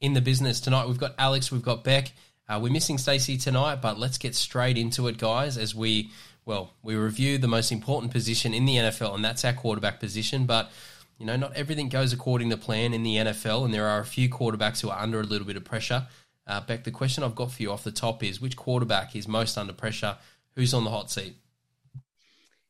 in 0.00 0.12
the 0.12 0.20
business 0.20 0.60
tonight. 0.60 0.86
We've 0.86 0.98
got 0.98 1.14
Alex, 1.18 1.50
we've 1.50 1.62
got 1.62 1.84
Bec. 1.84 2.12
Uh, 2.48 2.60
we're 2.62 2.72
missing 2.72 2.98
Stacey 2.98 3.36
tonight, 3.36 3.82
but 3.82 3.98
let's 3.98 4.18
get 4.18 4.34
straight 4.34 4.78
into 4.78 5.08
it, 5.08 5.18
guys, 5.18 5.58
as 5.58 5.74
we, 5.74 6.10
well, 6.44 6.72
we 6.82 6.94
review 6.94 7.38
the 7.38 7.48
most 7.48 7.72
important 7.72 8.12
position 8.12 8.54
in 8.54 8.64
the 8.64 8.76
NFL, 8.76 9.14
and 9.14 9.24
that's 9.24 9.44
our 9.44 9.52
quarterback 9.52 9.98
position. 9.98 10.46
But, 10.46 10.70
you 11.18 11.26
know, 11.26 11.34
not 11.34 11.54
everything 11.56 11.88
goes 11.88 12.12
according 12.12 12.50
to 12.50 12.56
plan 12.56 12.94
in 12.94 13.02
the 13.02 13.16
NFL, 13.16 13.64
and 13.64 13.74
there 13.74 13.86
are 13.86 13.98
a 13.98 14.04
few 14.04 14.28
quarterbacks 14.28 14.80
who 14.80 14.90
are 14.90 14.98
under 14.98 15.20
a 15.20 15.24
little 15.24 15.46
bit 15.46 15.56
of 15.56 15.64
pressure. 15.64 16.06
Uh, 16.46 16.60
Bec, 16.60 16.84
the 16.84 16.92
question 16.92 17.24
I've 17.24 17.34
got 17.34 17.50
for 17.50 17.62
you 17.62 17.72
off 17.72 17.82
the 17.82 17.90
top 17.90 18.22
is 18.22 18.40
which 18.40 18.56
quarterback 18.56 19.16
is 19.16 19.26
most 19.26 19.58
under 19.58 19.72
pressure? 19.72 20.16
Who's 20.54 20.72
on 20.72 20.84
the 20.84 20.90
hot 20.90 21.10
seat? 21.10 21.34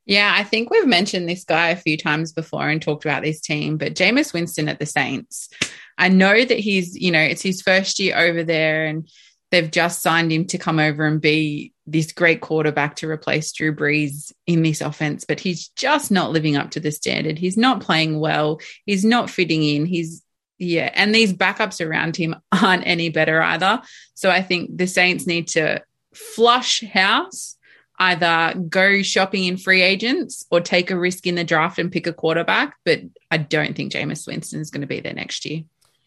Yeah, 0.07 0.33
I 0.33 0.45
think 0.45 0.69
we've 0.69 0.87
mentioned 0.87 1.27
this 1.27 1.43
guy 1.43 1.67
a 1.69 1.75
few 1.75 1.97
times 1.97 2.31
before 2.31 2.69
and 2.69 2.81
talked 2.81 3.03
about 3.03 3.23
this 3.23 3.41
team, 3.41 3.77
but 3.77 3.93
Jameis 3.93 4.33
Winston 4.33 4.69
at 4.69 4.79
the 4.79 4.85
Saints. 4.85 5.49
I 5.97 6.07
know 6.07 6.45
that 6.45 6.59
he's, 6.59 6.95
you 6.95 7.11
know, 7.11 7.19
it's 7.19 7.41
his 7.41 7.61
first 7.61 7.99
year 7.99 8.17
over 8.17 8.41
there 8.41 8.85
and 8.85 9.09
they've 9.51 9.69
just 9.69 10.01
signed 10.01 10.31
him 10.31 10.45
to 10.45 10.57
come 10.57 10.79
over 10.79 11.05
and 11.05 11.19
be 11.19 11.73
this 11.85 12.13
great 12.13 12.39
quarterback 12.39 12.95
to 12.97 13.09
replace 13.09 13.51
Drew 13.51 13.75
Brees 13.75 14.31
in 14.45 14.63
this 14.63 14.79
offense, 14.79 15.25
but 15.25 15.41
he's 15.41 15.67
just 15.69 16.09
not 16.09 16.31
living 16.31 16.55
up 16.55 16.71
to 16.71 16.79
the 16.79 16.91
standard. 16.91 17.37
He's 17.37 17.57
not 17.57 17.81
playing 17.81 18.17
well. 18.17 18.61
He's 18.85 19.03
not 19.03 19.29
fitting 19.29 19.61
in. 19.61 19.85
He's, 19.85 20.23
yeah, 20.57 20.89
and 20.95 21.13
these 21.13 21.33
backups 21.33 21.85
around 21.85 22.15
him 22.15 22.33
aren't 22.53 22.87
any 22.87 23.09
better 23.09 23.41
either. 23.41 23.81
So 24.13 24.29
I 24.29 24.41
think 24.41 24.77
the 24.77 24.87
Saints 24.87 25.27
need 25.27 25.49
to 25.49 25.83
flush 26.13 26.81
house 26.81 27.56
either 27.99 28.59
go 28.69 29.01
shopping 29.01 29.45
in 29.45 29.57
free 29.57 29.81
agents 29.81 30.45
or 30.51 30.61
take 30.61 30.91
a 30.91 30.97
risk 30.97 31.25
in 31.25 31.35
the 31.35 31.43
draft 31.43 31.79
and 31.79 31.91
pick 31.91 32.07
a 32.07 32.13
quarterback. 32.13 32.75
But 32.85 33.01
I 33.31 33.37
don't 33.37 33.75
think 33.75 33.93
Jameis 33.93 34.27
Winston 34.27 34.59
is 34.59 34.69
going 34.69 34.81
to 34.81 34.87
be 34.87 34.99
there 34.99 35.13
next 35.13 35.45
year. 35.45 35.63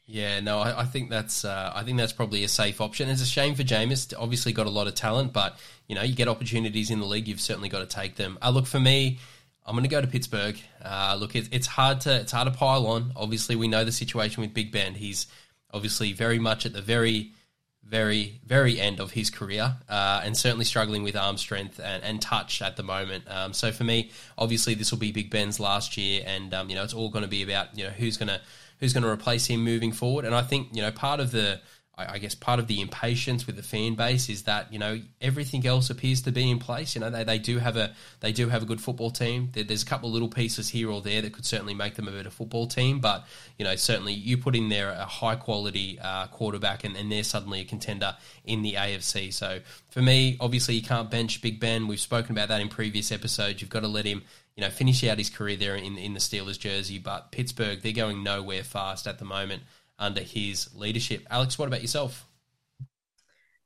Yeah, 0.07 0.41
no, 0.41 0.59
I, 0.59 0.81
I 0.81 0.85
think 0.87 1.09
that's 1.09 1.45
uh, 1.45 1.73
I 1.73 1.85
think 1.85 1.97
that's 1.97 2.13
probably 2.13 2.43
a 2.43 2.49
safe 2.49 2.81
option. 2.81 3.09
It's 3.09 3.23
a 3.23 3.27
shame 3.27 3.55
for 3.55 3.63
Jameis. 3.63 4.13
Obviously, 4.19 4.53
got 4.53 4.67
a 4.67 4.71
lot 4.71 4.89
of 4.89 4.97
talent, 4.97 5.33
but 5.33 5.57
you 5.87 5.95
know, 5.95 6.03
you 6.03 6.17
get 6.17 6.27
opportunities 6.27 6.91
in 6.91 6.99
the 6.99 7.07
league, 7.07 7.29
you've 7.29 7.41
certainly 7.41 7.69
got 7.69 7.79
to 7.81 7.87
take 7.87 8.17
them. 8.17 8.37
Uh, 8.43 8.51
look 8.51 8.67
for 8.67 8.81
me. 8.81 9.19
I'm 9.65 9.75
going 9.75 9.85
to 9.85 9.89
go 9.89 10.01
to 10.01 10.09
Pittsburgh. 10.09 10.59
Uh, 10.85 11.17
look, 11.19 11.37
it, 11.37 11.49
it's 11.53 11.69
hard 11.69 12.01
to 12.03 12.17
it's 12.17 12.33
hard 12.33 12.53
to 12.53 12.59
pile 12.59 12.89
on. 12.89 13.13
Obviously, 13.15 13.55
we 13.55 13.69
know 13.69 13.85
the 13.85 13.93
situation 13.93 14.41
with 14.41 14.53
Big 14.53 14.73
Ben. 14.73 14.95
He's 14.95 15.29
obviously 15.73 16.13
very 16.13 16.41
much 16.41 16.67
at 16.67 16.73
the 16.73 16.83
very, 16.83 17.33
very, 17.91 18.41
very 18.47 18.81
end 18.81 19.01
of 19.01 19.11
his 19.11 19.31
career, 19.31 19.77
uh, 19.89 20.23
and 20.25 20.37
certainly 20.37 20.65
struggling 20.65 21.03
with 21.03 21.17
arm 21.17 21.37
strength 21.37 21.81
and, 21.83 22.03
and 22.05 22.23
touch 22.23 22.63
at 22.63 22.77
the 22.77 22.85
moment. 22.85 23.25
Um, 23.29 23.53
so 23.53 23.73
for 23.73 23.83
me, 23.83 24.13
obviously, 24.39 24.75
this 24.75 24.93
will 24.93 24.99
be 24.99 25.11
Big 25.11 25.29
Ben's 25.29 25.59
last 25.59 25.97
year, 25.97 26.23
and 26.25 26.55
um, 26.55 26.71
you 26.71 26.77
know, 26.77 26.85
it's 26.85 26.95
all 26.95 27.11
going 27.11 27.25
to 27.25 27.29
be 27.29 27.43
about 27.43 27.77
you 27.77 27.85
know 27.85 27.91
who's 27.91 28.17
going 28.17 28.29
to 28.29 28.41
who's 28.79 28.93
going 28.93 29.03
to 29.03 29.11
replace 29.11 29.47
him 29.47 29.65
moving 29.65 29.91
forward. 29.91 30.25
And 30.25 30.37
I 30.37 30.43
think 30.43 30.69
you 30.73 30.83
know 30.83 30.93
part 30.93 31.19
of 31.19 31.33
the 31.33 31.61
I 32.09 32.19
guess 32.19 32.35
part 32.35 32.59
of 32.59 32.67
the 32.67 32.81
impatience 32.81 33.47
with 33.47 33.57
the 33.57 33.63
fan 33.63 33.95
base 33.95 34.29
is 34.29 34.45
that 34.45 34.73
you 34.73 34.79
know 34.79 35.01
everything 35.21 35.67
else 35.67 35.91
appears 35.91 36.23
to 36.23 36.33
be 36.33 36.51
in 36.51 36.59
place. 36.59 36.95
You 36.95 37.01
know 37.01 37.11
they, 37.11 37.25
they 37.25 37.39
do 37.39 37.59
have 37.59 37.77
a 37.77 37.95
they 38.21 38.33
do 38.33 38.49
have 38.49 38.63
a 38.63 38.67
good 38.67 38.81
football 38.81 39.11
team. 39.11 39.51
There's 39.53 39.83
a 39.83 39.87
couple 39.87 40.09
of 40.09 40.13
little 40.13 40.29
pieces 40.29 40.69
here 40.69 40.91
or 40.91 41.01
there 41.01 41.23
that 41.23 41.33
could 41.33 41.47
certainly 41.47 41.75
make 41.75 41.95
them 41.95 42.09
a 42.09 42.11
better 42.13 42.31
football 42.31 42.67
team. 42.67 43.01
But 43.01 43.27
you 43.59 43.65
know 43.65 43.77
certainly 43.77 44.13
you 44.13 44.39
put 44.39 44.57
in 44.57 44.69
there 44.69 44.91
a 44.91 45.05
high 45.05 45.37
quality 45.37 45.99
uh, 46.01 46.27
quarterback 46.29 46.85
and, 46.85 46.97
and 46.97 47.11
they're 47.11 47.25
suddenly 47.25 47.61
a 47.61 47.65
contender 47.65 48.17
in 48.45 48.63
the 48.63 48.75
AFC. 48.75 49.33
So 49.33 49.61
for 49.91 50.03
me, 50.03 50.37
obviously 50.41 50.75
you 50.75 50.83
can't 50.83 51.11
bench 51.11 51.43
Big 51.43 51.61
Ben. 51.61 51.89
We've 51.89 52.01
spoken 52.01 52.33
about 52.33 52.49
that 52.49 52.61
in 52.61 52.69
previous 52.69 53.13
episodes. 53.13 53.61
You've 53.61 53.71
got 53.71 53.81
to 53.81 53.89
let 53.89 54.05
him 54.05 54.23
you 54.57 54.67
know, 54.67 54.71
finish 54.71 55.03
out 55.05 55.17
his 55.17 55.31
career 55.31 55.57
there 55.57 55.75
in 55.75 55.97
in 55.97 56.15
the 56.15 56.21
Steelers 56.21 56.59
jersey. 56.59 56.99
But 56.99 57.33
Pittsburgh, 57.33 57.81
they're 57.81 57.93
going 57.93 58.23
nowhere 58.23 58.63
fast 58.63 59.07
at 59.07 59.19
the 59.19 59.25
moment 59.25 59.63
under 60.01 60.23
his 60.23 60.75
leadership. 60.75 61.27
Alex, 61.31 61.59
what 61.59 61.69
about 61.69 61.83
yourself? 61.83 62.27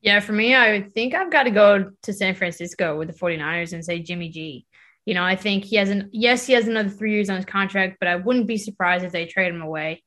Yeah, 0.02 0.20
for 0.20 0.32
me, 0.32 0.54
I 0.54 0.82
think 0.82 1.14
I've 1.14 1.32
got 1.32 1.44
to 1.44 1.50
go 1.50 1.90
to 2.02 2.12
San 2.12 2.34
Francisco 2.34 2.98
with 2.98 3.08
the 3.08 3.14
49ers 3.14 3.72
and 3.72 3.82
say 3.82 4.00
Jimmy 4.00 4.28
G. 4.28 4.66
You 5.06 5.14
know, 5.14 5.24
I 5.24 5.36
think 5.36 5.64
he 5.64 5.76
has 5.76 5.88
an 5.88 6.10
yes, 6.12 6.46
he 6.46 6.52
has 6.52 6.68
another 6.68 6.90
three 6.90 7.12
years 7.12 7.30
on 7.30 7.36
his 7.36 7.46
contract, 7.46 7.96
but 8.00 8.08
I 8.08 8.16
wouldn't 8.16 8.46
be 8.46 8.58
surprised 8.58 9.04
if 9.04 9.12
they 9.12 9.24
trade 9.24 9.54
him 9.54 9.62
away, 9.62 10.02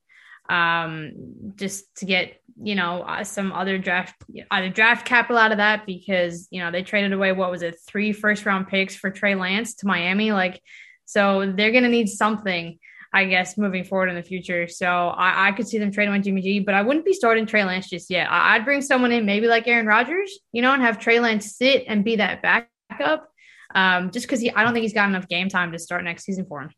um, 0.48 1.12
just 1.56 1.96
to 1.96 2.04
get 2.04 2.40
you 2.60 2.74
know 2.74 3.02
uh, 3.02 3.24
some 3.24 3.52
other 3.52 3.78
draft 3.78 4.14
either 4.50 4.68
draft 4.68 5.06
capital 5.06 5.38
out 5.38 5.52
of 5.52 5.58
that 5.58 5.86
because 5.86 6.48
you 6.50 6.60
know 6.60 6.70
they 6.70 6.82
traded 6.82 7.12
away 7.12 7.32
what 7.32 7.50
was 7.50 7.62
it 7.62 7.76
three 7.86 8.12
first 8.12 8.46
round 8.46 8.68
picks 8.68 8.94
for 8.94 9.10
Trey 9.10 9.34
Lance 9.34 9.74
to 9.76 9.86
Miami, 9.86 10.32
like 10.32 10.60
so 11.06 11.52
they're 11.56 11.72
gonna 11.72 11.88
need 11.88 12.08
something. 12.08 12.78
I 13.12 13.24
guess 13.24 13.56
moving 13.56 13.84
forward 13.84 14.08
in 14.08 14.16
the 14.16 14.22
future. 14.22 14.68
So 14.68 14.86
I, 14.86 15.48
I 15.48 15.52
could 15.52 15.66
see 15.66 15.78
them 15.78 15.90
trading 15.90 16.12
with 16.12 16.24
Jimmy 16.24 16.42
G, 16.42 16.60
but 16.60 16.74
I 16.74 16.82
wouldn't 16.82 17.04
be 17.04 17.14
starting 17.14 17.46
Trey 17.46 17.64
Lance 17.64 17.88
just 17.88 18.10
yet. 18.10 18.28
I, 18.30 18.58
would 18.58 18.64
bring 18.64 18.82
someone 18.82 19.12
in, 19.12 19.24
maybe 19.24 19.46
like 19.46 19.66
Aaron 19.66 19.86
Rodgers, 19.86 20.38
you 20.52 20.60
know, 20.60 20.72
and 20.72 20.82
have 20.82 20.98
Trey 20.98 21.20
Lance 21.20 21.56
sit 21.56 21.84
and 21.86 22.04
be 22.04 22.16
that 22.16 22.42
backup. 22.42 23.30
Um, 23.74 24.10
just 24.10 24.26
because 24.26 24.42
I 24.54 24.62
don't 24.62 24.72
think 24.72 24.82
he's 24.82 24.94
got 24.94 25.08
enough 25.08 25.28
game 25.28 25.48
time 25.48 25.72
to 25.72 25.78
start 25.78 26.04
next 26.04 26.24
season 26.24 26.46
for 26.46 26.62
him. 26.62 26.70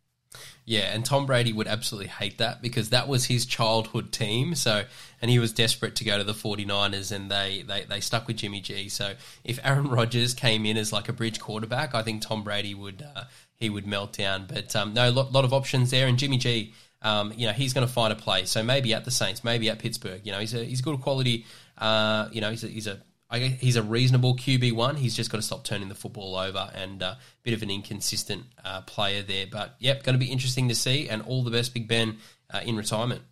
Yeah, 0.64 0.92
and 0.94 1.04
Tom 1.04 1.26
Brady 1.26 1.52
would 1.52 1.66
absolutely 1.66 2.08
hate 2.08 2.38
that 2.38 2.62
because 2.62 2.91
that 2.91 3.08
was 3.08 3.24
his 3.24 3.44
childhood 3.44 4.12
team. 4.12 4.54
So, 4.54 4.84
and 5.20 5.30
he 5.30 5.41
was 5.41 5.52
desperate 5.52 5.97
to 5.97 6.04
go 6.04 6.18
to 6.18 6.24
the 6.24 6.32
49ers 6.32 7.10
and 7.10 7.30
they, 7.30 7.64
they, 7.66 7.84
they 7.84 8.00
stuck 8.00 8.28
with 8.28 8.36
Jimmy 8.36 8.60
G. 8.60 8.88
So, 8.88 9.14
if 9.42 9.58
Aaron 9.64 9.88
Rodgers 9.88 10.32
came 10.34 10.66
in 10.66 10.76
as 10.76 10.92
like 10.92 11.08
a 11.08 11.12
bridge 11.12 11.41
quarterback, 11.41 11.94
I 11.94 12.02
think 12.02 12.22
Tom 12.22 12.44
Brady 12.44 12.74
would 12.74 13.04
uh, 13.16 13.24
he 13.60 13.71
would 13.71 13.87
melt 13.87 14.15
down. 14.15 14.47
But 14.48 14.75
um, 14.75 14.94
no, 14.94 15.09
a 15.09 15.12
lot, 15.12 15.32
lot 15.32 15.44
of 15.44 15.53
options 15.53 15.91
there. 15.91 16.09
And 16.09 16.19
Jimmy 16.19 16.38
G, 16.38 16.75
um, 17.03 17.32
you 17.37 17.47
know, 17.47 17.53
he's 17.53 17.72
going 17.72 17.87
to 17.87 17.93
find 17.93 18.12
a 18.12 18.16
place. 18.16 18.50
So 18.50 18.62
maybe 18.62 18.93
at 18.94 19.04
the 19.04 19.10
Saints, 19.10 19.44
maybe 19.44 19.69
at 19.69 19.78
Pittsburgh. 19.78 20.22
You 20.25 20.32
know, 20.32 20.41
he's 20.41 20.54
a 20.54 20.65
he's 20.65 20.81
good 20.81 21.00
quality. 21.00 21.47
Uh, 21.78 22.28
you 22.32 22.41
know, 22.41 22.50
he's 22.50 22.65
a, 22.65 22.69
he's 22.69 22.87
a 22.87 23.00
he's 23.32 23.76
a 23.76 23.82
reasonable 23.82 24.34
QB 24.34 24.72
one. 24.72 24.97
He's 24.97 25.15
just 25.15 25.31
got 25.31 25.37
to 25.37 25.43
stop 25.43 25.62
turning 25.62 25.88
the 25.88 25.94
football 25.94 26.34
over 26.37 26.71
and 26.75 27.03
a 27.03 27.06
uh, 27.06 27.15
bit 27.43 27.54
of 27.54 27.62
an 27.62 27.71
inconsistent 27.71 28.44
uh, 28.65 28.81
player 28.82 29.22
there. 29.22 29.47
But 29.47 29.77
yep, 29.78 30.03
going 30.03 30.15
to 30.15 30.19
be 30.19 30.32
interesting 30.32 30.69
to 30.69 30.75
see. 30.75 31.09
And 31.09 31.22
all 31.22 31.44
the 31.44 31.50
best, 31.50 31.72
Big 31.72 31.87
Ben, 31.87 32.19
uh, 32.53 32.60
in 32.65 32.77
retirement. 32.77 33.22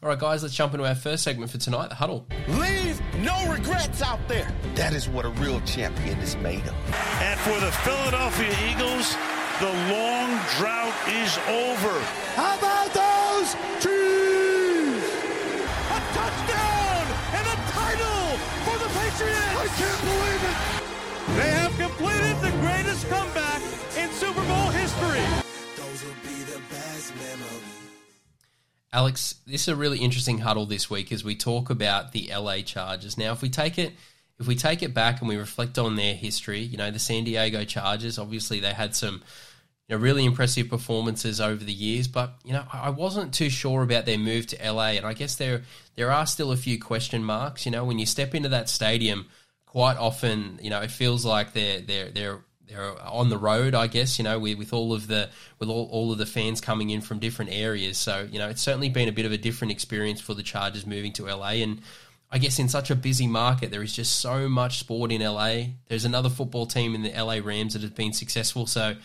All 0.00 0.08
right, 0.08 0.18
guys, 0.18 0.44
let's 0.44 0.54
jump 0.54 0.74
into 0.74 0.86
our 0.86 0.94
first 0.94 1.24
segment 1.24 1.50
for 1.50 1.58
tonight, 1.58 1.88
the 1.88 1.96
huddle. 1.96 2.24
Leave 2.46 3.02
no 3.16 3.50
regrets 3.50 4.00
out 4.00 4.20
there. 4.28 4.48
That 4.76 4.92
is 4.92 5.08
what 5.08 5.24
a 5.24 5.30
real 5.30 5.60
champion 5.62 6.16
is 6.20 6.36
made 6.36 6.62
of. 6.62 6.74
And 7.18 7.40
for 7.40 7.58
the 7.58 7.72
Philadelphia 7.82 8.54
Eagles, 8.70 9.16
the 9.58 9.66
long 9.90 10.30
drought 10.54 10.94
is 11.10 11.34
over. 11.50 11.98
How 12.38 12.54
about 12.62 12.94
those 12.94 13.58
trees? 13.82 15.02
A 15.90 16.00
touchdown 16.14 17.02
and 17.34 17.44
a 17.50 17.58
title 17.74 18.38
for 18.70 18.78
the 18.78 18.90
Patriots. 19.02 19.58
I 19.58 19.66
can't 19.82 20.02
believe 20.06 20.42
it. 20.46 20.58
They 21.42 21.50
have 21.58 21.74
completed 21.74 22.38
the 22.38 22.54
greatest 22.62 23.02
comeback 23.10 23.60
in 23.98 24.12
Super 24.12 24.46
Bowl 24.46 24.70
history. 24.70 25.26
Those 25.74 26.04
will 26.04 26.22
be 26.22 26.38
the 26.46 26.60
best 26.70 27.16
memories. 27.16 27.77
Alex, 28.92 29.34
this 29.46 29.62
is 29.62 29.68
a 29.68 29.76
really 29.76 29.98
interesting 29.98 30.38
huddle 30.38 30.66
this 30.66 30.88
week 30.88 31.12
as 31.12 31.22
we 31.22 31.34
talk 31.34 31.68
about 31.68 32.12
the 32.12 32.30
LA 32.34 32.60
Chargers. 32.60 33.18
Now, 33.18 33.32
if 33.32 33.42
we 33.42 33.50
take 33.50 33.78
it 33.78 33.92
if 34.38 34.46
we 34.46 34.54
take 34.54 34.82
it 34.82 34.94
back 34.94 35.20
and 35.20 35.28
we 35.28 35.36
reflect 35.36 35.78
on 35.78 35.96
their 35.96 36.14
history, 36.14 36.60
you 36.60 36.76
know, 36.76 36.90
the 36.90 36.98
San 36.98 37.24
Diego 37.24 37.64
Chargers, 37.64 38.18
obviously 38.18 38.60
they 38.60 38.72
had 38.72 38.94
some 38.94 39.22
you 39.88 39.96
know, 39.96 40.02
really 40.02 40.24
impressive 40.24 40.68
performances 40.68 41.40
over 41.40 41.64
the 41.64 41.72
years, 41.72 42.06
but 42.06 42.34
you 42.44 42.52
know, 42.52 42.64
I 42.72 42.90
wasn't 42.90 43.34
too 43.34 43.50
sure 43.50 43.82
about 43.82 44.06
their 44.06 44.18
move 44.18 44.46
to 44.48 44.72
LA, 44.72 44.90
and 44.90 45.06
I 45.06 45.14
guess 45.14 45.36
there 45.36 45.62
there 45.96 46.12
are 46.12 46.26
still 46.26 46.52
a 46.52 46.56
few 46.56 46.78
question 46.78 47.24
marks. 47.24 47.66
You 47.66 47.72
know, 47.72 47.84
when 47.84 47.98
you 47.98 48.06
step 48.06 48.34
into 48.34 48.50
that 48.50 48.68
stadium, 48.68 49.26
quite 49.66 49.96
often, 49.96 50.58
you 50.62 50.70
know, 50.70 50.80
it 50.80 50.90
feels 50.90 51.24
like 51.24 51.52
they're 51.52 51.80
they're 51.80 52.10
they're 52.10 52.40
they're 52.68 53.00
on 53.02 53.28
the 53.28 53.38
road, 53.38 53.74
I 53.74 53.86
guess, 53.86 54.18
you 54.18 54.24
know, 54.24 54.38
with, 54.38 54.58
with 54.58 54.72
all 54.72 54.92
of 54.92 55.06
the 55.06 55.30
with 55.58 55.68
all, 55.68 55.88
all 55.90 56.12
of 56.12 56.18
the 56.18 56.26
fans 56.26 56.60
coming 56.60 56.90
in 56.90 57.00
from 57.00 57.18
different 57.18 57.50
areas. 57.52 57.98
So, 57.98 58.28
you 58.30 58.38
know, 58.38 58.48
it's 58.48 58.62
certainly 58.62 58.88
been 58.88 59.08
a 59.08 59.12
bit 59.12 59.26
of 59.26 59.32
a 59.32 59.38
different 59.38 59.72
experience 59.72 60.20
for 60.20 60.34
the 60.34 60.42
Chargers 60.42 60.86
moving 60.86 61.12
to 61.14 61.24
LA. 61.24 61.62
And 61.62 61.80
I 62.30 62.38
guess 62.38 62.58
in 62.58 62.68
such 62.68 62.90
a 62.90 62.94
busy 62.94 63.26
market, 63.26 63.70
there 63.70 63.82
is 63.82 63.94
just 63.94 64.20
so 64.20 64.48
much 64.48 64.78
sport 64.78 65.10
in 65.10 65.22
LA. 65.22 65.62
There's 65.86 66.04
another 66.04 66.28
football 66.28 66.66
team 66.66 66.94
in 66.94 67.02
the 67.02 67.10
LA 67.10 67.40
Rams 67.42 67.72
that 67.72 67.82
has 67.82 67.90
been 67.90 68.12
successful. 68.12 68.66
So 68.66 68.96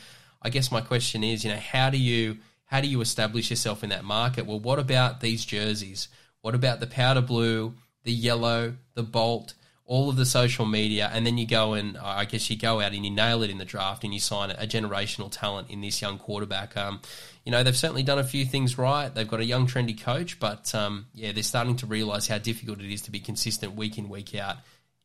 I 0.41 0.49
guess 0.49 0.71
my 0.71 0.81
question 0.81 1.23
is, 1.23 1.43
you 1.45 1.51
know, 1.51 1.59
how 1.59 1.89
do 1.89 1.97
you 1.97 2.37
how 2.65 2.81
do 2.81 2.87
you 2.87 3.01
establish 3.01 3.49
yourself 3.49 3.83
in 3.83 3.91
that 3.91 4.03
market? 4.03 4.45
Well, 4.45 4.59
what 4.59 4.79
about 4.79 5.21
these 5.21 5.45
jerseys? 5.45 6.07
What 6.41 6.55
about 6.55 6.79
the 6.79 6.87
powder 6.87 7.21
blue, 7.21 7.75
the 8.03 8.11
yellow, 8.11 8.73
the 8.95 9.03
bolt, 9.03 9.53
all 9.85 10.09
of 10.09 10.15
the 10.15 10.25
social 10.25 10.65
media, 10.65 11.09
and 11.13 11.25
then 11.25 11.37
you 11.37 11.45
go 11.45 11.73
and 11.73 11.97
I 11.97 12.25
guess 12.25 12.49
you 12.49 12.57
go 12.57 12.79
out 12.79 12.93
and 12.93 13.05
you 13.05 13.11
nail 13.11 13.43
it 13.43 13.49
in 13.49 13.57
the 13.57 13.65
draft 13.65 14.03
and 14.03 14.13
you 14.13 14.19
sign 14.19 14.51
a 14.51 14.65
generational 14.65 15.29
talent 15.31 15.69
in 15.69 15.81
this 15.81 16.01
young 16.01 16.17
quarterback. 16.17 16.77
Um, 16.77 17.01
you 17.43 17.51
know 17.51 17.63
they've 17.63 17.75
certainly 17.75 18.03
done 18.03 18.19
a 18.19 18.23
few 18.23 18.45
things 18.45 18.77
right. 18.77 19.13
They've 19.13 19.27
got 19.27 19.41
a 19.41 19.45
young, 19.45 19.67
trendy 19.67 19.99
coach, 19.99 20.39
but 20.39 20.73
um, 20.73 21.07
yeah, 21.13 21.31
they're 21.31 21.43
starting 21.43 21.75
to 21.77 21.85
realise 21.85 22.27
how 22.27 22.37
difficult 22.37 22.79
it 22.79 22.91
is 22.91 23.01
to 23.03 23.11
be 23.11 23.19
consistent 23.19 23.75
week 23.75 23.97
in, 23.97 24.09
week 24.09 24.35
out 24.35 24.57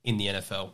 in 0.04 0.16
the 0.16 0.26
NFL. 0.26 0.70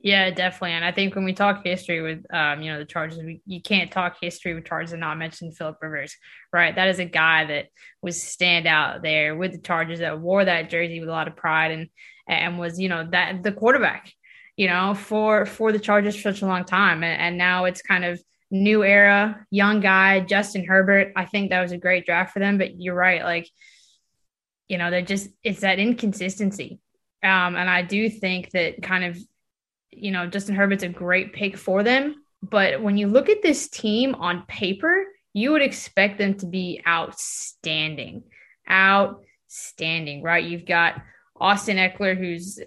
Yeah, 0.00 0.30
definitely. 0.30 0.72
And 0.72 0.84
I 0.84 0.92
think 0.92 1.16
when 1.16 1.24
we 1.24 1.32
talk 1.32 1.64
history 1.64 2.00
with, 2.00 2.24
um, 2.32 2.62
you 2.62 2.70
know, 2.70 2.78
the 2.78 2.84
Chargers, 2.84 3.18
we, 3.18 3.40
you 3.46 3.60
can't 3.60 3.90
talk 3.90 4.16
history 4.20 4.54
with 4.54 4.64
Chargers 4.64 4.92
and 4.92 5.00
not 5.00 5.18
mention 5.18 5.50
Philip 5.50 5.76
Rivers, 5.82 6.16
right? 6.52 6.72
That 6.72 6.88
is 6.88 7.00
a 7.00 7.04
guy 7.04 7.46
that 7.46 7.66
was 8.00 8.22
stand 8.22 8.68
out 8.68 9.02
there 9.02 9.34
with 9.34 9.52
the 9.52 9.58
Chargers 9.58 9.98
that 9.98 10.20
wore 10.20 10.44
that 10.44 10.70
jersey 10.70 11.00
with 11.00 11.08
a 11.08 11.12
lot 11.12 11.26
of 11.26 11.34
pride 11.34 11.72
and 11.72 11.88
and 12.28 12.58
was, 12.58 12.78
you 12.78 12.88
know, 12.88 13.08
that 13.10 13.42
the 13.42 13.52
quarterback, 13.52 14.12
you 14.56 14.68
know, 14.68 14.94
for 14.94 15.46
for 15.46 15.72
the 15.72 15.78
Chargers 15.78 16.16
for 16.16 16.32
such 16.32 16.42
a 16.42 16.46
long 16.46 16.64
time. 16.64 17.02
And, 17.02 17.20
and 17.20 17.38
now 17.38 17.64
it's 17.64 17.82
kind 17.82 18.04
of 18.04 18.20
new 18.50 18.84
era, 18.84 19.46
young 19.50 19.80
guy, 19.80 20.20
Justin 20.20 20.64
Herbert. 20.64 21.12
I 21.16 21.24
think 21.24 21.50
that 21.50 21.62
was 21.62 21.72
a 21.72 21.78
great 21.78 22.06
draft 22.06 22.32
for 22.32 22.38
them. 22.38 22.58
But 22.58 22.80
you're 22.80 22.94
right, 22.94 23.22
like, 23.22 23.48
you 24.68 24.78
know, 24.78 24.90
they're 24.90 25.02
just 25.02 25.28
it's 25.42 25.60
that 25.60 25.78
inconsistency. 25.78 26.80
Um, 27.22 27.56
and 27.56 27.68
I 27.68 27.82
do 27.82 28.08
think 28.08 28.50
that 28.50 28.82
kind 28.82 29.04
of 29.04 29.18
you 29.90 30.10
know, 30.10 30.26
Justin 30.26 30.54
Herbert's 30.54 30.82
a 30.82 30.88
great 30.88 31.32
pick 31.32 31.56
for 31.56 31.82
them. 31.82 32.16
But 32.42 32.82
when 32.82 32.96
you 32.96 33.08
look 33.08 33.28
at 33.28 33.42
this 33.42 33.68
team 33.68 34.14
on 34.14 34.44
paper, 34.46 35.04
you 35.32 35.52
would 35.52 35.62
expect 35.62 36.18
them 36.18 36.34
to 36.34 36.46
be 36.46 36.80
outstanding. 36.86 38.24
Outstanding, 38.70 40.22
right? 40.22 40.44
You've 40.44 40.66
got 40.66 41.02
Austin 41.40 41.76
Ekeler, 41.76 42.16
who's 42.16 42.60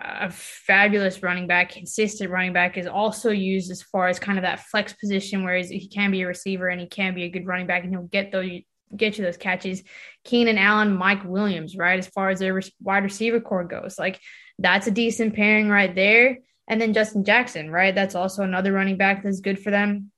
a 0.00 0.30
fabulous 0.30 1.22
running 1.22 1.46
back, 1.46 1.70
consistent 1.70 2.30
running 2.30 2.52
back, 2.52 2.76
is 2.76 2.86
also 2.86 3.30
used 3.30 3.70
as 3.70 3.82
far 3.82 4.08
as 4.08 4.18
kind 4.18 4.38
of 4.38 4.42
that 4.42 4.60
flex 4.60 4.92
position 4.92 5.44
where 5.44 5.56
he 5.56 5.88
can 5.88 6.10
be 6.10 6.22
a 6.22 6.26
receiver 6.26 6.68
and 6.68 6.80
he 6.80 6.86
can 6.86 7.14
be 7.14 7.24
a 7.24 7.28
good 7.28 7.46
running 7.46 7.66
back 7.66 7.82
and 7.82 7.92
he'll 7.92 8.02
get 8.02 8.32
those 8.32 8.60
get 8.96 9.18
you 9.18 9.24
those 9.24 9.36
catches. 9.36 9.82
Keenan 10.24 10.58
Allen, 10.58 10.96
Mike 10.96 11.24
Williams, 11.24 11.76
right? 11.76 11.98
As 11.98 12.06
far 12.06 12.30
as 12.30 12.38
their 12.38 12.60
wide 12.80 13.02
receiver 13.02 13.40
corps 13.40 13.64
goes, 13.64 13.98
like 13.98 14.20
that's 14.58 14.86
a 14.86 14.92
decent 14.92 15.34
pairing 15.34 15.68
right 15.68 15.94
there. 15.94 16.38
And 16.68 16.80
then 16.80 16.92
Justin 16.92 17.24
Jackson, 17.24 17.70
right? 17.70 17.94
That's 17.94 18.14
also 18.14 18.42
another 18.42 18.72
running 18.72 18.96
back 18.96 19.22
that's 19.22 19.40
good 19.40 19.58
for 19.58 19.70
them. 19.70 20.10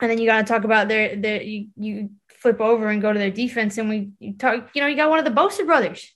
And 0.00 0.10
then 0.10 0.18
you 0.18 0.26
got 0.26 0.38
to 0.46 0.52
talk 0.52 0.64
about 0.64 0.88
their, 0.88 1.16
their 1.16 1.42
you, 1.42 1.68
you 1.76 2.10
flip 2.28 2.60
over 2.60 2.88
and 2.88 3.02
go 3.02 3.12
to 3.12 3.18
their 3.18 3.30
defense, 3.30 3.76
and 3.76 3.88
we 3.88 4.34
talk, 4.38 4.70
you 4.74 4.80
know, 4.80 4.86
you 4.86 4.96
got 4.96 5.10
one 5.10 5.18
of 5.18 5.24
the 5.24 5.30
Bosa 5.30 5.66
brothers, 5.66 6.14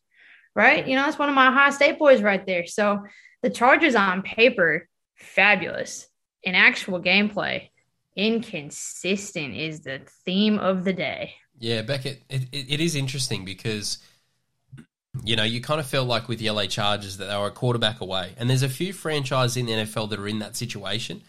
right? 0.55 0.87
You 0.87 0.97
know, 0.97 1.03
that's 1.03 1.19
one 1.19 1.29
of 1.29 1.35
my 1.35 1.49
Ohio 1.49 1.71
State 1.71 1.99
boys 1.99 2.23
right 2.23 2.45
there. 2.47 2.67
So 2.67 3.05
the 3.43 3.51
Chargers 3.51 3.95
on 3.95 4.23
paper, 4.23 4.89
fabulous. 5.17 6.07
In 6.43 6.55
actual 6.55 7.01
gameplay, 7.01 7.71
inconsistent 8.17 9.55
is 9.55 9.81
the 9.81 10.03
theme 10.25 10.59
of 10.59 10.85
the 10.85 10.93
day. 10.93 11.35
Yeah, 11.59 11.83
Beckett, 11.83 12.23
it, 12.29 12.43
it, 12.53 12.73
it 12.75 12.81
is 12.81 12.95
interesting 12.95 13.45
because– 13.45 13.99
you 15.23 15.37
know, 15.37 15.45
you 15.45 15.61
kind 15.61 15.79
of 15.79 15.87
felt 15.87 16.09
like 16.09 16.29
with 16.29 16.39
the 16.39 16.51
LA 16.51 16.67
Chargers 16.67 17.19
that 17.19 17.27
they 17.27 17.37
were 17.37 17.47
a 17.47 17.53
quarterback 17.53 18.01
away. 18.01 18.33
And 18.37 18.51
there's 18.51 18.63
a 18.63 18.69
few 18.69 18.93
franchises 18.93 19.57
in 19.57 19.67
the 19.67 19.73
NFL 19.73 20.11
that 20.11 20.19
are 20.19 20.27
in 20.27 20.41
that 20.41 20.57
situation. 20.57 21.23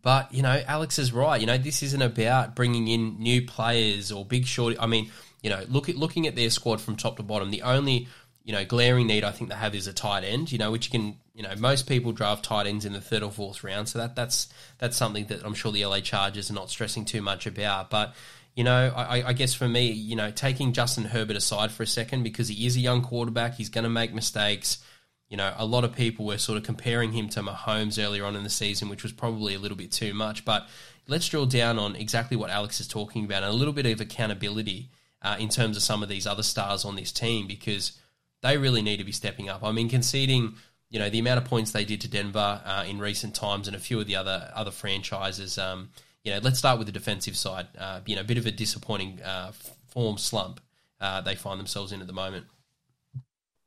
But, 0.00 0.32
you 0.32 0.42
know, 0.42 0.62
Alex 0.66 0.98
is 0.98 1.12
right. 1.12 1.40
You 1.40 1.46
know, 1.46 1.58
this 1.58 1.82
isn't 1.82 2.00
about 2.00 2.54
bringing 2.54 2.86
in 2.86 3.18
new 3.18 3.44
players 3.44 4.12
or 4.12 4.24
big 4.24 4.46
short. 4.46 4.76
I 4.78 4.86
mean, 4.86 5.10
you 5.42 5.50
know, 5.50 5.64
look 5.68 5.88
at, 5.88 5.96
looking 5.96 6.26
at 6.28 6.36
their 6.36 6.50
squad 6.50 6.80
from 6.80 6.94
top 6.94 7.16
to 7.16 7.22
bottom, 7.24 7.50
the 7.50 7.62
only, 7.62 8.06
you 8.48 8.54
know, 8.54 8.64
glaring 8.64 9.06
need 9.06 9.24
I 9.24 9.30
think 9.30 9.50
they 9.50 9.56
have 9.56 9.74
is 9.74 9.88
a 9.88 9.92
tight 9.92 10.24
end, 10.24 10.50
you 10.50 10.56
know, 10.56 10.72
which 10.72 10.86
you 10.86 10.90
can, 10.90 11.18
you 11.34 11.42
know, 11.42 11.54
most 11.58 11.86
people 11.86 12.12
draft 12.12 12.46
tight 12.46 12.66
ends 12.66 12.86
in 12.86 12.94
the 12.94 13.00
third 13.00 13.22
or 13.22 13.30
fourth 13.30 13.62
round. 13.62 13.90
So 13.90 13.98
that 13.98 14.16
that's 14.16 14.48
that's 14.78 14.96
something 14.96 15.26
that 15.26 15.44
I'm 15.44 15.52
sure 15.52 15.70
the 15.70 15.84
LA 15.84 16.00
Chargers 16.00 16.50
are 16.50 16.54
not 16.54 16.70
stressing 16.70 17.04
too 17.04 17.20
much 17.20 17.46
about. 17.46 17.90
But, 17.90 18.14
you 18.56 18.64
know, 18.64 18.90
I, 18.96 19.22
I, 19.28 19.32
guess 19.34 19.52
for 19.52 19.68
me, 19.68 19.90
you 19.90 20.16
know, 20.16 20.30
taking 20.30 20.72
Justin 20.72 21.04
Herbert 21.04 21.36
aside 21.36 21.72
for 21.72 21.82
a 21.82 21.86
second 21.86 22.22
because 22.22 22.48
he 22.48 22.64
is 22.64 22.74
a 22.74 22.80
young 22.80 23.02
quarterback, 23.02 23.56
he's 23.56 23.68
going 23.68 23.84
to 23.84 23.90
make 23.90 24.14
mistakes. 24.14 24.78
You 25.28 25.36
know, 25.36 25.52
a 25.58 25.66
lot 25.66 25.84
of 25.84 25.94
people 25.94 26.24
were 26.24 26.38
sort 26.38 26.56
of 26.56 26.64
comparing 26.64 27.12
him 27.12 27.28
to 27.28 27.42
Mahomes 27.42 28.02
earlier 28.02 28.24
on 28.24 28.34
in 28.34 28.44
the 28.44 28.48
season, 28.48 28.88
which 28.88 29.02
was 29.02 29.12
probably 29.12 29.56
a 29.56 29.58
little 29.58 29.76
bit 29.76 29.92
too 29.92 30.14
much. 30.14 30.46
But 30.46 30.66
let's 31.06 31.28
drill 31.28 31.44
down 31.44 31.78
on 31.78 31.96
exactly 31.96 32.38
what 32.38 32.48
Alex 32.48 32.80
is 32.80 32.88
talking 32.88 33.26
about 33.26 33.42
and 33.42 33.52
a 33.52 33.56
little 33.56 33.74
bit 33.74 33.84
of 33.84 34.00
accountability 34.00 34.88
uh, 35.20 35.36
in 35.38 35.50
terms 35.50 35.76
of 35.76 35.82
some 35.82 36.02
of 36.02 36.08
these 36.08 36.26
other 36.26 36.42
stars 36.42 36.86
on 36.86 36.96
this 36.96 37.12
team 37.12 37.46
because 37.46 37.92
they 38.42 38.56
really 38.56 38.82
need 38.82 38.98
to 38.98 39.04
be 39.04 39.12
stepping 39.12 39.48
up. 39.48 39.62
I 39.64 39.72
mean, 39.72 39.88
conceding, 39.88 40.54
you 40.90 40.98
know, 40.98 41.10
the 41.10 41.18
amount 41.18 41.38
of 41.38 41.44
points 41.44 41.72
they 41.72 41.84
did 41.84 42.00
to 42.02 42.08
Denver 42.08 42.60
uh, 42.64 42.84
in 42.86 42.98
recent 42.98 43.34
times 43.34 43.66
and 43.66 43.76
a 43.76 43.80
few 43.80 44.00
of 44.00 44.06
the 44.06 44.16
other 44.16 44.50
other 44.54 44.70
franchises. 44.70 45.58
Um, 45.58 45.90
you 46.24 46.32
know, 46.32 46.40
let's 46.42 46.58
start 46.58 46.78
with 46.78 46.86
the 46.86 46.92
defensive 46.92 47.36
side. 47.36 47.68
Uh, 47.78 48.00
you 48.06 48.14
know, 48.14 48.22
a 48.22 48.24
bit 48.24 48.38
of 48.38 48.46
a 48.46 48.50
disappointing 48.50 49.20
uh, 49.22 49.52
form 49.88 50.18
slump 50.18 50.60
uh, 51.00 51.20
they 51.20 51.34
find 51.34 51.58
themselves 51.58 51.92
in 51.92 52.00
at 52.00 52.06
the 52.06 52.12
moment. 52.12 52.46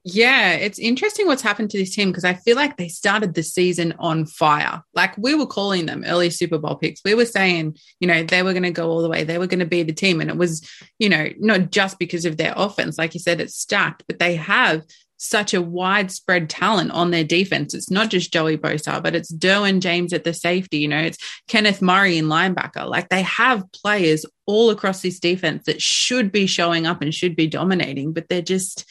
Yeah, 0.03 0.53
it's 0.53 0.80
interesting 0.80 1.27
what's 1.27 1.44
happened 1.44 1.69
to 1.71 1.77
this 1.77 1.94
team 1.94 2.09
because 2.09 2.25
I 2.25 2.33
feel 2.33 2.56
like 2.56 2.75
they 2.75 2.88
started 2.88 3.36
the 3.36 3.44
season 3.44 3.94
on 4.00 4.25
fire. 4.25 4.81
Like 4.95 5.15
we 5.15 5.36
were 5.36 5.45
calling 5.45 5.86
them 5.86 6.03
early 6.07 6.31
Super 6.31 6.57
Bowl 6.57 6.75
picks. 6.75 7.01
We 7.06 7.13
were 7.13 7.25
saying, 7.25 7.77
you 8.00 8.07
know, 8.07 8.24
they 8.24 8.42
were 8.42 8.53
going 8.53 8.63
to 8.63 8.71
go 8.71 8.89
all 8.89 9.03
the 9.03 9.09
way. 9.09 9.24
They 9.24 9.38
were 9.38 9.45
going 9.45 9.59
to 9.59 9.65
be 9.68 9.83
the 9.83 9.94
team. 9.94 10.19
And 10.19 10.31
it 10.31 10.38
was, 10.38 10.68
you 10.98 11.07
know, 11.07 11.30
not 11.38 11.69
just 11.69 12.00
because 12.00 12.25
of 12.25 12.38
their 12.38 12.53
offense. 12.57 12.98
Like 12.98 13.13
you 13.13 13.19
said, 13.19 13.39
it's 13.39 13.56
stacked, 13.56 14.03
but 14.07 14.18
they 14.18 14.36
have 14.38 14.83
such 15.18 15.53
a 15.53 15.62
widespread 15.62 16.50
talent 16.50 16.89
on 16.89 17.12
their 17.12 17.24
defense. 17.24 17.75
It's 17.75 17.92
not 17.92 18.09
just 18.09 18.33
Joey 18.33 18.57
Bosa, 18.57 19.04
but 19.04 19.13
it's 19.13 19.31
Derwin 19.31 19.81
James 19.81 20.13
at 20.13 20.24
the 20.24 20.33
safety. 20.33 20.80
You 20.80 20.88
know, 20.88 20.97
it's 20.97 21.19
Kenneth 21.47 21.80
Murray 21.80 22.18
in 22.18 22.25
linebacker. 22.25 22.89
Like 22.89 23.09
they 23.09 23.21
have 23.21 23.71
players 23.71 24.25
all 24.47 24.71
across 24.71 25.04
this 25.04 25.19
defense 25.19 25.65
that 25.65 25.80
should 25.80 26.31
be 26.31 26.47
showing 26.47 26.88
up 26.88 27.04
and 27.04 27.13
should 27.13 27.36
be 27.36 27.45
dominating, 27.45 28.13
but 28.13 28.30
they're 28.30 28.42
just, 28.42 28.83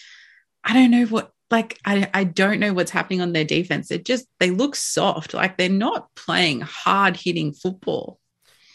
I 0.65 0.75
don't 0.75 0.91
know 0.91 1.07
what, 1.07 1.33
like, 1.51 1.79
I, 1.85 2.09
I 2.15 2.25
don't 2.25 2.61
know 2.61 2.73
what's 2.73 2.91
happening 2.91 3.21
on 3.21 3.33
their 3.33 3.45
defense. 3.45 3.91
It 3.91 4.05
just, 4.05 4.27
they 4.39 4.51
look 4.51 4.77
soft. 4.77 5.35
Like 5.35 5.57
they're 5.57 5.69
not 5.69 6.15
playing 6.15 6.61
hard 6.61 7.17
hitting 7.17 7.53
football. 7.53 8.21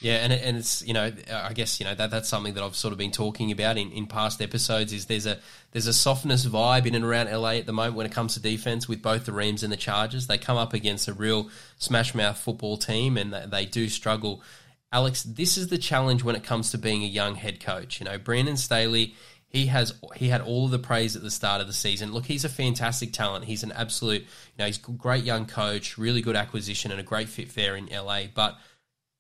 Yeah, 0.02 0.18
and 0.18 0.32
and 0.34 0.58
it's 0.58 0.86
you 0.86 0.94
know 0.94 1.12
I 1.34 1.54
guess 1.54 1.80
you 1.80 1.86
know 1.86 1.96
that 1.96 2.12
that's 2.12 2.30
something 2.30 2.54
that 2.54 2.64
I've 2.64 2.76
sort 2.76 2.92
of 2.92 2.98
been 3.00 3.10
talking 3.10 3.52
about 3.52 3.76
in, 3.76 3.92
in 3.92 4.06
past 4.06 4.40
episodes 4.40 4.94
is 4.94 5.06
there's 5.06 5.26
a 5.26 5.40
there's 5.72 5.88
a 5.88 5.94
softness 5.94 6.46
vibe 6.46 6.86
in 6.86 6.94
and 6.94 7.04
around 7.04 7.32
LA 7.32 7.54
at 7.54 7.66
the 7.66 7.74
moment 7.74 7.96
when 7.96 8.06
it 8.06 8.12
comes 8.12 8.36
to 8.36 8.40
defense 8.40 8.88
with 8.88 9.02
both 9.02 9.26
the 9.26 9.32
Rams 9.32 9.64
and 9.64 9.74
the 9.74 9.78
Chargers. 9.78 10.28
They 10.28 10.38
come 10.38 10.58
up 10.58 10.74
against 10.74 11.08
a 11.08 11.14
real 11.14 11.50
smash 11.80 12.14
mouth 12.14 12.38
football 12.38 12.78
team 12.78 13.18
and 13.18 13.34
they 13.34 13.66
do 13.66 13.90
struggle. 13.90 14.44
Alex, 14.92 15.24
this 15.24 15.58
is 15.58 15.70
the 15.70 15.78
challenge 15.80 16.24
when 16.24 16.36
it 16.36 16.44
comes 16.44 16.70
to 16.70 16.78
being 16.78 17.04
a 17.04 17.08
young 17.08 17.36
head 17.36 17.60
coach. 17.60 18.00
You 18.00 18.06
know, 18.06 18.18
Brandon 18.18 18.58
Staley, 18.58 19.16
he 19.56 19.68
has 19.68 19.94
he 20.16 20.28
had 20.28 20.42
all 20.42 20.66
of 20.66 20.72
the 20.72 20.80
praise 20.80 21.16
at 21.16 21.22
the 21.22 21.32
start 21.32 21.62
of 21.62 21.68
the 21.68 21.74
season. 21.74 22.12
Look, 22.12 22.26
he's 22.26 22.44
a 22.44 22.50
fantastic 22.50 23.14
talent. 23.14 23.46
He's 23.46 23.64
an 23.64 23.72
absolute, 23.72 24.24
you 24.24 24.28
know, 24.60 24.66
he's 24.66 24.86
a 24.86 24.92
great 24.92 25.24
young 25.24 25.46
coach, 25.46 25.98
really 25.98 26.22
good 26.22 26.36
acquisition, 26.36 26.92
and 26.92 27.00
a 27.00 27.04
great 27.04 27.30
fit 27.30 27.56
there 27.56 27.78
in 27.78 27.86
LA. 27.86 28.24
But 28.34 28.58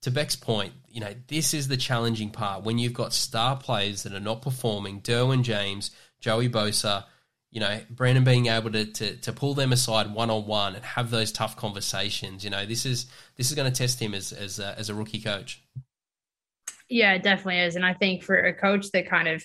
to 0.01 0.12
Bec's 0.12 0.36
point, 0.36 0.74
you 0.89 1.00
know, 1.00 1.15
this 1.27 1.54
is 1.54 1.70
the 1.70 1.77
challenging 1.77 2.32
part 2.32 2.63
when 2.63 2.77
you've 2.77 2.94
got 2.94 3.13
star 3.13 3.56
players 3.56 4.04
that 4.04 4.12
are 4.12 4.20
not 4.20 4.42
performing, 4.42 5.00
Derwin 5.00 5.42
James, 5.42 5.92
Joey 6.20 6.50
Bosa, 6.50 7.06
you 7.50 7.62
know, 7.62 7.80
Brandon 7.89 8.25
being 8.25 8.48
able 8.48 8.72
to, 8.72 8.86
to, 8.86 9.15
to 9.15 9.32
pull 9.32 9.54
them 9.54 9.72
aside 9.72 10.13
one 10.13 10.30
on 10.30 10.46
one 10.46 10.75
and 10.75 10.84
have 10.84 11.12
those 11.12 11.32
tough 11.32 11.56
conversations. 11.56 12.44
You 12.44 12.50
know, 12.50 12.65
this 12.65 12.86
is 12.86 13.06
this 13.38 13.50
is 13.51 13.56
going 13.56 13.72
to 13.72 13.77
test 13.77 14.01
him 14.01 14.13
as 14.13 14.34
as 14.34 14.60
a, 14.60 14.77
as 14.77 14.89
a 14.89 14.94
rookie 14.94 15.22
coach. 15.22 15.63
Yeah, 16.89 17.13
it 17.13 17.24
definitely 17.24 17.62
is, 17.62 17.77
and 17.77 17.86
I 17.86 17.94
think 17.94 18.22
for 18.22 18.36
a 18.36 18.54
coach 18.54 18.92
that 18.92 19.08
kind 19.08 19.30
of 19.30 19.42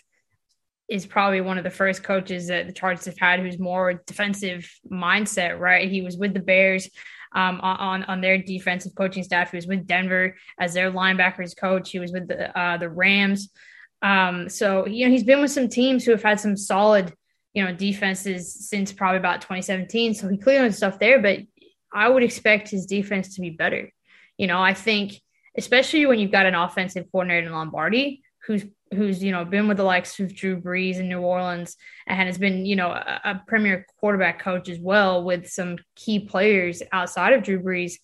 is 0.91 1.07
probably 1.07 1.41
one 1.41 1.57
of 1.57 1.65
the 1.65 1.71
first 1.71 2.03
coaches 2.03 2.49
that 2.49 2.67
the 2.67 2.73
Chargers 2.73 3.05
have 3.07 3.19
had 3.19 3.41
who's 3.41 3.59
more 3.59 4.03
defensive 4.07 4.69
mindset. 4.91 5.59
Right, 5.59 5.91
he 5.91 6.03
was 6.03 6.17
with 6.17 6.35
the 6.35 6.41
Bears 6.41 6.91
um, 7.33 7.61
on 7.63 8.03
on 8.05 8.21
their 8.21 8.39
defensive 8.39 8.95
coaching 8.95 9.23
staff. 9.23 9.53
He 9.53 9.57
was 9.57 9.67
with 9.67 9.87
Denver 9.87 10.37
as 10.59 10.75
their 10.75 10.91
linebackers 10.91 11.57
coach. 11.57 11.91
He 11.91 12.01
was 12.01 12.13
with 12.13 12.29
the 12.29 12.57
uh, 12.59 12.77
the 12.77 12.91
Rams. 12.91 13.51
Um, 14.03 14.49
so 14.49 14.87
you 14.87 15.07
know 15.07 15.13
he's 15.13 15.25
been 15.25 15.41
with 15.41 15.53
some 15.53 15.69
teams 15.69 16.05
who 16.05 16.11
have 16.11 16.23
had 16.23 16.41
some 16.41 16.57
solid 16.57 17.15
you 17.55 17.65
know 17.65 17.73
defenses 17.73 18.69
since 18.69 18.93
probably 18.93 19.19
about 19.19 19.43
2017. 19.43 20.15
So 20.15 20.29
he 20.29 20.39
clearly 20.39 20.65
knows 20.65 20.77
stuff 20.77 20.99
there, 20.99 21.23
but 21.23 21.39
I 21.93 22.09
would 22.09 22.23
expect 22.23 22.69
his 22.69 22.87
defense 22.87 23.37
to 23.37 23.41
be 23.41 23.51
better. 23.51 23.91
You 24.37 24.49
know, 24.49 24.61
I 24.61 24.75
think 24.75 25.21
especially 25.57 26.07
when 26.07 26.19
you've 26.19 26.31
got 26.31 26.47
an 26.47 26.55
offensive 26.55 27.07
coordinator 27.11 27.47
in 27.47 27.53
Lombardi 27.53 28.23
who's 28.47 28.65
who's 28.93 29.23
you 29.23 29.31
know 29.31 29.45
been 29.45 29.69
with 29.69 29.77
the 29.77 29.85
likes 29.85 30.19
of 30.21 30.35
Drew 30.35 30.61
Brees 30.61 30.97
in 30.97 31.09
New 31.09 31.21
Orleans 31.21 31.77
and 32.07 32.19
has 32.19 32.39
been 32.39 32.67
you 32.67 32.77
know 32.77 32.91
a, 32.91 33.21
a, 33.25 33.43
premier 33.47 33.87
quarterback 33.99 34.41
coach 34.41 34.69
as 34.69 34.79
well 34.79 35.23
with 35.23 35.49
some 35.49 35.77
key 35.97 36.21
players 36.21 36.83
outside 36.93 37.33
of 37.33 37.43
Drew 37.43 37.63
Brees, 37.63 37.95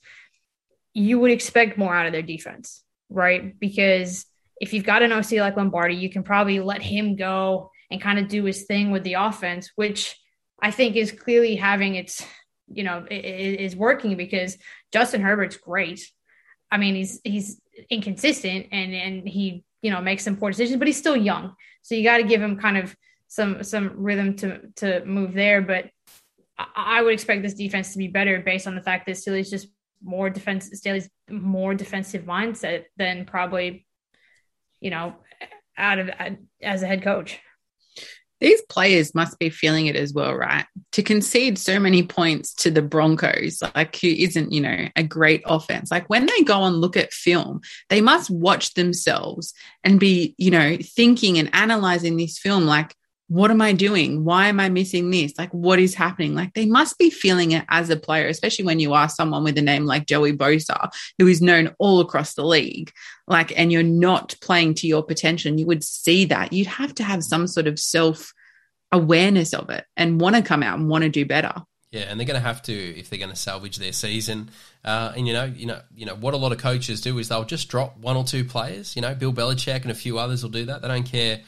you 0.95 1.19
would 1.19 1.31
expect 1.31 1.79
more 1.79 1.95
out 1.95 2.07
of 2.07 2.13
their 2.13 2.23
defense, 2.23 2.83
right? 3.11 3.59
Because 3.59 4.27
if 4.61 4.73
you've 4.73 4.85
got 4.85 5.03
an 5.03 5.13
OC 5.13 5.33
like 5.33 5.57
Lombardi, 5.57 5.97
you 5.97 6.11
can 6.11 6.23
probably 6.23 6.61
let 6.61 6.83
him 6.83 7.17
go 7.17 7.71
and 7.91 8.01
kind 8.01 8.19
of 8.19 8.29
do 8.29 8.45
his 8.45 8.65
thing 8.65 8.91
with 8.91 9.05
the 9.05 9.15
offense, 9.15 9.71
which 9.77 10.17
I 10.61 10.71
think 10.71 10.97
is 10.97 11.13
clearly 11.13 11.57
having 11.57 11.95
its, 11.95 12.25
you 12.69 12.83
know, 12.83 13.05
is 13.11 13.77
working 13.77 14.17
because 14.17 14.57
Justin 14.93 15.21
Herbert's 15.21 15.57
great. 15.57 16.01
I 16.71 16.79
mean, 16.79 16.95
he's 16.95 17.21
he's 17.23 17.61
inconsistent 17.91 18.69
and 18.73 18.95
and 18.95 19.29
he 19.29 19.65
you 19.83 19.91
know 19.91 20.01
make 20.01 20.21
some 20.21 20.37
poor 20.37 20.51
decisions, 20.51 20.79
but 20.79 20.87
he's 20.87 20.99
still 20.99 21.17
young, 21.17 21.55
so 21.83 21.95
you 21.95 22.05
got 22.05 22.19
to 22.19 22.25
give 22.25 22.43
him 22.43 22.59
kind 22.59 22.77
of 22.77 22.95
some 23.29 23.63
some 23.63 23.93
rhythm 23.97 24.37
to 24.37 24.61
to 24.77 25.05
move 25.05 25.35
there. 25.35 25.63
But 25.63 25.91
I, 26.59 26.67
I 26.77 27.03
would 27.03 27.15
expect 27.15 27.43
this 27.43 27.55
defense 27.55 27.93
to 27.93 27.99
be 27.99 28.09
better 28.09 28.41
based 28.41 28.67
on 28.67 28.75
the 28.75 28.83
fact 28.83 29.07
that 29.07 29.17
Staley's 29.17 29.51
just 29.51 29.69
more 30.03 30.31
defense 30.31 30.71
Staley's 30.73 31.09
more 31.31 31.75
defensive 31.75 32.25
mindset 32.25 32.85
than 32.97 33.25
probably 33.25 33.87
you 34.81 34.91
know 34.91 35.17
out 35.77 35.99
of 35.99 36.11
as 36.63 36.83
a 36.83 36.87
head 36.87 37.03
coach 37.03 37.41
these 38.41 38.61
players 38.63 39.15
must 39.15 39.39
be 39.39 39.49
feeling 39.49 39.87
it 39.87 39.97
as 39.97 40.13
well, 40.13 40.35
right? 40.35 40.67
To 40.93 41.03
concede 41.03 41.59
so 41.59 41.79
many 41.79 42.03
points 42.03 42.55
to 42.57 42.71
the 42.71 42.83
Broncos, 42.83 43.63
like 43.75 43.97
who 43.97 44.09
isn't, 44.09 44.53
you 44.53 44.61
know, 44.61 44.89
a 44.95 45.03
great 45.03 45.43
offense. 45.47 45.91
Like 45.91 46.09
when 46.11 46.27
they 46.27 46.43
go 46.43 46.65
and 46.65 46.77
look 46.77 46.97
at 46.97 47.13
film, 47.13 47.61
they 47.89 48.01
must 48.01 48.31
watch 48.31 48.75
themselves 48.75 49.55
and 49.85 49.99
be, 49.99 50.35
you 50.37 50.51
know, 50.51 50.77
thinking 50.83 51.39
and 51.39 51.51
analyzing 51.55 52.17
this 52.17 52.39
film 52.39 52.67
like, 52.67 52.95
what 53.29 53.51
am 53.51 53.61
I 53.61 53.73
doing? 53.73 54.25
Why 54.25 54.47
am 54.47 54.61
I 54.61 54.69
missing 54.69 55.11
this? 55.11 55.33
Like, 55.37 55.53
what 55.53 55.81
is 55.81 55.95
happening? 55.95 56.35
Like, 56.35 56.55
they 56.55 56.67
must 56.67 56.97
be 56.97 57.11
feeling 57.11 57.53
it 57.53 57.65
as 57.69 57.91
a 57.91 57.97
player, 57.97 58.29
especially 58.29 58.65
when 58.65 58.79
you 58.79 58.95
are 58.95 59.09
someone 59.09 59.43
with 59.43 59.59
a 59.59 59.63
name 59.63 59.85
like 59.85 60.07
Joey 60.07 60.33
Bosa, 60.33 60.91
who 61.19 61.27
is 61.27 61.43
known 61.43 61.75
all 61.79 62.01
across 62.01 62.35
the 62.35 62.45
league. 62.45 62.93
Like, 63.27 63.59
and 63.59 63.73
you're 63.73 63.83
not 63.83 64.37
playing 64.41 64.75
to 64.75 64.87
your 64.87 65.03
potential. 65.03 65.51
And 65.51 65.59
you 65.59 65.67
would 65.67 65.83
see 65.83 66.27
that. 66.27 66.53
You'd 66.53 66.69
have 66.69 66.95
to 66.97 67.03
have 67.05 67.25
some 67.25 67.49
sort 67.49 67.67
of 67.67 67.81
self 67.81 68.33
awareness 68.93 69.53
of 69.53 69.71
it 69.71 69.85
and 69.97 70.21
want 70.21 70.37
to 70.37 70.43
come 70.43 70.63
out 70.63 70.79
and 70.79 70.89
want 70.89 71.03
to 71.03 71.11
do 71.11 71.27
better. 71.27 71.53
Yeah, 71.91 72.03
and 72.03 72.21
they're 72.21 72.27
going 72.27 72.41
to 72.41 72.47
have 72.47 72.63
to 72.63 72.73
if 72.73 73.11
they're 73.11 73.19
going 73.19 73.31
to 73.31 73.37
salvage 73.37 73.79
their 73.79 73.93
season. 73.93 74.51
Uh, 74.85 75.13
and 75.17 75.27
you 75.27 75.33
know, 75.33 75.45
you 75.45 75.67
know, 75.67 75.81
you 75.95 76.07
know 76.07 76.15
what 76.15 76.35
a 76.35 76.37
lot 76.37 76.53
of 76.53 76.59
coaches 76.59 77.01
do 77.01 77.19
is 77.19 77.29
they'll 77.29 77.45
just 77.45 77.69
drop 77.69 77.97
one 77.97 78.17
or 78.17 78.25
two 78.25 78.45
players. 78.45 78.95
You 78.95 79.03
know, 79.03 79.15
Bill 79.15 79.33
Belichick 79.33 79.83
and 79.83 79.91
a 79.91 79.95
few 79.95 80.19
others 80.19 80.43
will 80.43 80.51
do 80.51 80.67
that. 80.67 80.83
They 80.83 80.89
don't 80.89 81.05
care 81.05 81.41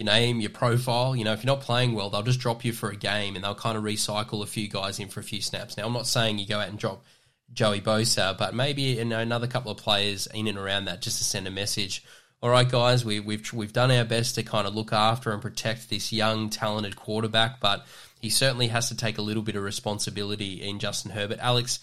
your 0.00 0.06
name, 0.06 0.40
your 0.40 0.50
profile. 0.50 1.14
You 1.14 1.24
know, 1.24 1.34
if 1.34 1.44
you're 1.44 1.54
not 1.54 1.60
playing 1.60 1.92
well, 1.92 2.08
they'll 2.08 2.22
just 2.22 2.40
drop 2.40 2.64
you 2.64 2.72
for 2.72 2.90
a 2.90 2.96
game 2.96 3.36
and 3.36 3.44
they'll 3.44 3.54
kind 3.54 3.76
of 3.76 3.84
recycle 3.84 4.42
a 4.42 4.46
few 4.46 4.66
guys 4.66 4.98
in 4.98 5.08
for 5.08 5.20
a 5.20 5.22
few 5.22 5.42
snaps. 5.42 5.76
Now, 5.76 5.86
I'm 5.86 5.92
not 5.92 6.06
saying 6.06 6.38
you 6.38 6.46
go 6.46 6.58
out 6.58 6.68
and 6.68 6.78
drop 6.78 7.04
Joey 7.52 7.82
Bosa, 7.82 8.36
but 8.36 8.54
maybe 8.54 8.82
you 8.82 9.04
know, 9.04 9.18
another 9.18 9.46
couple 9.46 9.70
of 9.70 9.76
players 9.76 10.26
in 10.28 10.48
and 10.48 10.56
around 10.56 10.86
that 10.86 11.02
just 11.02 11.18
to 11.18 11.24
send 11.24 11.46
a 11.46 11.50
message. 11.50 12.02
All 12.42 12.48
right, 12.48 12.68
guys, 12.68 13.04
we, 13.04 13.20
we've 13.20 13.52
we've 13.52 13.74
done 13.74 13.90
our 13.90 14.04
best 14.04 14.36
to 14.36 14.42
kind 14.42 14.66
of 14.66 14.74
look 14.74 14.94
after 14.94 15.30
and 15.32 15.42
protect 15.42 15.90
this 15.90 16.10
young, 16.10 16.48
talented 16.48 16.96
quarterback, 16.96 17.60
but 17.60 17.84
he 18.18 18.30
certainly 18.30 18.68
has 18.68 18.88
to 18.88 18.96
take 18.96 19.18
a 19.18 19.22
little 19.22 19.42
bit 19.42 19.56
of 19.56 19.62
responsibility 19.62 20.62
in 20.62 20.78
Justin 20.78 21.10
Herbert. 21.10 21.38
Alex, 21.40 21.80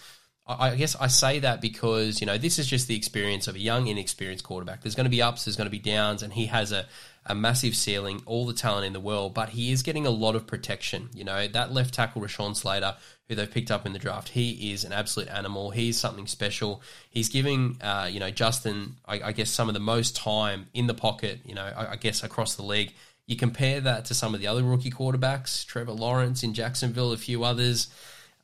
I 0.48 0.74
guess 0.74 0.96
I 0.96 1.06
say 1.06 1.40
that 1.40 1.60
because 1.60 2.20
you 2.20 2.26
know 2.26 2.38
this 2.38 2.58
is 2.58 2.66
just 2.66 2.88
the 2.88 2.96
experience 2.96 3.46
of 3.46 3.54
a 3.54 3.60
young, 3.60 3.86
inexperienced 3.86 4.42
quarterback. 4.42 4.82
There's 4.82 4.96
going 4.96 5.04
to 5.04 5.10
be 5.10 5.22
ups, 5.22 5.44
there's 5.44 5.56
going 5.56 5.66
to 5.66 5.70
be 5.70 5.78
downs, 5.78 6.24
and 6.24 6.32
he 6.32 6.46
has 6.46 6.72
a 6.72 6.86
a 7.28 7.34
massive 7.34 7.76
ceiling, 7.76 8.22
all 8.24 8.46
the 8.46 8.54
talent 8.54 8.86
in 8.86 8.94
the 8.94 9.00
world, 9.00 9.34
but 9.34 9.50
he 9.50 9.70
is 9.70 9.82
getting 9.82 10.06
a 10.06 10.10
lot 10.10 10.34
of 10.34 10.46
protection. 10.46 11.10
You 11.14 11.24
know, 11.24 11.46
that 11.46 11.72
left 11.72 11.92
tackle, 11.92 12.22
Rashawn 12.22 12.56
Slater, 12.56 12.96
who 13.28 13.34
they've 13.34 13.50
picked 13.50 13.70
up 13.70 13.84
in 13.84 13.92
the 13.92 13.98
draft, 13.98 14.30
he 14.30 14.72
is 14.72 14.84
an 14.84 14.92
absolute 14.92 15.28
animal. 15.28 15.70
He's 15.70 15.98
something 15.98 16.26
special. 16.26 16.82
He's 17.10 17.28
giving, 17.28 17.76
uh, 17.82 18.08
you 18.10 18.18
know, 18.18 18.30
Justin, 18.30 18.96
I, 19.06 19.20
I, 19.20 19.32
guess, 19.32 19.50
some 19.50 19.68
of 19.68 19.74
the 19.74 19.80
most 19.80 20.16
time 20.16 20.68
in 20.72 20.86
the 20.86 20.94
pocket, 20.94 21.40
you 21.44 21.54
know, 21.54 21.70
I, 21.76 21.92
I 21.92 21.96
guess 21.96 22.22
across 22.22 22.56
the 22.56 22.62
league. 22.62 22.94
You 23.26 23.36
compare 23.36 23.82
that 23.82 24.06
to 24.06 24.14
some 24.14 24.32
of 24.34 24.40
the 24.40 24.46
other 24.46 24.62
rookie 24.62 24.90
quarterbacks, 24.90 25.66
Trevor 25.66 25.92
Lawrence 25.92 26.42
in 26.42 26.54
Jacksonville, 26.54 27.12
a 27.12 27.18
few 27.18 27.44
others. 27.44 27.88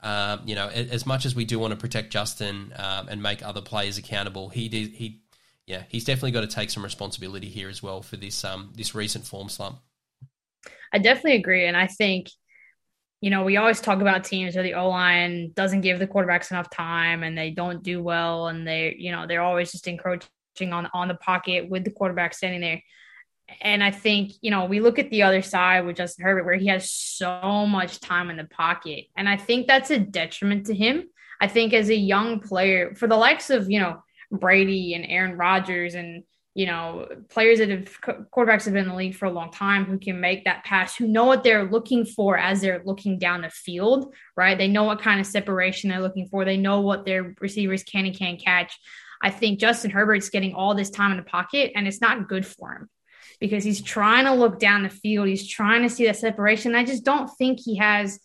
Um, 0.02 0.42
you 0.44 0.54
know, 0.54 0.68
as 0.68 1.06
much 1.06 1.24
as 1.24 1.34
we 1.34 1.46
do 1.46 1.58
want 1.58 1.70
to 1.70 1.78
protect 1.78 2.12
Justin 2.12 2.74
um, 2.76 3.08
and 3.08 3.22
make 3.22 3.42
other 3.42 3.62
players 3.62 3.96
accountable, 3.96 4.50
he 4.50 4.68
did, 4.68 4.90
he 4.90 5.22
yeah, 5.66 5.84
he's 5.88 6.04
definitely 6.04 6.32
got 6.32 6.42
to 6.42 6.46
take 6.46 6.70
some 6.70 6.84
responsibility 6.84 7.48
here 7.48 7.68
as 7.68 7.82
well 7.82 8.02
for 8.02 8.16
this 8.16 8.44
um 8.44 8.72
this 8.76 8.94
recent 8.94 9.26
form 9.26 9.48
slump. 9.48 9.78
I 10.92 10.98
definitely 10.98 11.36
agree, 11.36 11.66
and 11.66 11.76
I 11.76 11.86
think 11.86 12.28
you 13.20 13.30
know 13.30 13.44
we 13.44 13.56
always 13.56 13.80
talk 13.80 14.00
about 14.00 14.24
teams 14.24 14.54
where 14.54 14.62
the 14.62 14.74
O 14.74 14.90
line 14.90 15.52
doesn't 15.54 15.80
give 15.80 15.98
the 15.98 16.06
quarterbacks 16.06 16.50
enough 16.50 16.68
time 16.70 17.22
and 17.22 17.36
they 17.36 17.50
don't 17.50 17.82
do 17.82 18.02
well, 18.02 18.48
and 18.48 18.66
they 18.66 18.94
you 18.98 19.10
know 19.10 19.26
they're 19.26 19.42
always 19.42 19.72
just 19.72 19.88
encroaching 19.88 20.28
on 20.72 20.88
on 20.92 21.08
the 21.08 21.14
pocket 21.14 21.68
with 21.68 21.84
the 21.84 21.90
quarterback 21.90 22.34
standing 22.34 22.60
there. 22.60 22.82
And 23.60 23.82
I 23.82 23.90
think 23.90 24.32
you 24.42 24.50
know 24.50 24.66
we 24.66 24.80
look 24.80 24.98
at 24.98 25.08
the 25.08 25.22
other 25.22 25.40
side 25.40 25.86
with 25.86 25.96
Justin 25.96 26.26
Herbert 26.26 26.44
where 26.44 26.56
he 26.56 26.66
has 26.66 26.90
so 26.90 27.66
much 27.66 28.00
time 28.00 28.28
in 28.28 28.36
the 28.36 28.44
pocket, 28.44 29.06
and 29.16 29.30
I 29.30 29.38
think 29.38 29.66
that's 29.66 29.90
a 29.90 29.98
detriment 29.98 30.66
to 30.66 30.74
him. 30.74 31.04
I 31.40 31.48
think 31.48 31.72
as 31.72 31.88
a 31.88 31.96
young 31.96 32.40
player, 32.40 32.94
for 32.94 33.06
the 33.06 33.16
likes 33.16 33.48
of 33.48 33.70
you 33.70 33.80
know 33.80 34.03
Brady 34.38 34.94
and 34.94 35.04
Aaron 35.08 35.36
Rodgers 35.36 35.94
and 35.94 36.24
you 36.54 36.66
know 36.66 37.08
players 37.30 37.58
that 37.58 37.68
have 37.68 38.00
quarterbacks 38.00 38.64
have 38.64 38.74
been 38.74 38.84
in 38.84 38.88
the 38.88 38.94
league 38.94 39.16
for 39.16 39.26
a 39.26 39.30
long 39.30 39.50
time 39.50 39.84
who 39.84 39.98
can 39.98 40.20
make 40.20 40.44
that 40.44 40.64
pass 40.64 40.94
who 40.94 41.08
know 41.08 41.24
what 41.24 41.42
they're 41.42 41.64
looking 41.64 42.04
for 42.04 42.38
as 42.38 42.60
they're 42.60 42.82
looking 42.84 43.18
down 43.18 43.42
the 43.42 43.50
field 43.50 44.14
right? 44.36 44.56
They 44.56 44.68
know 44.68 44.84
what 44.84 45.00
kind 45.00 45.20
of 45.20 45.26
separation 45.26 45.90
they're 45.90 46.00
looking 46.00 46.28
for. 46.28 46.44
They 46.44 46.56
know 46.56 46.80
what 46.80 47.04
their 47.04 47.34
receivers 47.40 47.82
can 47.82 48.06
and 48.06 48.16
can't 48.16 48.40
catch. 48.40 48.78
I 49.22 49.30
think 49.30 49.58
justin 49.58 49.90
herbert's 49.90 50.30
getting 50.30 50.54
all 50.54 50.74
this 50.74 50.90
time 50.90 51.10
in 51.10 51.16
the 51.16 51.24
pocket 51.24 51.72
and 51.74 51.88
it's 51.88 52.00
not 52.00 52.28
good 52.28 52.46
for 52.46 52.72
him 52.72 52.88
because 53.40 53.64
he's 53.64 53.82
trying 53.82 54.24
to 54.26 54.34
look 54.34 54.58
down 54.58 54.82
the 54.82 54.88
field. 54.88 55.28
He's 55.28 55.48
trying 55.48 55.82
to 55.82 55.90
see 55.90 56.06
that 56.06 56.16
separation. 56.16 56.74
I 56.74 56.84
just 56.84 57.04
don't 57.04 57.28
think 57.36 57.60
he 57.60 57.76
has 57.76 58.20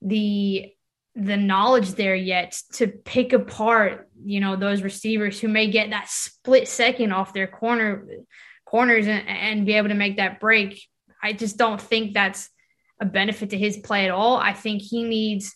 the 0.00 0.72
the 1.14 1.36
knowledge 1.36 1.90
there 1.90 2.14
yet 2.14 2.58
to 2.74 2.86
pick 2.86 3.32
apart, 3.32 4.08
you 4.24 4.40
know, 4.40 4.56
those 4.56 4.82
receivers 4.82 5.38
who 5.38 5.48
may 5.48 5.70
get 5.70 5.90
that 5.90 6.08
split 6.08 6.66
second 6.66 7.12
off 7.12 7.34
their 7.34 7.46
corner 7.46 8.06
corners 8.66 9.06
and, 9.06 9.28
and 9.28 9.66
be 9.66 9.74
able 9.74 9.88
to 9.88 9.94
make 9.94 10.16
that 10.16 10.40
break. 10.40 10.82
I 11.22 11.34
just 11.34 11.58
don't 11.58 11.80
think 11.80 12.14
that's 12.14 12.48
a 13.00 13.04
benefit 13.04 13.50
to 13.50 13.58
his 13.58 13.76
play 13.76 14.06
at 14.06 14.10
all. 14.10 14.36
I 14.36 14.54
think 14.54 14.80
he 14.80 15.02
needs 15.02 15.54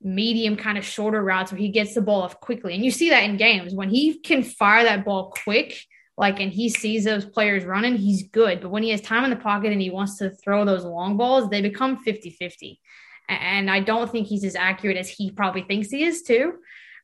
medium 0.00 0.56
kind 0.56 0.78
of 0.78 0.84
shorter 0.84 1.22
routes 1.22 1.52
where 1.52 1.60
he 1.60 1.68
gets 1.68 1.94
the 1.94 2.00
ball 2.00 2.22
off 2.22 2.40
quickly. 2.40 2.74
And 2.74 2.84
you 2.84 2.90
see 2.90 3.10
that 3.10 3.24
in 3.24 3.36
games 3.36 3.74
when 3.74 3.90
he 3.90 4.18
can 4.20 4.42
fire 4.42 4.84
that 4.84 5.04
ball 5.04 5.34
quick, 5.44 5.78
like 6.16 6.40
and 6.40 6.52
he 6.52 6.68
sees 6.70 7.04
those 7.04 7.24
players 7.24 7.64
running, 7.64 7.96
he's 7.96 8.28
good. 8.28 8.60
But 8.62 8.70
when 8.70 8.82
he 8.82 8.90
has 8.90 9.00
time 9.00 9.24
in 9.24 9.30
the 9.30 9.36
pocket 9.36 9.72
and 9.72 9.82
he 9.82 9.90
wants 9.90 10.16
to 10.18 10.30
throw 10.30 10.64
those 10.64 10.84
long 10.84 11.16
balls, 11.16 11.50
they 11.50 11.60
become 11.60 12.02
50-50 12.04 12.78
and 13.28 13.70
I 13.70 13.80
don't 13.80 14.10
think 14.10 14.26
he's 14.26 14.44
as 14.44 14.56
accurate 14.56 14.96
as 14.96 15.08
he 15.08 15.30
probably 15.30 15.62
thinks 15.62 15.88
he 15.90 16.04
is 16.04 16.22
too. 16.22 16.54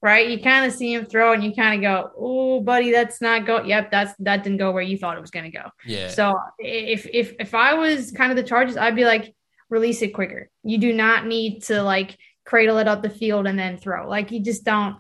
Right? 0.03 0.31
You 0.31 0.41
kind 0.41 0.65
of 0.65 0.73
see 0.73 0.95
him 0.95 1.05
throw, 1.05 1.35
and 1.35 1.45
you 1.45 1.53
kind 1.55 1.75
of 1.75 1.83
go, 1.83 2.11
"Oh, 2.17 2.61
buddy, 2.61 2.91
that's 2.91 3.21
not 3.21 3.45
go." 3.45 3.63
Yep, 3.63 3.91
that's 3.91 4.15
that 4.21 4.43
didn't 4.43 4.57
go 4.57 4.73
where 4.73 4.83
you 4.83 4.97
thought 4.97 5.19
it 5.19 5.21
was 5.21 5.31
going 5.31 5.51
to 5.51 5.57
go. 5.57 5.65
Yeah. 5.85 6.09
So 6.09 6.39
if 6.59 7.07
if 7.13 7.35
if 7.39 7.55
I 7.55 7.75
was 7.75 8.11
kind 8.11 8.33
of 8.33 8.37
the 8.37 8.43
Chargers, 8.43 8.79
I'd 8.79 8.97
be 8.97 9.05
like, 9.05 9.35
release 9.69 10.01
it 10.01 10.15
quicker. 10.15 10.49
You 10.63 10.79
do 10.79 10.95
not 10.95 11.27
need 11.27 11.65
to 11.65 11.83
like 11.83 12.17
cradle 12.47 12.79
it 12.79 12.89
up 12.89 13.03
the 13.03 13.11
field 13.11 13.47
and 13.47 13.59
then 13.59 13.77
throw. 13.77 14.09
Like 14.09 14.31
you 14.31 14.41
just 14.41 14.65
don't. 14.65 14.97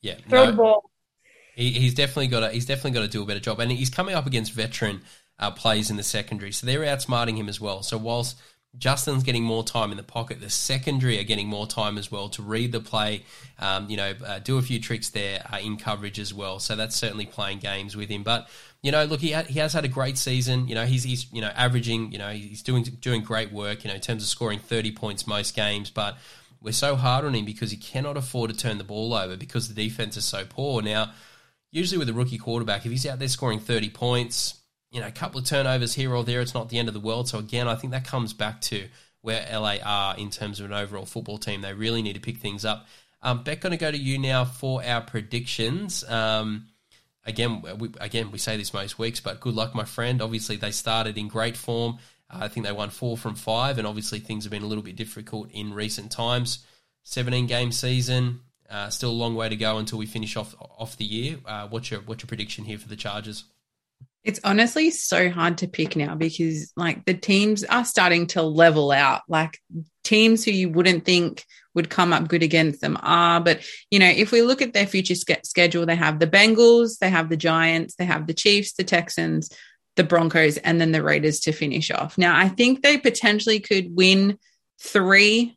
Yeah. 0.00 0.14
Throw 0.28 0.44
no, 0.44 0.50
the 0.52 0.56
ball. 0.56 0.90
He, 1.56 1.72
he's 1.72 1.94
definitely 1.94 2.28
got 2.28 2.40
to. 2.40 2.50
He's 2.50 2.66
definitely 2.66 2.92
got 2.92 3.00
to 3.00 3.08
do 3.08 3.22
a 3.22 3.26
better 3.26 3.40
job, 3.40 3.58
and 3.60 3.72
he's 3.72 3.90
coming 3.90 4.14
up 4.14 4.26
against 4.26 4.52
veteran 4.52 5.02
uh, 5.38 5.50
players 5.50 5.90
in 5.90 5.96
the 5.96 6.02
secondary, 6.02 6.52
so 6.52 6.66
they're 6.66 6.80
outsmarting 6.80 7.36
him 7.36 7.48
as 7.48 7.60
well. 7.60 7.82
So 7.82 7.98
whilst 7.98 8.38
Justin's 8.78 9.22
getting 9.22 9.42
more 9.42 9.64
time 9.64 9.90
in 9.90 9.96
the 9.96 10.02
pocket. 10.02 10.40
The 10.40 10.50
secondary 10.50 11.18
are 11.18 11.24
getting 11.24 11.48
more 11.48 11.66
time 11.66 11.96
as 11.96 12.10
well 12.10 12.28
to 12.30 12.42
read 12.42 12.72
the 12.72 12.80
play, 12.80 13.24
um, 13.58 13.88
you 13.88 13.96
know, 13.96 14.14
uh, 14.24 14.38
do 14.38 14.58
a 14.58 14.62
few 14.62 14.80
tricks 14.80 15.10
there 15.10 15.42
uh, 15.52 15.58
in 15.58 15.76
coverage 15.76 16.18
as 16.18 16.34
well. 16.34 16.58
So 16.58 16.76
that's 16.76 16.94
certainly 16.96 17.26
playing 17.26 17.58
games 17.60 17.96
with 17.96 18.08
him. 18.08 18.22
But 18.22 18.48
you 18.82 18.92
know, 18.92 19.04
look, 19.04 19.20
he 19.20 19.32
ha- 19.32 19.44
he 19.44 19.58
has 19.58 19.72
had 19.72 19.84
a 19.84 19.88
great 19.88 20.18
season. 20.18 20.68
You 20.68 20.74
know, 20.74 20.84
he's 20.84 21.02
he's 21.02 21.32
you 21.32 21.40
know 21.40 21.50
averaging, 21.54 22.12
you 22.12 22.18
know, 22.18 22.30
he's 22.30 22.62
doing 22.62 22.82
doing 22.82 23.22
great 23.22 23.52
work. 23.52 23.84
You 23.84 23.88
know, 23.88 23.94
in 23.94 24.00
terms 24.00 24.22
of 24.22 24.28
scoring 24.28 24.58
thirty 24.58 24.92
points 24.92 25.26
most 25.26 25.56
games, 25.56 25.90
but 25.90 26.18
we're 26.60 26.72
so 26.72 26.96
hard 26.96 27.24
on 27.24 27.34
him 27.34 27.44
because 27.44 27.70
he 27.70 27.76
cannot 27.76 28.16
afford 28.16 28.50
to 28.50 28.56
turn 28.56 28.78
the 28.78 28.84
ball 28.84 29.14
over 29.14 29.36
because 29.36 29.68
the 29.68 29.74
defense 29.74 30.16
is 30.16 30.24
so 30.24 30.44
poor. 30.44 30.82
Now, 30.82 31.12
usually 31.70 31.98
with 31.98 32.08
a 32.08 32.12
rookie 32.12 32.38
quarterback, 32.38 32.84
if 32.84 32.92
he's 32.92 33.06
out 33.06 33.18
there 33.18 33.28
scoring 33.28 33.58
thirty 33.58 33.90
points 33.90 34.60
you 34.96 35.02
know, 35.02 35.08
a 35.08 35.12
couple 35.12 35.38
of 35.38 35.44
turnovers 35.44 35.92
here 35.92 36.14
or 36.14 36.24
there, 36.24 36.40
it's 36.40 36.54
not 36.54 36.70
the 36.70 36.78
end 36.78 36.88
of 36.88 36.94
the 36.94 37.00
world. 37.00 37.28
So 37.28 37.38
again, 37.38 37.68
I 37.68 37.74
think 37.74 37.92
that 37.92 38.06
comes 38.06 38.32
back 38.32 38.62
to 38.62 38.88
where 39.20 39.46
LA 39.52 39.76
are 39.84 40.16
in 40.16 40.30
terms 40.30 40.58
of 40.58 40.64
an 40.64 40.72
overall 40.72 41.04
football 41.04 41.36
team. 41.36 41.60
They 41.60 41.74
really 41.74 42.00
need 42.00 42.14
to 42.14 42.20
pick 42.20 42.38
things 42.38 42.64
up. 42.64 42.86
Um, 43.20 43.42
Bec, 43.42 43.60
going 43.60 43.72
to 43.72 43.76
go 43.76 43.90
to 43.90 43.98
you 43.98 44.18
now 44.18 44.46
for 44.46 44.82
our 44.82 45.02
predictions. 45.02 46.02
Um, 46.08 46.68
again, 47.26 47.62
we, 47.78 47.90
again, 48.00 48.30
we 48.30 48.38
say 48.38 48.56
this 48.56 48.72
most 48.72 48.98
weeks, 48.98 49.20
but 49.20 49.38
good 49.38 49.54
luck, 49.54 49.74
my 49.74 49.84
friend. 49.84 50.22
Obviously, 50.22 50.56
they 50.56 50.70
started 50.70 51.18
in 51.18 51.28
great 51.28 51.58
form. 51.58 51.98
Uh, 52.30 52.38
I 52.40 52.48
think 52.48 52.64
they 52.64 52.72
won 52.72 52.88
four 52.88 53.18
from 53.18 53.34
five, 53.34 53.76
and 53.76 53.86
obviously 53.86 54.18
things 54.18 54.44
have 54.44 54.50
been 54.50 54.62
a 54.62 54.66
little 54.66 54.82
bit 54.82 54.96
difficult 54.96 55.50
in 55.52 55.74
recent 55.74 56.10
times. 56.10 56.60
17 57.02 57.46
game 57.46 57.70
season, 57.70 58.40
uh, 58.70 58.88
still 58.88 59.10
a 59.10 59.12
long 59.12 59.34
way 59.34 59.50
to 59.50 59.56
go 59.56 59.76
until 59.76 59.98
we 59.98 60.06
finish 60.06 60.38
off 60.38 60.54
off 60.58 60.96
the 60.96 61.04
year. 61.04 61.36
Uh, 61.44 61.68
what's 61.68 61.90
your 61.90 62.00
what's 62.00 62.22
your 62.22 62.28
prediction 62.28 62.64
here 62.64 62.78
for 62.78 62.88
the 62.88 62.96
Chargers? 62.96 63.44
It's 64.26 64.40
honestly 64.42 64.90
so 64.90 65.30
hard 65.30 65.58
to 65.58 65.68
pick 65.68 65.94
now 65.94 66.16
because 66.16 66.72
like 66.76 67.04
the 67.04 67.14
teams 67.14 67.62
are 67.62 67.84
starting 67.84 68.26
to 68.28 68.42
level 68.42 68.90
out. 68.90 69.22
Like 69.28 69.58
teams 70.02 70.44
who 70.44 70.50
you 70.50 70.68
wouldn't 70.68 71.04
think 71.04 71.44
would 71.74 71.90
come 71.90 72.12
up 72.12 72.26
good 72.26 72.42
against 72.42 72.80
them 72.80 72.98
are. 73.02 73.40
But, 73.40 73.60
you 73.88 74.00
know, 74.00 74.08
if 74.08 74.32
we 74.32 74.42
look 74.42 74.60
at 74.62 74.72
their 74.72 74.88
future 74.88 75.14
sk- 75.14 75.44
schedule, 75.44 75.86
they 75.86 75.94
have 75.94 76.18
the 76.18 76.26
Bengals, 76.26 76.98
they 76.98 77.08
have 77.08 77.28
the 77.28 77.36
Giants, 77.36 77.94
they 77.94 78.04
have 78.04 78.26
the 78.26 78.34
Chiefs, 78.34 78.72
the 78.72 78.82
Texans, 78.82 79.48
the 79.94 80.02
Broncos, 80.02 80.56
and 80.56 80.80
then 80.80 80.90
the 80.90 81.04
Raiders 81.04 81.38
to 81.40 81.52
finish 81.52 81.92
off. 81.92 82.18
Now, 82.18 82.36
I 82.36 82.48
think 82.48 82.82
they 82.82 82.98
potentially 82.98 83.60
could 83.60 83.94
win 83.94 84.38
three 84.80 85.55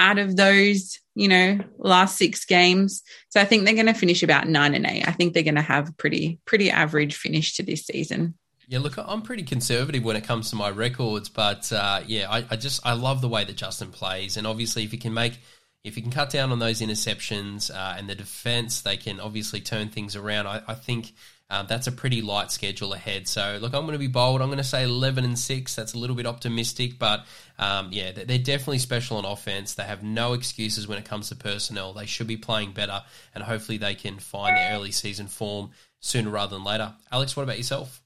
out 0.00 0.18
of 0.18 0.34
those, 0.34 0.98
you 1.14 1.28
know, 1.28 1.60
last 1.78 2.16
six 2.16 2.44
games. 2.44 3.02
So 3.28 3.40
I 3.40 3.44
think 3.44 3.64
they're 3.64 3.74
going 3.74 3.86
to 3.86 3.94
finish 3.94 4.22
about 4.22 4.48
nine 4.48 4.74
and 4.74 4.86
eight. 4.86 5.06
I 5.06 5.12
think 5.12 5.34
they're 5.34 5.42
going 5.42 5.54
to 5.56 5.62
have 5.62 5.96
pretty, 5.98 6.40
pretty 6.46 6.70
average 6.70 7.14
finish 7.14 7.54
to 7.56 7.62
this 7.62 7.84
season. 7.84 8.34
Yeah, 8.66 8.78
look, 8.78 8.96
I'm 8.98 9.22
pretty 9.22 9.42
conservative 9.42 10.02
when 10.04 10.16
it 10.16 10.24
comes 10.24 10.50
to 10.50 10.56
my 10.56 10.70
records, 10.70 11.28
but 11.28 11.70
uh, 11.72 12.02
yeah, 12.06 12.30
I, 12.30 12.44
I, 12.50 12.56
just 12.56 12.84
I 12.86 12.94
love 12.94 13.20
the 13.20 13.28
way 13.28 13.44
that 13.44 13.56
Justin 13.56 13.90
plays, 13.90 14.36
and 14.36 14.46
obviously 14.46 14.84
if 14.84 14.92
he 14.92 14.96
can 14.96 15.12
make 15.12 15.38
if 15.82 15.96
he 15.96 16.02
can 16.02 16.10
cut 16.12 16.30
down 16.30 16.52
on 16.52 16.60
those 16.60 16.80
interceptions 16.80 17.74
uh, 17.74 17.96
and 17.98 18.08
the 18.08 18.14
defense, 18.14 18.82
they 18.82 18.96
can 18.96 19.18
obviously 19.18 19.60
turn 19.60 19.88
things 19.88 20.14
around. 20.14 20.46
I, 20.46 20.62
I 20.68 20.74
think 20.74 21.12
uh, 21.50 21.64
that's 21.64 21.86
a 21.86 21.92
pretty 21.92 22.22
light 22.22 22.50
schedule 22.52 22.92
ahead. 22.92 23.26
So 23.26 23.58
look, 23.60 23.74
I'm 23.74 23.82
going 23.82 23.92
to 23.92 23.98
be 23.98 24.06
bold. 24.06 24.40
I'm 24.40 24.48
going 24.48 24.58
to 24.58 24.64
say 24.64 24.84
11 24.84 25.24
and 25.24 25.38
six. 25.38 25.74
That's 25.74 25.94
a 25.94 25.98
little 25.98 26.16
bit 26.16 26.26
optimistic, 26.26 26.98
but 26.98 27.26
um, 27.58 27.88
yeah, 27.90 28.12
they're 28.12 28.38
definitely 28.38 28.78
special 28.78 29.16
on 29.16 29.24
offense. 29.24 29.74
They 29.74 29.82
have 29.82 30.02
no 30.02 30.32
excuses 30.32 30.86
when 30.86 30.98
it 30.98 31.04
comes 31.04 31.28
to 31.28 31.36
personnel. 31.36 31.92
They 31.92 32.06
should 32.06 32.28
be 32.28 32.36
playing 32.36 32.72
better, 32.72 33.02
and 33.34 33.42
hopefully 33.42 33.78
they 33.78 33.94
can 33.94 34.18
find 34.18 34.56
their 34.56 34.72
early 34.74 34.92
season 34.92 35.26
form 35.26 35.70
sooner 35.98 36.30
rather 36.30 36.54
than 36.56 36.64
later. 36.64 36.94
Alex, 37.10 37.36
what 37.36 37.42
about 37.42 37.58
yourself? 37.58 38.00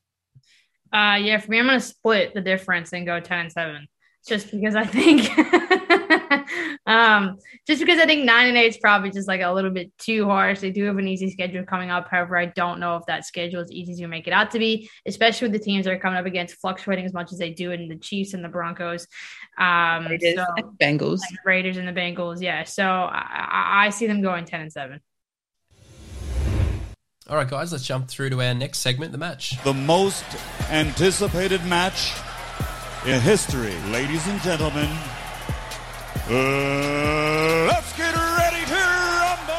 Uh, 0.93 1.19
yeah, 1.21 1.39
for 1.39 1.51
me, 1.51 1.59
I'm 1.59 1.67
going 1.67 1.79
to 1.79 1.85
split 1.85 2.35
the 2.35 2.41
difference 2.41 2.93
and 2.93 3.05
go 3.05 3.21
10 3.21 3.39
and 3.39 3.53
7 3.53 3.89
just 4.27 4.51
because 4.51 4.75
I 4.75 4.85
think, 4.85 5.23
um, 6.87 7.39
just 7.67 7.81
because 7.81 7.99
I 7.99 8.07
think 8.07 8.25
9 8.25 8.47
and 8.47 8.57
8 8.57 8.67
is 8.67 8.77
probably 8.77 9.11
just 9.11 9.27
like 9.27 9.41
a 9.41 9.51
little 9.51 9.71
bit 9.71 9.97
too 9.99 10.27
harsh. 10.27 10.61
They 10.61 10.71
do 10.71 10.85
have 10.85 10.99
an 10.99 11.09
easy 11.09 11.31
schedule 11.31 11.65
coming 11.65 11.91
up. 11.91 12.09
However, 12.09 12.37
I 12.37 12.47
don't 12.47 12.79
know 12.79 12.97
if 12.97 13.07
that 13.07 13.25
schedule 13.25 13.61
is 13.61 13.73
easy 13.73 13.95
to 14.03 14.07
make 14.07 14.27
it 14.27 14.33
out 14.33 14.51
to 14.51 14.59
be, 14.59 14.91
especially 15.07 15.49
with 15.49 15.59
the 15.59 15.65
teams 15.65 15.87
that 15.87 15.93
are 15.93 15.99
coming 15.99 16.19
up 16.19 16.27
against 16.27 16.57
fluctuating 16.57 17.07
as 17.07 17.15
much 17.15 17.33
as 17.33 17.39
they 17.39 17.51
do 17.51 17.71
in 17.71 17.89
the 17.89 17.97
Chiefs 17.97 18.35
and 18.35 18.45
the 18.45 18.49
Broncos. 18.49 19.07
Um, 19.59 20.07
Raiders 20.07 20.35
so, 20.37 20.45
and 20.57 20.79
Bengals. 20.79 21.21
Like 21.21 21.45
Raiders 21.47 21.77
and 21.79 21.89
the 21.89 21.93
Bengals. 21.93 22.43
Yeah. 22.43 22.65
So 22.65 22.85
I, 22.85 23.87
I 23.87 23.91
see 23.91 24.07
them 24.07 24.21
going 24.21 24.45
10 24.45 24.61
and 24.61 24.73
7. 24.73 25.01
All 27.27 27.37
right, 27.37 27.49
guys, 27.49 27.73
let's 27.73 27.87
jump 27.87 28.09
through 28.09 28.29
to 28.31 28.43
our 28.43 28.53
next 28.53 28.81
segment, 28.81 29.13
the 29.13 29.19
match. 29.19 29.63
The 29.65 29.73
most 29.73 30.27
anticipated 30.69 31.65
match 31.65 32.13
in 33.07 33.19
history, 33.23 33.75
ladies 33.91 34.27
and 34.27 34.39
gentlemen. 34.43 34.91
Uh, 36.27 37.67
let's 37.69 37.97
get 37.97 38.15
ready 38.15 38.65
to 38.67 38.75
rumble! 38.75 39.55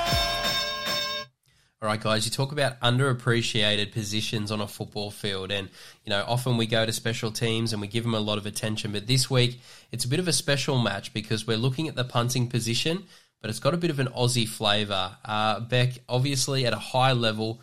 All 1.82 1.90
right, 1.90 2.02
guys, 2.02 2.26
you 2.26 2.32
talk 2.32 2.52
about 2.52 2.80
underappreciated 2.80 3.92
positions 3.92 4.52
on 4.52 4.62
a 4.62 4.68
football 4.68 5.12
field, 5.12 5.52
and 5.52 5.70
you 6.04 6.10
know 6.10 6.24
often 6.28 6.58
we 6.58 6.66
go 6.66 6.86
to 6.86 6.92
special 6.92 7.32
teams 7.32 7.74
and 7.74 7.82
we 7.82 7.88
give 7.88 8.04
them 8.04 8.16
a 8.16 8.20
lot 8.20 8.38
of 8.38 8.46
attention. 8.46 8.92
But 8.92 9.08
this 9.08 9.30
week, 9.30 9.60
it's 9.92 10.06
a 10.06 10.08
bit 10.08 10.20
of 10.20 10.28
a 10.28 10.34
special 10.34 10.80
match 10.80 11.14
because 11.14 11.46
we're 11.46 11.58
looking 11.58 11.88
at 11.88 11.96
the 11.96 12.04
punting 12.04 12.48
position 12.48 13.06
but 13.46 13.52
it's 13.52 13.60
got 13.60 13.76
a 13.76 13.78
bit 13.78 13.92
of 13.92 14.00
an 14.00 14.08
Aussie 14.08 14.48
flavour. 14.48 15.18
Uh, 15.24 15.60
Bec, 15.60 16.00
obviously, 16.10 16.66
at 16.66 16.74
a 16.74 16.80
high 16.80 17.12
level, 17.12 17.62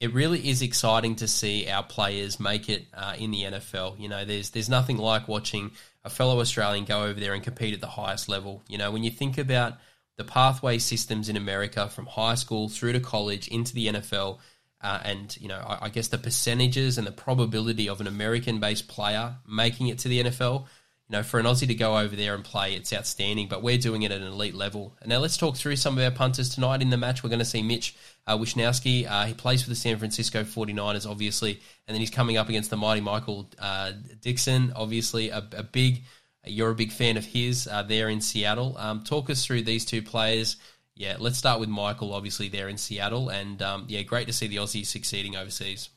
it 0.00 0.14
really 0.14 0.48
is 0.48 0.62
exciting 0.62 1.16
to 1.16 1.28
see 1.28 1.68
our 1.68 1.82
players 1.82 2.40
make 2.40 2.70
it 2.70 2.86
uh, 2.94 3.16
in 3.18 3.30
the 3.30 3.42
NFL. 3.42 4.00
You 4.00 4.08
know, 4.08 4.24
there's 4.24 4.48
there's 4.48 4.70
nothing 4.70 4.96
like 4.96 5.28
watching 5.28 5.72
a 6.04 6.10
fellow 6.10 6.40
Australian 6.40 6.84
go 6.84 7.04
over 7.04 7.20
there 7.20 7.34
and 7.34 7.42
compete 7.42 7.74
at 7.74 7.80
the 7.80 7.86
highest 7.86 8.28
level. 8.28 8.62
You 8.68 8.78
know, 8.78 8.90
when 8.90 9.04
you 9.04 9.10
think 9.10 9.38
about 9.38 9.78
the 10.16 10.24
pathway 10.24 10.78
systems 10.78 11.28
in 11.28 11.36
America 11.36 11.88
from 11.88 12.06
high 12.06 12.34
school 12.34 12.68
through 12.68 12.92
to 12.92 13.00
college 13.00 13.48
into 13.48 13.74
the 13.74 13.88
NFL, 13.88 14.38
uh, 14.82 15.00
and 15.04 15.36
you 15.40 15.48
know, 15.48 15.58
I, 15.58 15.86
I 15.86 15.88
guess 15.90 16.08
the 16.08 16.18
percentages 16.18 16.96
and 16.98 17.06
the 17.06 17.12
probability 17.12 17.88
of 17.88 18.00
an 18.00 18.06
American-based 18.06 18.88
player 18.88 19.36
making 19.48 19.88
it 19.88 19.98
to 20.00 20.08
the 20.08 20.24
NFL 20.24 20.66
you 21.10 21.16
know, 21.16 21.24
for 21.24 21.40
an 21.40 21.46
Aussie 21.46 21.66
to 21.66 21.74
go 21.74 21.98
over 21.98 22.14
there 22.14 22.36
and 22.36 22.44
play, 22.44 22.74
it's 22.74 22.92
outstanding. 22.92 23.48
But 23.48 23.64
we're 23.64 23.78
doing 23.78 24.02
it 24.02 24.12
at 24.12 24.20
an 24.20 24.28
elite 24.28 24.54
level. 24.54 24.96
And 25.00 25.08
now 25.08 25.18
let's 25.18 25.36
talk 25.36 25.56
through 25.56 25.74
some 25.74 25.98
of 25.98 26.04
our 26.04 26.12
punters 26.12 26.54
tonight 26.54 26.82
in 26.82 26.90
the 26.90 26.96
match. 26.96 27.24
We're 27.24 27.30
going 27.30 27.40
to 27.40 27.44
see 27.44 27.64
Mitch 27.64 27.96
uh, 28.28 28.38
Wishnowsky. 28.38 29.10
Uh, 29.10 29.24
he 29.24 29.34
plays 29.34 29.60
for 29.60 29.70
the 29.70 29.74
San 29.74 29.98
Francisco 29.98 30.44
49ers, 30.44 31.10
obviously. 31.10 31.60
And 31.88 31.94
then 31.96 31.98
he's 31.98 32.10
coming 32.10 32.36
up 32.36 32.48
against 32.48 32.70
the 32.70 32.76
mighty 32.76 33.00
Michael 33.00 33.50
uh, 33.58 33.90
Dickson, 34.20 34.72
obviously 34.76 35.30
a, 35.30 35.44
a, 35.56 35.64
big, 35.64 36.04
you're 36.46 36.70
a 36.70 36.76
big 36.76 36.92
fan 36.92 37.16
of 37.16 37.24
his 37.24 37.66
uh, 37.66 37.82
there 37.82 38.08
in 38.08 38.20
Seattle. 38.20 38.76
Um, 38.78 39.02
talk 39.02 39.30
us 39.30 39.44
through 39.44 39.62
these 39.62 39.84
two 39.84 40.02
players. 40.02 40.58
Yeah, 40.94 41.16
let's 41.18 41.38
start 41.38 41.58
with 41.58 41.68
Michael, 41.68 42.14
obviously, 42.14 42.46
there 42.46 42.68
in 42.68 42.78
Seattle. 42.78 43.30
And 43.30 43.60
um, 43.62 43.86
yeah, 43.88 44.02
great 44.02 44.28
to 44.28 44.32
see 44.32 44.46
the 44.46 44.58
Aussies 44.58 44.86
succeeding 44.86 45.34
overseas. 45.34 45.88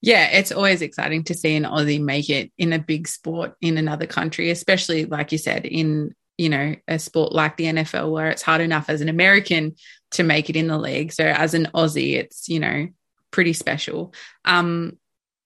Yeah, 0.00 0.26
it's 0.26 0.52
always 0.52 0.80
exciting 0.80 1.24
to 1.24 1.34
see 1.34 1.56
an 1.56 1.64
Aussie 1.64 2.00
make 2.00 2.30
it 2.30 2.52
in 2.56 2.72
a 2.72 2.78
big 2.78 3.08
sport 3.08 3.56
in 3.60 3.78
another 3.78 4.06
country, 4.06 4.50
especially 4.50 5.06
like 5.06 5.32
you 5.32 5.38
said, 5.38 5.66
in 5.66 6.14
you 6.36 6.48
know 6.48 6.76
a 6.86 6.98
sport 6.98 7.32
like 7.32 7.56
the 7.56 7.64
NFL 7.64 8.12
where 8.12 8.30
it's 8.30 8.42
hard 8.42 8.60
enough 8.60 8.88
as 8.88 9.00
an 9.00 9.08
American 9.08 9.74
to 10.12 10.22
make 10.22 10.48
it 10.48 10.56
in 10.56 10.68
the 10.68 10.78
league. 10.78 11.12
So 11.12 11.24
as 11.24 11.54
an 11.54 11.68
Aussie, 11.74 12.14
it's 12.14 12.48
you 12.48 12.60
know 12.60 12.88
pretty 13.32 13.52
special. 13.52 14.14
Um, 14.44 14.98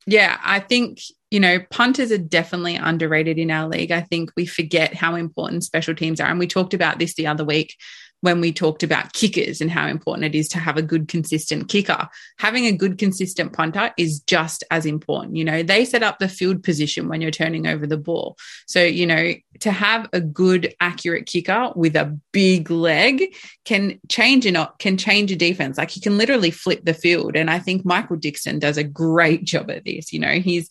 yeah, 0.07 0.39
I 0.43 0.61
think 0.61 1.01
you 1.31 1.41
know 1.41 1.59
punters 1.71 2.13
are 2.13 2.19
definitely 2.19 2.77
underrated 2.77 3.39
in 3.39 3.51
our 3.51 3.69
league. 3.69 3.91
I 3.91 4.03
think 4.03 4.33
we 4.37 4.45
forget 4.45 4.95
how 4.95 5.15
important 5.15 5.65
special 5.65 5.95
teams 5.95 6.21
are, 6.21 6.29
and 6.29 6.39
we 6.39 6.47
talked 6.47 6.75
about 6.75 6.99
this 6.99 7.15
the 7.15 7.29
other 7.29 7.45
week 7.45 7.75
when 8.23 8.41
we 8.41 8.53
talked 8.53 8.85
about 8.85 9.13
kickers 9.13 9.61
and 9.61 9.71
how 9.71 9.89
important 9.89 10.25
it 10.25 10.39
is 10.39 10.49
to 10.49 10.59
have 10.59 10.77
a 10.77 10.83
good, 10.83 11.09
consistent 11.09 11.69
kicker. 11.69 12.09
Having 12.39 12.67
a 12.67 12.73
good, 12.73 12.97
consistent 12.97 13.53
punter 13.53 13.93
is 13.99 14.21
just 14.21 14.63
as 14.71 14.87
important. 14.87 15.37
You 15.37 15.45
know, 15.45 15.65
they 15.65 15.85
set 15.85 16.05
up 16.05 16.21
the 16.21 16.29
field 16.29 16.63
position 16.63 17.09
when 17.09 17.21
you're 17.21 17.33
turning 17.33 17.67
over 17.67 17.85
the 17.85 17.97
ball. 17.97 18.37
So, 18.67 18.81
you 18.81 19.07
know, 19.07 19.35
to 19.61 19.73
have 19.73 20.09
a 20.13 20.21
good, 20.21 20.73
accurate 20.81 21.27
kicker 21.27 21.73
with 21.75 21.97
a 21.97 22.17
big 22.31 22.71
leg 22.71 23.35
can 23.65 23.99
change 24.09 24.47
an, 24.47 24.57
can 24.79 24.97
change 24.97 25.33
a 25.33 25.37
defense. 25.37 25.77
Like 25.77 25.91
he 25.91 26.01
can 26.01 26.17
literally 26.17 26.53
flip 26.53 26.85
the 26.85 26.95
field. 26.95 27.35
And 27.35 27.51
I 27.51 27.59
think 27.59 27.85
Michael 27.85 28.17
Dickson 28.17 28.61
does 28.61 28.79
a 28.79 28.85
great 28.85 29.43
job 29.43 29.69
at 29.69 29.85
this. 29.85 30.13
You 30.13 30.21
know, 30.21 30.39
he's 30.39 30.71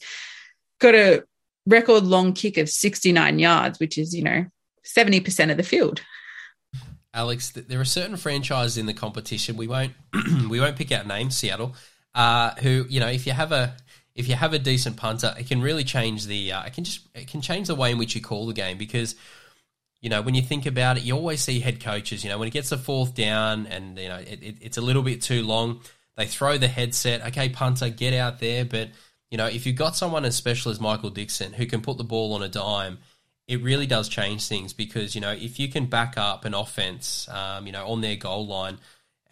got 0.80 0.96
a 0.96 1.24
record 1.66 2.06
long 2.06 2.32
kick 2.32 2.58
of 2.58 2.70
69 2.70 3.40
yards, 3.40 3.78
which 3.78 3.98
is, 3.98 4.16
you 4.16 4.24
know, 4.24 4.46
70% 4.86 5.52
of 5.52 5.58
the 5.58 5.64
field. 5.64 6.02
Alex, 7.14 7.52
there 7.52 7.80
are 7.80 7.86
certain 7.86 8.16
franchises 8.16 8.78
in 8.78 8.86
the 8.86 8.94
competition. 8.94 9.58
We 9.58 9.68
won't 9.68 9.94
we 10.50 10.60
won't 10.60 10.78
pick 10.78 10.92
out 10.92 11.06
names. 11.08 11.36
Seattle, 11.36 11.76
uh, 12.16 12.52
who 12.56 12.86
you 12.90 13.00
know, 13.00 13.08
if 13.08 13.28
you 13.28 13.34
have 13.34 13.52
a 13.52 13.76
if 14.16 14.28
you 14.28 14.36
have 14.36 14.54
a 14.54 14.60
decent 14.60 14.98
punter, 14.98 15.34
it 15.38 15.48
can 15.48 15.62
really 15.62 15.84
change 15.84 16.26
the 16.26 16.54
uh, 16.54 16.64
it 16.64 16.74
can 16.74 16.84
just 16.84 17.08
it 17.14 17.28
can 17.28 17.42
change 17.42 17.68
the 17.68 17.76
way 17.76 17.92
in 17.92 17.98
which 17.98 18.16
you 18.16 18.22
call 18.22 18.48
the 18.48 18.54
game 18.54 18.78
because 18.78 19.16
you 20.02 20.10
know 20.10 20.22
when 20.22 20.36
you 20.36 20.42
think 20.42 20.66
about 20.66 20.98
it, 20.98 21.04
you 21.04 21.16
always 21.16 21.42
see 21.42 21.60
head 21.60 21.84
coaches. 21.84 22.24
You 22.24 22.30
know 22.30 22.38
when 22.38 22.48
it 22.48 22.52
gets 22.52 22.70
the 22.70 22.78
fourth 22.78 23.14
down 23.14 23.68
and 23.68 23.98
you 23.98 24.08
know 24.08 24.18
it, 24.18 24.40
it, 24.42 24.56
it's 24.62 24.78
a 24.78 24.82
little 24.82 25.04
bit 25.04 25.22
too 25.22 25.44
long, 25.44 25.82
they 26.16 26.28
throw 26.28 26.58
the 26.58 26.70
headset. 26.70 27.26
Okay, 27.28 27.50
punter, 27.50 27.90
get 27.90 28.14
out 28.14 28.40
there. 28.40 28.64
But 28.64 28.90
you 29.30 29.38
know 29.38 29.48
if 29.48 29.66
you've 29.66 29.76
got 29.76 29.98
someone 29.98 30.24
as 30.24 30.36
special 30.38 30.72
as 30.72 30.80
Michael 30.80 31.10
Dickson 31.10 31.52
who 31.52 31.66
can 31.66 31.82
put 31.82 31.98
the 31.98 32.06
ball 32.06 32.34
on 32.34 32.42
a 32.42 32.50
dime 32.50 33.00
it 33.52 33.62
really 33.62 33.86
does 33.86 34.08
change 34.08 34.48
things 34.48 34.72
because 34.72 35.14
you 35.14 35.20
know 35.20 35.32
if 35.32 35.60
you 35.60 35.68
can 35.68 35.86
back 35.86 36.18
up 36.18 36.46
an 36.46 36.54
offense, 36.54 37.28
um, 37.30 37.66
you 37.66 37.74
know, 37.74 37.86
on 37.86 38.02
their 38.02 38.16
goal 38.16 38.48
line. 38.48 38.80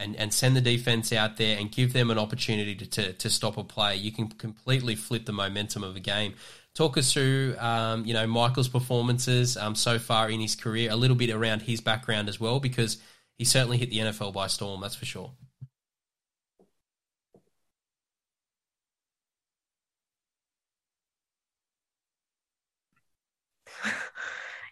And, 0.01 0.15
and 0.15 0.33
send 0.33 0.55
the 0.55 0.61
defense 0.61 1.11
out 1.11 1.35
there 1.35 1.59
and 1.59 1.69
give 1.69 1.91
them 1.91 2.09
an 2.09 2.17
opportunity 2.17 2.73
to, 2.73 2.85
to, 2.85 3.11
to 3.11 3.29
stop 3.29 3.57
a 3.57 3.65
play. 3.65 3.97
You 3.97 4.13
can 4.13 4.29
completely 4.29 4.95
flip 4.95 5.25
the 5.25 5.33
momentum 5.33 5.83
of 5.83 5.97
a 5.97 5.99
game. 5.99 6.35
Talk 6.73 6.97
us 6.97 7.11
through, 7.11 7.57
um, 7.59 8.05
you 8.05 8.13
know, 8.13 8.25
Michael's 8.25 8.69
performances 8.69 9.57
um, 9.57 9.75
so 9.75 9.99
far 9.99 10.29
in 10.29 10.39
his 10.39 10.55
career, 10.55 10.89
a 10.89 10.95
little 10.95 11.17
bit 11.17 11.31
around 11.31 11.63
his 11.63 11.81
background 11.81 12.29
as 12.29 12.39
well, 12.39 12.61
because 12.61 12.97
he 13.37 13.43
certainly 13.43 13.77
hit 13.77 13.89
the 13.89 13.97
NFL 13.97 14.31
by 14.31 14.47
storm, 14.47 14.79
that's 14.79 14.95
for 14.95 15.03
sure. 15.03 15.33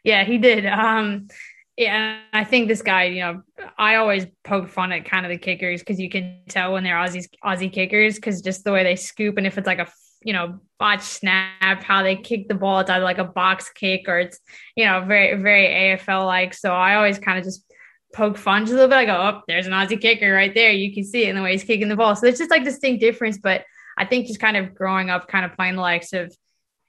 Yeah, 0.08 0.24
he 0.24 0.38
did. 0.38 0.66
Um, 0.66 1.28
yeah, 1.76 2.22
I 2.32 2.46
think 2.46 2.70
this 2.70 2.82
guy, 2.82 3.04
you 3.04 3.20
know, 3.20 3.42
I 3.78 3.96
always 3.96 4.26
poke 4.46 4.70
fun 4.70 4.94
at 4.94 5.04
kind 5.04 5.26
of 5.26 5.30
the 5.30 5.38
kickers 5.38 5.82
because 5.82 6.00
you 6.00 6.10
can 6.10 6.44
tell 6.48 6.72
when 6.72 6.86
they're 6.86 6.96
Aussies, 6.96 7.28
Aussie 7.44 7.72
kickers 7.72 8.16
because 8.16 8.42
just 8.42 8.64
the 8.64 8.72
way 8.72 8.84
they 8.84 8.96
scoop 8.96 9.38
and 9.38 9.46
if 9.46 9.58
it's 9.58 9.68
like 9.68 9.80
a 9.80 9.92
you 10.24 10.32
know 10.32 10.62
botch 10.80 11.02
snap, 11.02 11.84
how 11.84 12.04
they 12.04 12.16
kick 12.16 12.48
the 12.48 12.56
ball, 12.56 12.80
it's 12.80 12.90
either 12.90 13.04
like 13.04 13.18
a 13.18 13.26
box 13.26 13.70
kick 13.70 14.08
or 14.08 14.18
it's 14.18 14.40
you 14.78 14.86
know 14.86 15.02
very 15.02 15.40
very 15.42 15.68
AFL 15.68 16.26
like. 16.26 16.54
So 16.54 16.72
I 16.72 16.96
always 16.96 17.20
kind 17.20 17.38
of 17.38 17.44
just 17.44 17.66
poke 18.14 18.38
fun 18.38 18.62
just 18.62 18.72
a 18.72 18.76
little 18.76 18.88
bit. 18.88 18.96
I 18.96 19.06
go, 19.06 19.14
oh, 19.18 19.42
there's 19.50 19.68
an 19.68 19.74
Aussie 19.74 20.00
kicker 20.00 20.32
right 20.32 20.56
there. 20.56 20.72
You 20.72 20.94
can 20.94 21.04
see 21.04 21.26
it 21.26 21.30
in 21.32 21.36
the 21.36 21.42
way 21.42 21.52
he's 21.52 21.66
kicking 21.66 21.90
the 21.90 21.98
ball. 21.98 22.16
So 22.16 22.28
it's 22.28 22.40
just 22.40 22.50
like 22.50 22.64
distinct 22.64 23.02
difference, 23.02 23.40
but 23.40 23.66
I 23.98 24.06
think 24.06 24.28
just 24.28 24.40
kind 24.40 24.56
of 24.56 24.74
growing 24.74 25.10
up, 25.10 25.28
kind 25.28 25.44
of 25.44 25.54
playing 25.54 25.76
the 25.76 25.82
likes 25.82 26.14
of, 26.14 26.34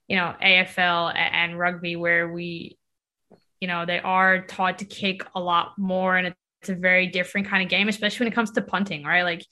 you 0.07 0.17
know, 0.17 0.37
AFL 0.41 1.15
and 1.17 1.59
rugby, 1.59 1.97
where 1.97 2.31
we, 2.31 2.78
you 3.61 3.69
know, 3.69 3.85
they 3.87 3.99
are 4.01 4.43
taught 4.43 4.79
to 4.79 4.85
kick 4.85 5.23
a 5.35 5.41
lot 5.41 5.73
more, 5.79 6.17
and 6.17 6.35
it's 6.61 6.69
a 6.69 6.75
very 6.75 7.07
different 7.07 7.49
kind 7.49 7.63
of 7.63 7.69
game, 7.69 7.89
especially 7.89 8.25
when 8.25 8.33
it 8.33 8.35
comes 8.35 8.51
to 8.53 8.63
punting, 8.63 9.05
right? 9.05 9.23
Like 9.23 9.45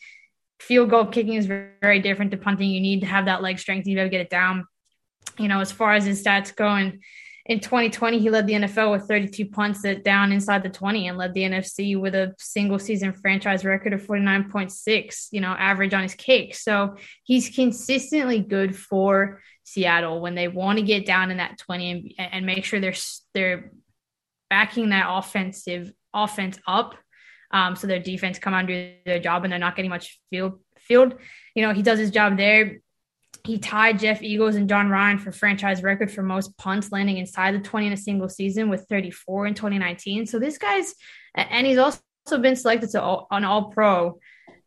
field 0.61 0.91
goal 0.91 1.07
kicking 1.07 1.35
is 1.35 1.47
very, 1.47 2.01
different 2.01 2.31
to 2.33 2.37
punting. 2.37 2.71
You 2.71 2.81
need 2.81 3.01
to 3.01 3.07
have 3.07 3.27
that 3.27 3.43
leg 3.43 3.59
strength. 3.59 3.87
You 3.87 3.97
got 3.97 4.05
to 4.05 4.09
get 4.09 4.21
it 4.21 4.31
down. 4.31 4.67
You 5.39 5.49
know, 5.49 5.61
as 5.61 5.73
far 5.73 5.95
as 5.95 6.05
his 6.05 6.23
stats 6.23 6.55
go, 6.55 6.67
and 6.67 7.01
in 7.47 7.61
2020, 7.61 8.19
he 8.19 8.31
led 8.31 8.47
the 8.47 8.55
NFL 8.55 8.91
with 8.91 9.07
32 9.07 9.47
punts 9.47 9.83
that 9.83 10.03
down 10.03 10.33
inside 10.33 10.65
the 10.65 10.69
20 10.69 11.07
and 11.07 11.17
led 11.17 11.33
the 11.33 11.43
NFC 11.43 11.99
with 11.99 12.15
a 12.15 12.35
single 12.39 12.79
season 12.79 13.13
franchise 13.13 13.65
record 13.65 13.93
of 13.93 14.05
49.6, 14.05 15.29
you 15.31 15.41
know, 15.41 15.53
average 15.53 15.95
on 15.95 16.03
his 16.03 16.15
kick. 16.15 16.57
So 16.57 16.97
he's 17.23 17.51
consistently 17.51 18.41
good 18.41 18.77
for 18.77 19.43
Seattle 19.63 20.21
when 20.21 20.35
they 20.35 20.49
want 20.49 20.79
to 20.79 20.85
get 20.85 21.07
down 21.07 21.31
in 21.31 21.37
that 21.37 21.59
20 21.59 22.17
and, 22.19 22.33
and 22.33 22.47
make 22.47 22.65
sure 22.65 22.81
they're 22.81 22.95
they're 23.35 23.71
backing 24.51 24.91
that 24.91 25.07
offensive 25.09 25.91
offense 26.15 26.59
up. 26.67 26.95
Um, 27.51 27.77
so 27.77 27.87
their 27.87 28.01
defense 28.01 28.39
come 28.39 28.67
do 28.67 28.93
their 29.05 29.21
job 29.21 29.45
and 29.45 29.53
they're 29.53 29.59
not 29.59 29.77
getting 29.77 29.91
much 29.91 30.21
field 30.31 30.61
field. 30.79 31.15
You 31.55 31.63
know, 31.63 31.73
he 31.73 31.83
does 31.83 31.99
his 31.99 32.11
job 32.11 32.37
there 32.37 32.77
he 33.47 33.59
tied 33.59 33.99
Jeff 33.99 34.21
Feagles 34.21 34.57
and 34.57 34.69
Jon 34.69 34.89
Ryan 34.89 35.19
for 35.19 35.31
franchise 35.31 35.83
record 35.83 36.11
for 36.11 36.23
most 36.23 36.57
punts 36.59 36.91
landing 36.91 37.19
inside 37.19 37.55
the 37.55 37.61
20 37.61 37.87
in 37.87 37.93
a 37.93 37.97
single 37.97 38.29
season 38.29 38.69
with 38.69 38.87
34 38.91 39.47
in 39.47 39.55
2019. 39.55 40.27
So 40.27 40.39
this 40.39 40.59
guy's, 40.59 40.95
and 41.35 41.67
he's 41.67 41.79
also 41.79 42.01
been 42.41 42.57
selected 42.57 42.91
to 42.91 43.03
all, 43.03 43.27
an 43.31 43.45
all 43.45 43.71
pro 43.71 44.19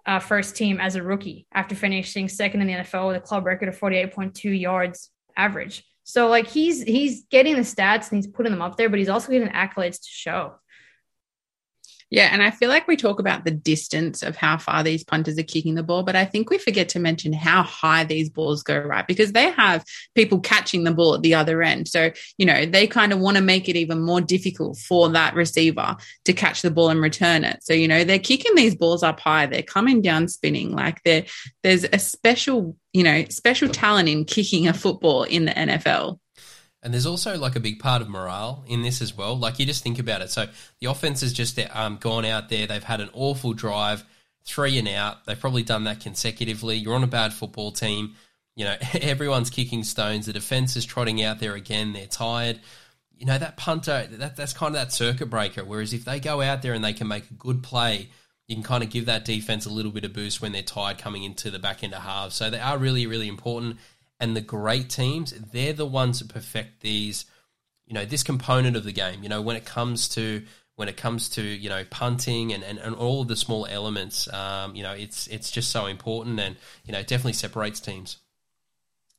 uh, 0.06 0.20
first 0.20 0.56
team 0.56 0.80
as 0.80 0.96
a 0.96 1.04
rookie 1.04 1.46
after 1.54 1.76
finishing 1.76 2.30
second 2.30 2.62
in 2.62 2.68
the 2.68 2.74
NFL 2.74 3.08
with 3.08 3.18
a 3.18 3.22
club 3.22 3.46
record 3.46 3.70
of 3.70 3.78
48.2 3.78 4.60
yards 4.60 5.12
average. 5.36 5.84
So 6.10 6.28
like 6.28 6.48
he's 6.48 6.82
he's 6.82 7.26
getting 7.26 7.56
the 7.56 7.62
stats 7.62 8.10
and 8.10 8.18
he's 8.18 8.26
putting 8.26 8.52
them 8.52 8.64
up 8.64 8.78
there, 8.78 8.90
but 8.90 8.98
he's 8.98 9.10
also 9.10 9.32
getting 9.32 9.48
accolades 9.50 10.02
to 10.02 10.08
show. 10.10 10.56
Yeah, 12.12 12.30
and 12.32 12.42
I 12.42 12.50
feel 12.50 12.70
like 12.70 12.88
we 12.88 12.96
talk 12.96 13.20
about 13.20 13.46
the 13.46 13.52
distance 13.52 14.24
of 14.24 14.36
how 14.36 14.58
far 14.58 14.82
these 14.82 15.04
punters 15.04 15.38
are 15.38 15.44
kicking 15.44 15.76
the 15.76 15.84
ball, 15.84 16.02
but 16.02 16.16
I 16.16 16.26
think 16.26 16.50
we 16.50 16.58
forget 16.58 16.90
to 16.90 17.00
mention 17.00 17.34
how 17.34 17.62
high 17.62 18.04
these 18.04 18.32
balls 18.32 18.64
go, 18.64 18.80
right? 18.80 19.06
Because 19.06 19.32
they 19.32 19.52
have 19.52 19.86
people 20.16 20.40
catching 20.40 20.86
the 20.86 20.94
ball 20.94 21.14
at 21.14 21.22
the 21.22 21.36
other 21.36 21.62
end. 21.62 21.88
So, 21.88 22.10
you 22.40 22.48
know, 22.48 22.66
they 22.66 22.88
kind 22.88 23.14
of 23.14 23.20
want 23.20 23.38
to 23.38 23.44
make 23.44 23.70
it 23.70 23.76
even 23.76 24.02
more 24.02 24.22
difficult 24.22 24.80
for 24.80 25.10
that 25.10 25.36
receiver 25.36 25.96
to 26.26 26.34
catch 26.34 26.64
the 26.64 26.72
ball 26.72 26.90
and 26.90 27.00
return 27.00 27.44
it. 27.44 27.64
So, 27.64 27.74
you 27.74 27.88
know, 27.88 28.04
they're 28.04 28.18
kicking 28.18 28.56
these 28.56 28.76
balls 28.76 29.04
up 29.04 29.20
high, 29.20 29.46
they're 29.46 29.62
coming 29.62 30.02
down 30.02 30.30
spinning. 30.30 30.72
Like 30.72 31.04
there's 31.04 31.84
a 31.84 32.00
special, 32.00 32.76
you 32.92 33.04
know, 33.04 33.26
special 33.30 33.70
talent 33.70 34.10
in 34.10 34.26
kicking 34.26 34.68
a 34.68 34.74
football 34.74 35.24
in 35.24 35.46
the 35.46 35.52
NFL. 35.52 36.20
And 36.82 36.94
there's 36.94 37.06
also 37.06 37.38
like 37.38 37.56
a 37.56 37.60
big 37.60 37.80
part 37.80 38.02
of 38.02 38.10
morale 38.10 38.64
in 38.68 38.82
this 38.82 39.02
as 39.02 39.16
well. 39.16 39.38
Like 39.38 39.60
you 39.60 39.66
just 39.66 39.84
think 39.84 40.00
about 40.00 40.22
it. 40.22 40.30
So 40.30 40.48
the 40.80 40.88
offense 40.88 41.22
has 41.22 41.34
just 41.34 41.60
um, 41.74 41.98
gone 41.98 42.26
out 42.26 42.50
there. 42.50 42.68
They've 42.68 42.84
had 42.84 43.02
an 43.02 43.10
awful 43.14 43.54
drive, 43.54 44.04
three 44.46 44.78
and 44.78 44.88
out. 44.88 45.26
They've 45.26 45.40
probably 45.40 45.64
done 45.64 45.84
that 45.86 46.00
consecutively. 46.00 46.78
You're 46.78 46.96
on 46.96 47.04
a 47.04 47.08
bad 47.08 47.34
football 47.34 47.72
team. 47.72 48.16
You 48.56 48.66
know, 48.66 48.76
everyone's 49.02 49.50
kicking 49.50 49.84
stones. 49.84 50.26
The 50.26 50.34
defense 50.34 50.78
is 50.78 50.86
trotting 50.86 51.22
out 51.22 51.40
there 51.40 51.56
again. 51.56 51.92
They're 51.92 52.08
tired. 52.08 52.60
You 53.18 53.26
know, 53.26 53.38
that 53.38 53.58
punter, 53.58 54.08
that, 54.12 54.38
that's 54.38 54.54
kind 54.54 54.74
of 54.74 54.82
that 54.82 54.94
circuit 54.94 55.30
breaker. 55.30 55.66
Whereas 55.66 55.94
if 55.94 56.06
they 56.06 56.22
go 56.22 56.42
out 56.42 56.62
there 56.62 56.74
and 56.74 56.84
they 56.84 56.94
can 56.94 57.10
make 57.10 57.30
a 57.30 57.34
good 57.34 57.62
play, 57.62 58.08
you 58.48 58.56
can 58.56 58.64
kind 58.64 58.84
of 58.84 58.90
give 58.90 59.08
that 59.08 59.26
defense 59.26 59.66
a 59.66 59.70
little 59.70 59.92
bit 59.92 60.06
of 60.06 60.14
boost 60.14 60.42
when 60.42 60.54
they're 60.54 60.64
tired 60.64 60.98
coming 60.98 61.24
into 61.24 61.52
the 61.52 61.60
back 61.60 61.84
end 61.84 61.94
of 61.94 62.02
halves. 62.02 62.36
So 62.36 62.50
they 62.50 62.60
are 62.60 62.78
really, 62.78 63.06
really 63.06 63.28
important 63.28 63.78
and 64.20 64.36
the 64.36 64.42
great 64.42 64.90
teams, 64.90 65.32
they're 65.32 65.74
the 65.74 65.86
ones 65.86 66.20
that 66.20 66.30
perfect 66.30 66.82
these, 66.82 67.26
you 67.86 67.94
know, 67.94 68.06
this 68.06 68.24
component 68.24 68.76
of 68.76 68.84
the 68.84 68.92
game. 68.92 69.24
You 69.24 69.30
know, 69.30 69.42
when 69.42 69.56
it 69.56 69.66
comes 69.66 70.10
to 70.10 70.44
when 70.76 70.88
it 70.88 70.96
comes 70.96 71.28
to 71.28 71.42
you 71.42 71.68
know 71.68 71.84
punting 71.90 72.54
and, 72.54 72.64
and, 72.64 72.80
and 72.80 72.96
all 72.96 73.22
of 73.22 73.28
the 73.28 73.36
small 73.36 73.66
elements, 73.66 74.32
um, 74.34 74.76
you 74.76 74.84
know, 74.84 74.94
it's 74.94 75.28
it's 75.28 75.52
just 75.52 75.72
so 75.72 75.86
important, 75.86 76.40
and 76.40 76.56
you 76.86 76.94
know, 76.94 77.00
it 77.00 77.08
definitely 77.08 77.34
separates 77.34 77.80
teams. 77.80 78.18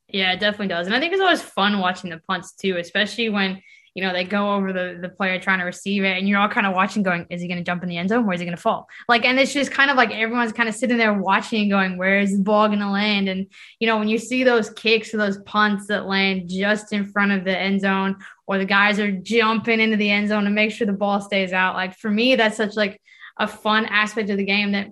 Yeah, 0.07 0.33
it 0.33 0.39
definitely 0.39 0.67
does, 0.67 0.87
and 0.87 0.95
I 0.95 0.99
think 0.99 1.13
it's 1.13 1.21
always 1.21 1.41
fun 1.41 1.79
watching 1.79 2.09
the 2.09 2.17
punts 2.27 2.53
too, 2.53 2.77
especially 2.77 3.29
when 3.29 3.61
you 3.93 4.03
know, 4.03 4.13
they 4.13 4.23
go 4.23 4.55
over 4.55 4.71
the, 4.71 4.97
the 5.01 5.09
player 5.09 5.39
trying 5.39 5.59
to 5.59 5.65
receive 5.65 6.03
it, 6.03 6.17
and 6.17 6.27
you're 6.27 6.39
all 6.39 6.47
kind 6.47 6.65
of 6.65 6.73
watching, 6.73 7.03
going, 7.03 7.25
is 7.29 7.41
he 7.41 7.47
going 7.47 7.57
to 7.57 7.63
jump 7.63 7.83
in 7.83 7.89
the 7.89 7.97
end 7.97 8.09
zone? 8.09 8.25
Where 8.25 8.33
is 8.33 8.39
he 8.39 8.45
going 8.45 8.55
to 8.55 8.61
fall? 8.61 8.87
Like, 9.09 9.25
and 9.25 9.39
it's 9.39 9.53
just 9.53 9.71
kind 9.71 9.91
of 9.91 9.97
like 9.97 10.11
everyone's 10.11 10.53
kind 10.53 10.69
of 10.69 10.75
sitting 10.75 10.97
there 10.97 11.13
watching 11.13 11.63
and 11.63 11.71
going, 11.71 11.97
where 11.97 12.19
is 12.19 12.37
the 12.37 12.43
ball 12.43 12.67
going 12.67 12.79
to 12.79 12.89
land? 12.89 13.27
And, 13.27 13.47
you 13.79 13.87
know, 13.87 13.97
when 13.97 14.07
you 14.07 14.17
see 14.17 14.43
those 14.43 14.69
kicks 14.69 15.13
or 15.13 15.17
those 15.17 15.39
punts 15.39 15.87
that 15.87 16.05
land 16.05 16.49
just 16.49 16.93
in 16.93 17.05
front 17.05 17.33
of 17.33 17.43
the 17.43 17.57
end 17.57 17.81
zone, 17.81 18.17
or 18.47 18.57
the 18.57 18.65
guys 18.65 18.99
are 18.99 19.11
jumping 19.11 19.79
into 19.79 19.97
the 19.97 20.09
end 20.09 20.29
zone 20.29 20.45
to 20.45 20.49
make 20.49 20.71
sure 20.71 20.87
the 20.87 20.93
ball 20.93 21.21
stays 21.21 21.53
out, 21.53 21.75
like 21.75 21.97
for 21.97 22.09
me, 22.09 22.35
that's 22.35 22.57
such 22.57 22.75
like 22.75 23.01
a 23.37 23.47
fun 23.47 23.85
aspect 23.85 24.29
of 24.29 24.37
the 24.37 24.45
game 24.45 24.71
that 24.73 24.89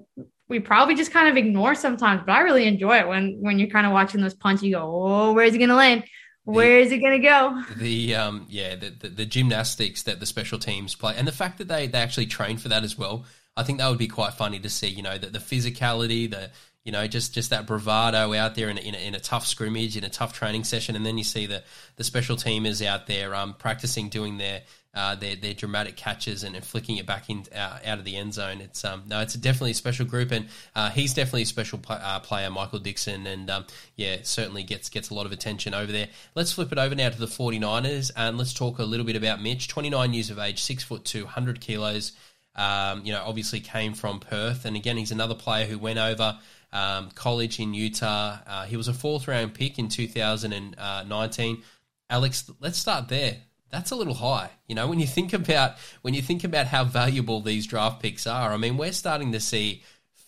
we 0.49 0.59
probably 0.59 0.95
just 0.95 1.11
kind 1.11 1.29
of 1.29 1.37
ignore 1.37 1.75
sometimes, 1.75 2.23
but 2.25 2.31
I 2.31 2.39
really 2.39 2.65
enjoy 2.65 2.97
it 2.97 3.07
when 3.07 3.37
when 3.39 3.59
you're 3.59 3.69
kind 3.69 3.85
of 3.85 3.93
watching 3.93 4.19
those 4.19 4.33
punts. 4.33 4.63
You 4.63 4.75
go, 4.75 4.81
oh, 4.81 5.33
where's 5.33 5.51
he 5.51 5.59
going 5.59 5.69
to 5.69 5.75
land? 5.75 6.05
Where 6.53 6.79
is 6.79 6.91
it 6.91 6.99
going 6.99 7.21
to 7.21 7.27
go? 7.27 7.63
The 7.77 8.15
um, 8.15 8.45
yeah, 8.49 8.75
the, 8.75 8.89
the, 8.89 9.09
the 9.09 9.25
gymnastics 9.25 10.03
that 10.03 10.19
the 10.19 10.25
special 10.25 10.59
teams 10.59 10.95
play, 10.95 11.15
and 11.17 11.27
the 11.27 11.31
fact 11.31 11.57
that 11.59 11.67
they 11.67 11.87
they 11.87 11.99
actually 11.99 12.27
train 12.27 12.57
for 12.57 12.69
that 12.69 12.83
as 12.83 12.97
well. 12.97 13.25
I 13.57 13.63
think 13.63 13.79
that 13.79 13.89
would 13.89 13.97
be 13.97 14.07
quite 14.07 14.33
funny 14.33 14.59
to 14.59 14.69
see. 14.69 14.87
You 14.87 15.03
know, 15.03 15.17
that 15.17 15.33
the 15.33 15.39
physicality, 15.39 16.29
the 16.29 16.51
you 16.83 16.91
know, 16.91 17.05
just 17.07 17.33
just 17.33 17.49
that 17.49 17.65
bravado 17.65 18.33
out 18.33 18.55
there 18.55 18.69
in 18.69 18.77
a, 18.77 18.81
in 18.81 18.95
a, 18.95 18.97
in 18.97 19.15
a 19.15 19.19
tough 19.19 19.45
scrimmage, 19.45 19.97
in 19.97 20.03
a 20.03 20.09
tough 20.09 20.33
training 20.33 20.63
session, 20.63 20.95
and 20.95 21.05
then 21.05 21.17
you 21.17 21.23
see 21.23 21.45
the 21.45 21.63
the 21.97 22.03
special 22.03 22.35
teamers 22.35 22.85
out 22.85 23.07
there 23.07 23.35
um, 23.35 23.53
practicing 23.53 24.09
doing 24.09 24.37
their 24.37 24.61
uh, 24.93 25.15
their 25.15 25.35
their 25.35 25.53
dramatic 25.53 25.95
catches 25.95 26.43
and, 26.43 26.55
and 26.55 26.65
flicking 26.65 26.97
it 26.97 27.05
back 27.05 27.29
in 27.29 27.45
uh, 27.55 27.79
out 27.85 27.99
of 27.99 28.05
the 28.05 28.15
end 28.15 28.33
zone. 28.33 28.59
It's 28.59 28.83
um 28.83 29.03
no, 29.07 29.21
it's 29.21 29.35
definitely 29.35 29.71
a 29.71 29.75
special 29.75 30.05
group, 30.05 30.31
and 30.31 30.47
uh, 30.75 30.89
he's 30.89 31.13
definitely 31.13 31.43
a 31.43 31.47
special 31.47 31.77
pl- 31.77 31.99
uh, 32.01 32.19
player, 32.19 32.49
Michael 32.49 32.79
Dickson, 32.79 33.27
and 33.27 33.49
um, 33.49 33.65
yeah, 33.95 34.17
certainly 34.23 34.63
gets 34.63 34.89
gets 34.89 35.09
a 35.09 35.13
lot 35.13 35.25
of 35.25 35.31
attention 35.31 35.73
over 35.73 35.91
there. 35.91 36.07
Let's 36.33 36.53
flip 36.53 36.71
it 36.71 36.77
over 36.79 36.95
now 36.95 37.09
to 37.09 37.19
the 37.19 37.27
49ers, 37.27 38.11
and 38.15 38.37
let's 38.37 38.53
talk 38.53 38.79
a 38.79 38.83
little 38.83 39.05
bit 39.05 39.15
about 39.15 39.41
Mitch. 39.41 39.67
29 39.67 40.13
years 40.13 40.31
of 40.31 40.39
age, 40.39 40.61
six 40.61 40.83
foot 40.83 41.05
two, 41.05 41.25
hundred 41.25 41.61
kilos. 41.61 42.13
Um, 42.55 43.05
you 43.05 43.13
know, 43.13 43.23
obviously 43.23 43.59
came 43.59 43.93
from 43.93 44.19
Perth, 44.19 44.65
and 44.65 44.75
again, 44.75 44.97
he's 44.97 45.11
another 45.11 45.35
player 45.35 45.65
who 45.65 45.77
went 45.77 45.99
over. 45.99 46.39
Um, 46.71 47.09
college 47.15 47.59
in 47.59 47.73
Utah. 47.73 48.37
Uh, 48.45 48.65
he 48.65 48.77
was 48.77 48.87
a 48.87 48.93
fourth 48.93 49.27
round 49.27 49.55
pick 49.55 49.79
in 49.79 49.87
2019. 49.87 51.63
Alex, 52.11 52.51
let's 52.59 52.77
start 52.77 53.07
there 53.07 53.37
that's 53.71 53.91
a 53.91 53.95
little 53.95 54.15
high. 54.15 54.51
You 54.67 54.75
know, 54.75 54.87
when 54.87 54.99
you 54.99 55.07
think 55.07 55.33
about 55.33 55.75
when 56.01 56.13
you 56.13 56.21
think 56.21 56.43
about 56.43 56.67
how 56.67 56.83
valuable 56.83 57.41
these 57.41 57.67
draft 57.67 58.01
picks 58.01 58.25
are, 58.27 58.51
I 58.51 58.57
mean, 58.57 58.77
we're 58.77 58.91
starting 58.91 59.31
to 59.31 59.39
see 59.39 59.83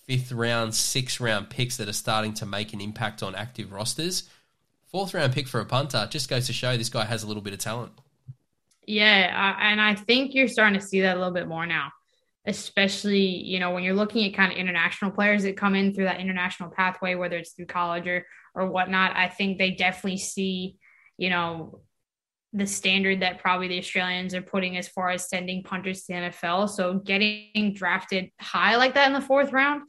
fifth 0.06 0.32
round, 0.32 0.76
sixth 0.76 1.20
round 1.20 1.50
picks 1.50 1.78
that 1.78 1.88
are 1.88 1.94
starting 1.94 2.34
to 2.36 2.46
make 2.46 2.74
an 2.74 2.82
impact 2.82 3.24
on 3.24 3.36
active 3.36 3.72
rosters. 3.72 4.30
Fourth 4.88 5.14
round 5.14 5.34
pick 5.34 5.48
for 5.48 5.60
a 5.60 5.66
punter 5.66 6.08
just 6.10 6.30
goes 6.30 6.48
to 6.48 6.54
show 6.54 6.76
this 6.76 6.90
guy 6.90 7.06
has 7.06 7.24
a 7.24 7.28
little 7.28 7.42
bit 7.42 7.54
of 7.54 7.60
talent. 7.60 7.94
Yeah, 8.86 9.56
and 9.62 9.80
I 9.80 9.96
think 9.96 10.34
you're 10.34 10.48
starting 10.48 10.80
to 10.80 10.86
see 10.86 11.02
that 11.02 11.16
a 11.16 11.20
little 11.20 11.34
bit 11.34 11.48
more 11.48 11.66
now, 11.66 11.92
especially 12.46 13.22
you 13.26 13.60
know 13.60 13.72
when 13.72 13.84
you're 13.84 13.96
looking 13.96 14.28
at 14.28 14.36
kind 14.36 14.52
of 14.52 14.58
international 14.58 15.12
players 15.12 15.44
that 15.44 15.58
come 15.58 15.76
in 15.76 15.94
through 15.94 16.06
that 16.06 16.20
international 16.20 16.70
pathway, 16.70 17.16
whether 17.16 17.38
it's 17.38 17.52
through 17.52 17.68
college 17.68 18.08
or 18.08 18.26
or 18.54 18.68
whatnot. 18.70 19.16
I 19.16 19.30
think 19.30 19.58
they 19.58 19.72
definitely 19.72 20.18
see 20.18 20.78
you 21.18 21.30
know 21.30 21.80
the 22.54 22.68
standard 22.68 23.22
that 23.22 23.40
probably 23.40 23.68
the 23.68 23.80
Australians 23.80 24.36
are 24.36 24.42
putting 24.42 24.78
as 24.78 24.88
far 24.88 25.10
as 25.10 25.30
sending 25.30 25.64
punters 25.64 26.02
to 26.02 26.08
the 26.08 26.20
NFL. 26.20 26.70
So 26.70 26.96
getting 26.96 27.74
drafted 27.74 28.32
high 28.40 28.76
like 28.76 28.94
that 28.96 29.08
in 29.08 29.14
the 29.14 29.22
fourth 29.22 29.54
round 29.54 29.84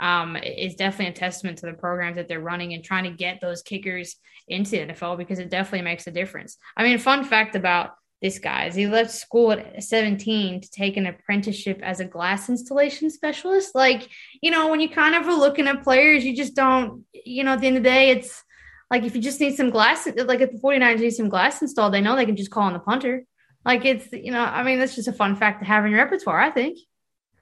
um, 0.00 0.36
is 0.36 0.74
definitely 0.74 1.12
a 1.12 1.16
testament 1.16 1.58
to 1.58 1.66
the 1.66 1.74
programs 1.74 2.16
that 2.16 2.28
they're 2.28 2.40
running 2.40 2.74
and 2.74 2.82
trying 2.82 3.04
to 3.04 3.10
get 3.10 3.40
those 3.40 3.62
kickers 3.62 4.16
into 4.48 4.72
the 4.72 4.92
NFL 4.92 5.18
because 5.18 5.38
it 5.38 5.50
definitely 5.50 5.82
makes 5.82 6.06
a 6.06 6.10
difference. 6.10 6.56
I 6.76 6.82
mean, 6.82 6.98
fun 6.98 7.24
fact 7.24 7.54
about 7.54 7.92
this 8.20 8.40
guy 8.40 8.66
is 8.66 8.74
he 8.74 8.88
left 8.88 9.12
school 9.12 9.52
at 9.52 9.82
17 9.82 10.60
to 10.60 10.70
take 10.70 10.96
an 10.96 11.06
apprenticeship 11.06 11.80
as 11.82 12.00
a 12.00 12.04
glass 12.04 12.48
installation 12.48 13.10
specialist. 13.10 13.74
Like, 13.74 14.08
you 14.42 14.50
know, 14.50 14.68
when 14.68 14.80
you 14.80 14.88
kind 14.88 15.14
of 15.14 15.26
are 15.26 15.38
looking 15.38 15.68
at 15.68 15.84
players, 15.84 16.24
you 16.24 16.34
just 16.34 16.56
don't, 16.56 17.04
you 17.12 17.44
know, 17.44 17.52
at 17.52 17.60
the 17.60 17.68
end 17.68 17.76
of 17.76 17.84
the 17.84 17.88
day, 17.88 18.10
it's 18.10 18.42
like 18.90 19.04
if 19.04 19.14
you 19.14 19.20
just 19.20 19.40
need 19.40 19.56
some 19.56 19.70
glass, 19.70 20.06
like 20.06 20.40
if 20.40 20.52
the 20.52 20.58
49ers 20.58 21.00
need 21.00 21.10
some 21.10 21.28
glass 21.28 21.60
installed, 21.60 21.92
they 21.92 22.00
know 22.00 22.16
they 22.16 22.26
can 22.26 22.36
just 22.36 22.50
call 22.50 22.64
on 22.64 22.72
the 22.72 22.78
punter. 22.78 23.24
Like 23.64 23.84
it's, 23.84 24.10
you 24.12 24.32
know, 24.32 24.42
I 24.42 24.62
mean, 24.62 24.78
that's 24.78 24.94
just 24.94 25.08
a 25.08 25.12
fun 25.12 25.36
fact 25.36 25.60
to 25.60 25.66
have 25.66 25.84
in 25.84 25.90
your 25.90 26.00
repertoire, 26.00 26.40
I 26.40 26.50
think. 26.50 26.78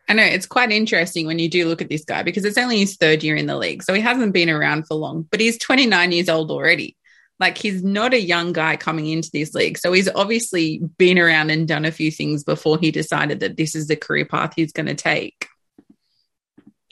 I 0.08 0.14
know 0.14 0.22
it's 0.22 0.46
quite 0.46 0.70
interesting 0.70 1.26
when 1.26 1.38
you 1.38 1.48
do 1.48 1.66
look 1.68 1.82
at 1.82 1.88
this 1.88 2.04
guy 2.04 2.22
because 2.22 2.44
it's 2.44 2.58
only 2.58 2.78
his 2.78 2.96
third 2.96 3.22
year 3.22 3.36
in 3.36 3.46
the 3.46 3.56
league. 3.56 3.82
So 3.82 3.92
he 3.92 4.00
hasn't 4.00 4.32
been 4.32 4.50
around 4.50 4.86
for 4.86 4.94
long, 4.94 5.26
but 5.30 5.40
he's 5.40 5.58
29 5.58 6.12
years 6.12 6.28
old 6.28 6.50
already. 6.50 6.96
Like 7.38 7.58
he's 7.58 7.82
not 7.82 8.14
a 8.14 8.20
young 8.20 8.52
guy 8.52 8.76
coming 8.76 9.06
into 9.08 9.30
this 9.32 9.54
league. 9.54 9.78
So 9.78 9.92
he's 9.92 10.08
obviously 10.08 10.80
been 10.96 11.18
around 11.18 11.50
and 11.50 11.68
done 11.68 11.84
a 11.84 11.92
few 11.92 12.10
things 12.10 12.44
before 12.44 12.78
he 12.78 12.90
decided 12.90 13.40
that 13.40 13.56
this 13.56 13.74
is 13.74 13.88
the 13.88 13.96
career 13.96 14.24
path 14.24 14.54
he's 14.56 14.72
going 14.72 14.86
to 14.86 14.94
take. 14.94 15.48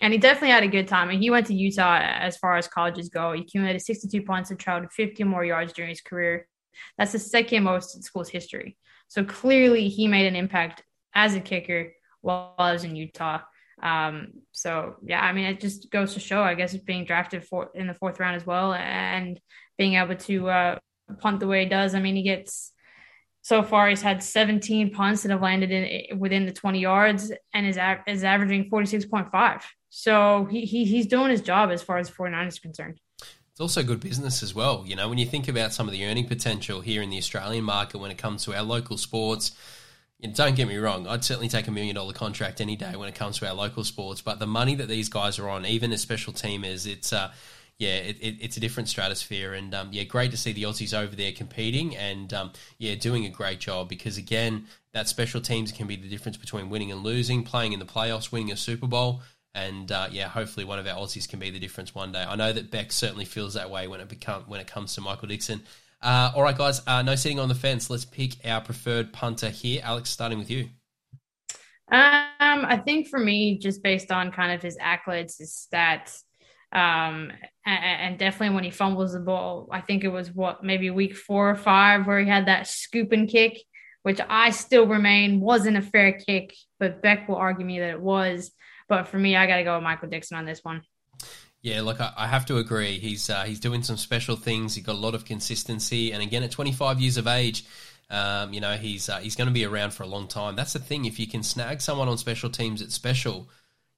And 0.00 0.12
he 0.12 0.18
definitely 0.18 0.50
had 0.50 0.64
a 0.64 0.68
good 0.68 0.88
time. 0.88 1.10
And 1.10 1.22
he 1.22 1.30
went 1.30 1.46
to 1.46 1.54
Utah 1.54 1.98
as 2.00 2.36
far 2.36 2.56
as 2.56 2.68
colleges 2.68 3.08
go. 3.08 3.32
He 3.32 3.42
accumulated 3.42 3.82
62 3.82 4.22
punts 4.22 4.50
and 4.50 4.58
traveled 4.58 4.92
50 4.92 5.24
more 5.24 5.44
yards 5.44 5.72
during 5.72 5.90
his 5.90 6.00
career. 6.00 6.48
That's 6.98 7.12
the 7.12 7.18
second 7.18 7.62
most 7.62 7.94
in 7.96 8.02
school's 8.02 8.28
history. 8.28 8.76
So 9.08 9.24
clearly 9.24 9.88
he 9.88 10.08
made 10.08 10.26
an 10.26 10.36
impact 10.36 10.82
as 11.14 11.34
a 11.34 11.40
kicker 11.40 11.92
while 12.20 12.54
I 12.58 12.72
was 12.72 12.84
in 12.84 12.96
Utah. 12.96 13.40
Um, 13.82 14.32
so 14.52 14.96
yeah, 15.04 15.20
I 15.20 15.32
mean, 15.32 15.46
it 15.46 15.60
just 15.60 15.90
goes 15.90 16.14
to 16.14 16.20
show, 16.20 16.42
I 16.42 16.54
guess, 16.54 16.76
being 16.76 17.04
drafted 17.04 17.44
for 17.44 17.70
in 17.74 17.86
the 17.86 17.94
fourth 17.94 18.18
round 18.20 18.36
as 18.36 18.46
well, 18.46 18.72
and 18.72 19.40
being 19.76 19.94
able 19.94 20.16
to 20.16 20.48
uh, 20.48 20.78
punt 21.20 21.40
the 21.40 21.46
way 21.46 21.64
he 21.64 21.68
does. 21.68 21.94
I 21.94 22.00
mean, 22.00 22.16
he 22.16 22.22
gets 22.22 22.72
so 23.42 23.62
far 23.62 23.88
he's 23.88 24.00
had 24.00 24.22
17 24.22 24.90
punts 24.90 25.22
that 25.22 25.30
have 25.30 25.42
landed 25.42 25.70
in 25.70 26.18
within 26.18 26.46
the 26.46 26.52
20 26.52 26.80
yards, 26.80 27.32
and 27.52 27.66
is 27.66 27.78
is 28.06 28.24
averaging 28.24 28.70
46.5. 28.70 29.62
So 29.96 30.48
he, 30.50 30.62
he 30.62 30.84
he's 30.84 31.06
doing 31.06 31.30
his 31.30 31.40
job 31.40 31.70
as 31.70 31.80
far 31.80 31.98
as 31.98 32.08
49 32.08 32.48
is 32.48 32.58
concerned. 32.58 33.00
It's 33.20 33.60
also 33.60 33.84
good 33.84 34.00
business 34.00 34.42
as 34.42 34.52
well. 34.52 34.82
You 34.84 34.96
know, 34.96 35.08
when 35.08 35.18
you 35.18 35.24
think 35.24 35.46
about 35.46 35.72
some 35.72 35.86
of 35.86 35.92
the 35.92 36.04
earning 36.04 36.26
potential 36.26 36.80
here 36.80 37.00
in 37.00 37.10
the 37.10 37.16
Australian 37.16 37.62
market 37.62 37.98
when 37.98 38.10
it 38.10 38.18
comes 38.18 38.44
to 38.44 38.54
our 38.56 38.64
local 38.64 38.98
sports 38.98 39.52
and 40.20 40.34
don't 40.34 40.56
get 40.56 40.66
me 40.66 40.78
wrong, 40.78 41.06
I'd 41.06 41.22
certainly 41.22 41.48
take 41.48 41.68
a 41.68 41.70
million 41.70 41.94
dollar 41.94 42.12
contract 42.12 42.60
any 42.60 42.74
day 42.74 42.96
when 42.96 43.08
it 43.08 43.14
comes 43.14 43.38
to 43.38 43.46
our 43.46 43.54
local 43.54 43.84
sports. 43.84 44.20
But 44.20 44.40
the 44.40 44.48
money 44.48 44.74
that 44.74 44.88
these 44.88 45.08
guys 45.08 45.38
are 45.38 45.48
on, 45.48 45.64
even 45.64 45.92
as 45.92 46.00
special 46.00 46.32
teamers, 46.32 46.88
it's 46.88 47.12
uh, 47.12 47.32
yeah, 47.78 47.94
it, 47.94 48.16
it, 48.20 48.36
it's 48.40 48.56
a 48.56 48.60
different 48.60 48.88
stratosphere. 48.88 49.54
And 49.54 49.72
um, 49.76 49.90
yeah, 49.92 50.02
great 50.02 50.32
to 50.32 50.36
see 50.36 50.52
the 50.52 50.64
Aussies 50.64 50.92
over 50.92 51.14
there 51.14 51.30
competing 51.30 51.96
and 51.96 52.34
um, 52.34 52.52
yeah, 52.78 52.96
doing 52.96 53.26
a 53.26 53.30
great 53.30 53.60
job 53.60 53.88
because 53.88 54.18
again, 54.18 54.66
that 54.92 55.08
special 55.08 55.40
teams 55.40 55.70
can 55.70 55.86
be 55.86 55.94
the 55.94 56.08
difference 56.08 56.36
between 56.36 56.68
winning 56.68 56.90
and 56.90 57.04
losing, 57.04 57.44
playing 57.44 57.72
in 57.72 57.78
the 57.78 57.86
playoffs, 57.86 58.32
winning 58.32 58.50
a 58.50 58.56
Super 58.56 58.88
Bowl. 58.88 59.22
And 59.54 59.90
uh, 59.92 60.08
yeah, 60.10 60.28
hopefully 60.28 60.64
one 60.64 60.78
of 60.78 60.86
our 60.86 60.96
Aussies 60.96 61.28
can 61.28 61.38
be 61.38 61.50
the 61.50 61.60
difference 61.60 61.94
one 61.94 62.10
day. 62.12 62.24
I 62.28 62.34
know 62.34 62.52
that 62.52 62.70
Bec 62.70 62.90
certainly 62.90 63.24
feels 63.24 63.54
that 63.54 63.70
way 63.70 63.86
when 63.86 64.00
it 64.00 64.08
become 64.08 64.42
when 64.48 64.60
it 64.60 64.66
comes 64.66 64.94
to 64.94 65.00
Michael 65.00 65.28
Dickson. 65.28 65.62
Uh, 66.02 66.32
all 66.34 66.42
right, 66.42 66.56
guys, 66.56 66.82
uh, 66.86 67.02
no 67.02 67.14
sitting 67.14 67.38
on 67.38 67.48
the 67.48 67.54
fence. 67.54 67.88
Let's 67.88 68.04
pick 68.04 68.32
our 68.44 68.60
preferred 68.60 69.12
punter 69.12 69.48
here. 69.48 69.80
Alex, 69.84 70.10
starting 70.10 70.38
with 70.38 70.50
you. 70.50 70.68
Um, 71.90 72.66
I 72.66 72.82
think 72.84 73.08
for 73.08 73.18
me, 73.18 73.58
just 73.58 73.82
based 73.82 74.10
on 74.10 74.32
kind 74.32 74.52
of 74.52 74.60
his 74.60 74.76
accolades, 74.78 75.38
his 75.38 75.66
stats, 75.72 76.22
um, 76.72 77.30
and, 77.64 77.84
and, 77.84 78.18
definitely 78.18 78.54
when 78.54 78.64
he 78.64 78.70
fumbles 78.70 79.12
the 79.12 79.20
ball, 79.20 79.68
I 79.70 79.80
think 79.80 80.02
it 80.02 80.08
was 80.08 80.32
what 80.32 80.64
maybe 80.64 80.90
week 80.90 81.14
four 81.14 81.48
or 81.48 81.54
five 81.54 82.04
where 82.04 82.18
he 82.18 82.28
had 82.28 82.46
that 82.46 82.66
scoop 82.66 83.12
and 83.12 83.28
kick, 83.28 83.62
which 84.02 84.18
I 84.28 84.50
still 84.50 84.88
remain 84.88 85.40
wasn't 85.40 85.76
a 85.76 85.82
fair 85.82 86.18
kick, 86.18 86.52
but 86.80 87.00
Beck 87.00 87.28
will 87.28 87.36
argue 87.36 87.64
me 87.64 87.78
that 87.78 87.90
it 87.90 88.00
was. 88.00 88.50
But 88.88 89.08
for 89.08 89.18
me, 89.18 89.36
I 89.36 89.46
got 89.46 89.56
to 89.56 89.64
go 89.64 89.74
with 89.76 89.84
Michael 89.84 90.08
Dickson 90.08 90.36
on 90.36 90.44
this 90.44 90.62
one. 90.62 90.82
Yeah, 91.62 91.80
look, 91.80 91.98
I, 91.98 92.26
have 92.26 92.44
to 92.46 92.58
agree. 92.58 92.98
He's 92.98 93.30
uh, 93.30 93.44
he's 93.44 93.58
doing 93.58 93.82
some 93.82 93.96
special 93.96 94.36
things. 94.36 94.74
He's 94.74 94.84
got 94.84 94.96
a 94.96 94.98
lot 94.98 95.14
of 95.14 95.24
consistency, 95.24 96.12
and 96.12 96.22
again, 96.22 96.42
at 96.42 96.50
25 96.50 97.00
years 97.00 97.16
of 97.16 97.26
age, 97.26 97.64
um, 98.10 98.52
you 98.52 98.60
know, 98.60 98.76
he's 98.76 99.08
uh, 99.08 99.18
he's 99.18 99.34
going 99.34 99.48
to 99.48 99.54
be 99.54 99.64
around 99.64 99.92
for 99.94 100.02
a 100.02 100.06
long 100.06 100.28
time. 100.28 100.56
That's 100.56 100.74
the 100.74 100.78
thing. 100.78 101.06
If 101.06 101.18
you 101.18 101.26
can 101.26 101.42
snag 101.42 101.80
someone 101.80 102.08
on 102.08 102.18
special 102.18 102.50
teams 102.50 102.80
that's 102.80 102.94
special, 102.94 103.48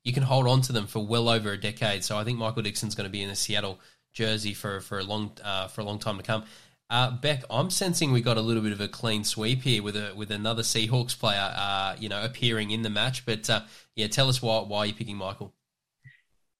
you 0.05 0.13
can 0.13 0.23
hold 0.23 0.47
on 0.47 0.61
to 0.63 0.73
them 0.73 0.87
for 0.87 1.05
well 1.05 1.29
over 1.29 1.51
a 1.51 1.61
decade. 1.61 2.05
So 2.05 2.17
I 2.17 2.23
think 2.23 2.39
Michael 2.39 2.63
Dickson's 2.63 2.95
going 2.95 3.09
to 3.09 3.11
be 3.11 3.23
in 3.23 3.29
the 3.29 3.35
Seattle 3.35 3.81
jersey 4.13 4.55
for 4.55 4.81
for 4.81 5.01
a 5.01 5.05
long 5.05 5.33
uh, 5.43 5.67
for 5.67 5.81
a 5.81 5.85
long 5.85 5.99
time 5.99 6.19
to 6.19 6.23
come. 6.23 6.45
Uh, 6.89 7.11
Bec, 7.11 7.43
I'm 7.51 7.71
sensing 7.71 8.13
we 8.13 8.21
got 8.21 8.37
a 8.37 8.41
little 8.41 8.63
bit 8.63 8.73
of 8.73 8.81
a 8.81 8.87
clean 8.87 9.25
sweep 9.25 9.63
here 9.63 9.83
with 9.83 9.97
a 9.97 10.13
with 10.15 10.31
another 10.31 10.63
Seahawks 10.63 11.19
player, 11.19 11.53
uh, 11.57 11.97
you 11.99 12.09
know, 12.09 12.23
appearing 12.23 12.71
in 12.71 12.83
the 12.83 12.91
match. 12.91 13.27
But 13.27 13.51
uh, 13.51 13.63
yeah, 13.97 14.07
tell 14.07 14.29
us 14.29 14.41
why 14.41 14.61
why 14.61 14.85
you're 14.85 14.95
picking 14.95 15.17
Michael. 15.17 15.53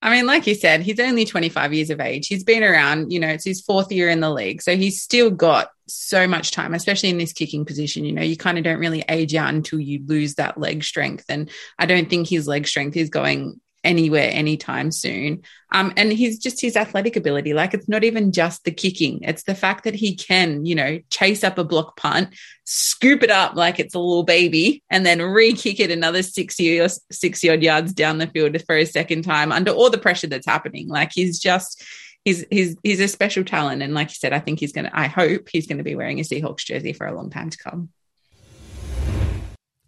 I 0.03 0.11
mean, 0.11 0.27
like 0.27 0.47
you 0.47 0.55
said, 0.55 0.83
he's 0.83 1.01
only 1.01 1.25
25 1.25 1.73
years 1.73 1.91
of 1.91 2.01
age. 2.01 2.29
He's 2.29 2.45
been 2.45 2.63
around, 2.63 3.13
you 3.13 3.19
know, 3.19 3.29
it's 3.29 3.47
his 3.47 3.63
fourth 3.63 3.91
year 3.91 4.11
in 4.11 4.21
the 4.21 4.31
league. 4.31 4.61
So 4.63 4.77
he's 4.77 5.03
still 5.03 5.31
got 5.31 5.71
so 5.89 6.29
much 6.29 6.51
time, 6.51 6.75
especially 6.75 7.09
in 7.09 7.19
this 7.19 7.33
kicking 7.33 7.65
position. 7.65 8.05
You 8.05 8.13
know, 8.13 8.23
you 8.23 8.37
kind 8.37 8.59
of 8.59 8.65
don't 8.65 8.79
really 8.79 9.05
age 9.09 9.35
out 9.35 9.55
until 9.55 9.81
you 9.81 10.03
lose 10.07 10.35
that 10.35 10.59
leg 10.59 10.85
strength. 10.85 11.25
And 11.29 11.51
I 11.79 11.87
don't 11.87 12.11
think 12.11 12.29
his 12.29 12.47
leg 12.47 12.69
strength 12.69 12.97
is 12.97 13.09
going 13.09 13.61
anywhere 13.87 14.29
anytime 14.33 14.91
soon. 14.91 15.43
Um, 15.73 15.93
and 15.97 16.13
he's 16.13 16.39
just 16.39 16.61
his 16.61 16.77
athletic 16.77 17.17
ability. 17.17 17.55
Like 17.55 17.73
it's 17.73 17.89
not 17.89 18.05
even 18.05 18.33
just 18.33 18.65
the 18.65 18.71
kicking, 18.71 19.21
it's 19.23 19.45
the 19.45 19.55
fact 19.55 19.85
that 19.85 19.95
he 19.95 20.17
can, 20.17 20.67
you 20.67 20.75
know, 20.75 21.01
chase 21.11 21.43
up 21.45 21.59
a 21.59 21.65
block 21.65 21.97
punt, 21.97 22.35
scoop 22.65 23.23
it 23.23 23.31
up 23.31 23.55
like 23.55 23.79
it's 23.81 23.95
a 23.95 23.99
little 23.99 24.25
baby, 24.25 24.83
and 24.91 25.07
then 25.07 25.23
re 25.23 25.55
kick 25.55 25.81
it 25.81 25.91
another 25.91 26.23
60 26.23 26.81
or 26.81 26.89
60 26.89 27.51
odd 27.51 27.63
yards 27.63 27.93
down 27.93 28.19
the 28.19 28.27
field 28.27 28.61
for 28.67 28.77
a 28.77 28.85
second 28.85 29.23
time 29.23 29.53
under 29.53 29.71
all 29.71 29.91
the 29.91 29.99
pressure 29.99 30.27
that's 30.27 30.47
happening. 30.47 30.89
Like 30.89 31.13
he's 31.13 31.39
just, 31.39 31.83
he's 32.25 32.45
he's 32.51 32.77
he's 32.83 33.01
a 33.01 33.09
special 33.09 33.45
talent 33.45 33.83
and 33.83 33.95
like 33.95 34.09
you 34.09 34.17
said 34.17 34.33
i 34.33 34.41
think 34.41 34.59
he's 34.59 34.73
going 34.73 34.85
to 34.85 34.99
i 34.99 35.07
hope 35.07 35.49
he's 35.49 35.69
going 35.69 35.79
to 35.79 35.85
be 35.85 35.95
wearing 35.95 36.19
a 36.19 36.25
seahawks 36.25 36.65
jersey 36.65 36.93
for 36.93 37.07
a 37.07 37.15
long 37.15 37.31
time 37.31 37.51
to 37.51 37.57
come 37.57 37.89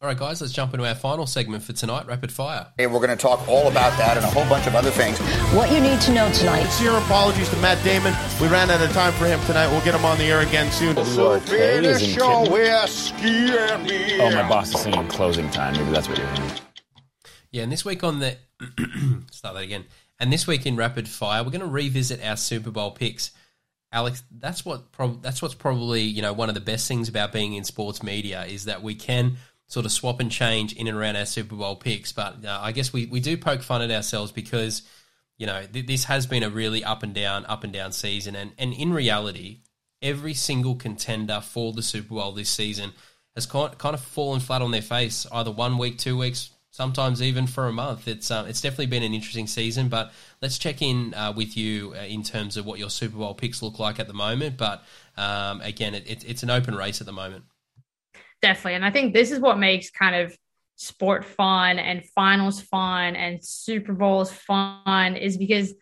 all 0.01 0.07
right, 0.07 0.17
guys, 0.17 0.41
let's 0.41 0.53
jump 0.53 0.73
into 0.75 0.87
our 0.87 0.95
final 0.95 1.27
segment 1.27 1.61
for 1.65 1.73
tonight, 1.73 2.07
Rapid 2.07 2.31
Fire. 2.31 2.69
And 2.79 2.93
we're 2.93 3.05
going 3.05 3.11
to 3.11 3.17
talk 3.17 3.49
all 3.49 3.67
about 3.67 3.99
that 3.99 4.17
and 4.17 4.25
a 4.25 4.29
whole 4.29 4.49
bunch 4.49 4.69
of 4.69 4.77
other 4.77 4.93
things. 4.93 5.19
What 5.53 5.73
you 5.73 5.81
need 5.81 6.01
to 6.03 6.13
know 6.13 6.31
tonight. 6.31 6.63
Sincere 6.67 6.97
apologies 6.99 7.49
to 7.49 7.57
Matt 7.57 7.83
Damon. 7.83 8.15
We 8.41 8.47
ran 8.47 8.71
out 8.71 8.81
of 8.81 8.93
time 8.93 9.13
for 9.15 9.27
him 9.27 9.41
tonight. 9.41 9.67
We'll 9.73 9.85
get 9.85 9.97
him 9.97 10.05
on 10.05 10.17
the 10.19 10.25
air 10.25 10.41
again 10.41 10.71
soon. 10.71 10.95
So 11.05 11.41
finish 11.41 12.15
your 12.15 12.49
whiskey 12.49 13.51
Oh, 14.21 14.31
my 14.33 14.49
boss 14.49 14.73
is 14.73 14.83
singing 14.83 15.09
closing 15.09 15.51
time. 15.51 15.73
Maybe 15.73 15.91
that's 15.91 16.09
what 16.09 16.17
you're 16.17 16.29
hearing. 16.29 16.53
Yeah, 17.51 17.63
and 17.65 17.73
this 17.73 17.85
week 17.85 18.05
on 18.05 18.21
the... 18.21 18.37
start 19.33 19.57
that 19.57 19.65
again. 19.65 19.85
And 20.21 20.33
this 20.33 20.47
week 20.47 20.65
in 20.65 20.77
Rapid 20.77 21.09
Fire, 21.09 21.43
we're 21.43 21.51
going 21.51 21.61
to 21.61 21.67
revisit 21.67 22.25
our 22.25 22.37
Super 22.37 22.71
Bowl 22.71 22.93
picks. 22.93 23.33
Alex, 23.91 24.23
that's 24.31 24.65
what 24.65 24.93
prob- 24.93 25.23
that's 25.23 25.41
what's 25.41 25.55
probably 25.55 26.03
you 26.03 26.21
know 26.21 26.35
one 26.35 26.51
of 26.51 26.55
the 26.55 26.61
best 26.61 26.87
things 26.87 27.09
about 27.09 27.33
being 27.33 27.55
in 27.55 27.65
sports 27.65 28.03
media 28.03 28.45
is 28.45 28.67
that 28.67 28.83
we 28.83 28.95
can 28.95 29.39
sort 29.69 29.87
of 29.87 29.93
swap 29.93 30.19
and 30.19 30.31
change 30.33 30.73
in 30.73 30.89
and 30.89 30.97
around 30.97 31.17
our 31.17 31.27
Super 31.27 31.55
Bowl 31.55 31.77
picks. 31.77 32.13
But 32.13 32.45
uh, 32.45 32.59
I 32.61 32.73
guess 32.73 32.93
we, 32.93 33.07
we 33.07 33.21
do 33.21 33.37
poke 33.37 33.63
fun 33.63 33.83
at 33.83 33.91
ourselves 33.91 34.33
because, 34.33 34.83
you 35.37 35.47
know, 35.47 35.63
th- 35.71 35.87
this 35.87 36.05
has 36.05 36.27
been 36.27 36.43
a 36.43 36.51
really 36.51 36.83
up 36.83 37.03
and 37.03 37.15
down, 37.15 37.45
up 37.47 37.65
and 37.65 37.73
down 37.73 37.93
season. 37.93 38.35
And, 38.35 38.53
and 38.59 38.73
in 38.73 38.93
reality, 38.93 39.61
every 40.01 40.35
single 40.35 40.75
contender 40.75 41.41
for 41.43 41.73
the 41.73 41.83
Super 41.83 42.15
Bowl 42.15 42.33
this 42.33 42.49
season 42.49 42.93
has 43.35 43.47
kind 43.47 43.75
of 43.83 44.01
fallen 44.01 44.41
flat 44.41 44.63
on 44.63 44.71
their 44.71 44.83
face, 44.83 45.27
either 45.31 45.51
one 45.51 45.79
week, 45.79 45.99
two 45.99 46.17
weeks, 46.17 46.51
sometimes 46.71 47.23
even 47.23 47.47
for 47.47 47.67
a 47.67 47.73
month. 47.73 48.09
It's 48.09 48.31
uh, 48.31 48.47
it's 48.49 48.61
definitely 48.61 48.87
been 48.87 49.05
an 49.05 49.15
interesting 49.15 49.47
season, 49.47 49.89
but 49.89 50.13
let's 50.43 50.59
check 50.59 50.83
in 50.83 51.15
uh, 51.15 51.33
with 51.37 51.57
you 51.57 51.95
uh, 51.95 52.05
in 52.05 52.25
terms 52.25 52.57
of 52.57 52.67
what 52.67 52.81
your 52.81 52.91
Super 52.91 53.19
Bowl 53.19 53.35
picks 53.35 53.63
look 53.63 53.79
like 53.79 54.01
at 54.01 54.09
the 54.09 54.15
moment. 54.15 54.57
But 54.57 54.83
um, 55.17 55.61
again, 55.61 55.95
it, 55.95 56.11
it, 56.11 56.25
it's 56.27 56.43
an 56.43 56.51
open 56.51 56.75
race 56.75 57.01
at 57.01 57.07
the 57.07 57.13
moment 57.13 57.45
definitely. 58.42 58.74
And 58.74 58.85
I 58.85 58.90
think 58.90 59.14
this 59.14 59.31
is 59.31 59.40
what 59.40 59.59
makes 59.59 59.90
kind 59.90 60.14
of 60.14 60.37
sport 60.77 61.24
fun 61.24 61.79
and 61.79 62.05
finals 62.14 62.61
fun 62.61 63.16
and 63.16 63.44
Super 63.44 63.92
Bowls 63.92 64.31
fun 64.31 65.16
is 65.16 65.37
because 65.37 65.74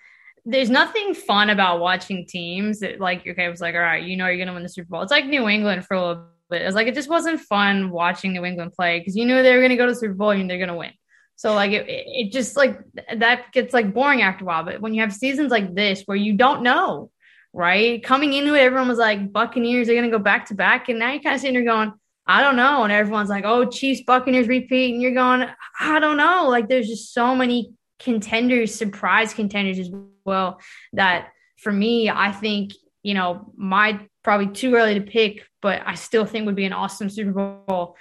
there's 0.46 0.70
nothing 0.70 1.12
fun 1.12 1.50
about 1.50 1.80
watching 1.80 2.24
teams 2.26 2.80
that 2.80 3.00
like 3.00 3.26
okay, 3.26 3.44
it 3.44 3.50
was 3.50 3.60
like, 3.60 3.74
all 3.74 3.80
right, 3.80 4.02
you 4.02 4.16
know 4.16 4.26
you're 4.26 4.38
gonna 4.38 4.54
win 4.54 4.62
the 4.62 4.68
Super 4.68 4.88
Bowl. 4.88 5.02
It's 5.02 5.10
like 5.10 5.26
New 5.26 5.48
England 5.48 5.84
for 5.84 5.94
a 5.94 6.00
little 6.00 6.26
bit. 6.48 6.62
It's 6.62 6.74
like 6.74 6.86
it 6.86 6.94
just 6.94 7.10
wasn't 7.10 7.40
fun 7.40 7.90
watching 7.90 8.32
New 8.32 8.44
England 8.44 8.72
play 8.72 9.00
because 9.00 9.16
you 9.16 9.26
knew 9.26 9.42
they 9.42 9.54
were 9.54 9.60
gonna 9.60 9.76
go 9.76 9.86
to 9.86 9.92
the 9.92 9.98
Super 9.98 10.14
Bowl 10.14 10.30
and 10.30 10.48
they're 10.48 10.58
gonna 10.58 10.76
win. 10.76 10.92
So 11.34 11.52
like 11.52 11.72
it, 11.72 11.84
it 11.88 12.32
just 12.32 12.56
like 12.56 12.78
that 13.14 13.52
gets 13.52 13.74
like 13.74 13.92
boring 13.92 14.22
after 14.22 14.44
a 14.44 14.46
while. 14.46 14.64
But 14.64 14.80
when 14.80 14.94
you 14.94 15.02
have 15.02 15.12
seasons 15.12 15.50
like 15.50 15.74
this 15.74 16.04
where 16.06 16.16
you 16.16 16.32
don't 16.32 16.62
know, 16.62 17.10
right? 17.52 18.02
Coming 18.02 18.32
into 18.32 18.54
it, 18.54 18.60
everyone 18.60 18.88
was 18.88 18.98
like 18.98 19.32
Buccaneers, 19.32 19.88
they're 19.88 19.96
gonna 19.96 20.10
go 20.10 20.18
back 20.18 20.46
to 20.46 20.54
back, 20.54 20.88
and 20.88 20.98
now 20.98 21.12
you're 21.12 21.22
kind 21.22 21.34
of 21.34 21.40
sitting 21.40 21.54
there 21.54 21.64
going, 21.64 21.92
I 22.26 22.42
don't 22.42 22.56
know. 22.56 22.82
And 22.82 22.92
everyone's 22.92 23.28
like, 23.28 23.44
oh, 23.44 23.66
Chiefs, 23.66 24.02
Buccaneers 24.06 24.48
repeat. 24.48 24.92
And 24.92 25.02
you're 25.02 25.14
going, 25.14 25.48
I 25.80 26.00
don't 26.00 26.16
know. 26.16 26.48
Like 26.48 26.68
there's 26.68 26.88
just 26.88 27.14
so 27.14 27.36
many 27.36 27.72
contenders, 27.98 28.74
surprise 28.74 29.32
contenders 29.32 29.78
as 29.78 29.90
well, 30.24 30.60
that 30.92 31.28
for 31.58 31.72
me, 31.72 32.10
I 32.10 32.32
think, 32.32 32.72
you 33.02 33.14
know, 33.14 33.52
my 33.56 34.00
probably 34.24 34.48
too 34.48 34.74
early 34.74 34.94
to 34.94 35.00
pick, 35.00 35.46
but 35.62 35.82
I 35.86 35.94
still 35.94 36.24
think 36.24 36.46
would 36.46 36.56
be 36.56 36.64
an 36.64 36.72
awesome 36.72 37.08
Super 37.08 37.30
Bowl 37.30 37.96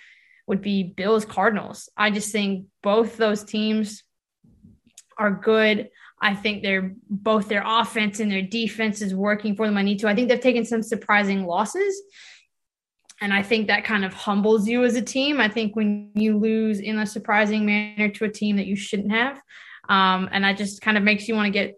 would 0.48 0.62
be 0.62 0.84
Bills 0.84 1.26
Cardinals. 1.26 1.90
I 1.96 2.12
just 2.12 2.32
think 2.32 2.68
both 2.82 3.18
those 3.18 3.44
teams 3.44 4.04
are 5.18 5.32
good. 5.32 5.90
I 6.22 6.34
think 6.34 6.64
they're 6.64 6.94
both 7.10 7.48
their 7.48 7.64
offense 7.66 8.20
and 8.20 8.32
their 8.32 8.42
defense 8.42 9.02
is 9.02 9.14
working 9.14 9.56
for 9.56 9.68
them. 9.68 9.78
I 9.78 9.84
need 9.84 10.00
to. 10.00 10.08
I 10.08 10.16
think 10.16 10.30
they've 10.30 10.40
taken 10.40 10.66
some 10.66 10.82
surprising 10.82 11.46
losses 11.46 12.02
and 13.26 13.34
I 13.34 13.42
think 13.42 13.66
that 13.68 13.84
kind 13.84 14.06
of 14.06 14.14
humbles 14.14 14.68
you 14.68 14.84
as 14.84 14.96
a 14.96 15.02
team. 15.02 15.42
I 15.42 15.50
think 15.50 15.76
when 15.76 16.12
you 16.14 16.38
lose 16.38 16.80
in 16.80 17.00
a 17.00 17.08
surprising 17.08 17.66
manner 17.66 18.08
to 18.10 18.26
a 18.26 18.30
team 18.30 18.58
that 18.58 18.68
you 18.68 18.76
shouldn't 18.76 19.10
have, 19.10 19.42
um, 19.90 20.30
and 20.32 20.44
that 20.44 20.58
just 20.58 20.80
kind 20.80 20.96
of 20.96 21.04
makes 21.04 21.28
you 21.28 21.34
want 21.34 21.48
to 21.48 21.52
get 21.52 21.74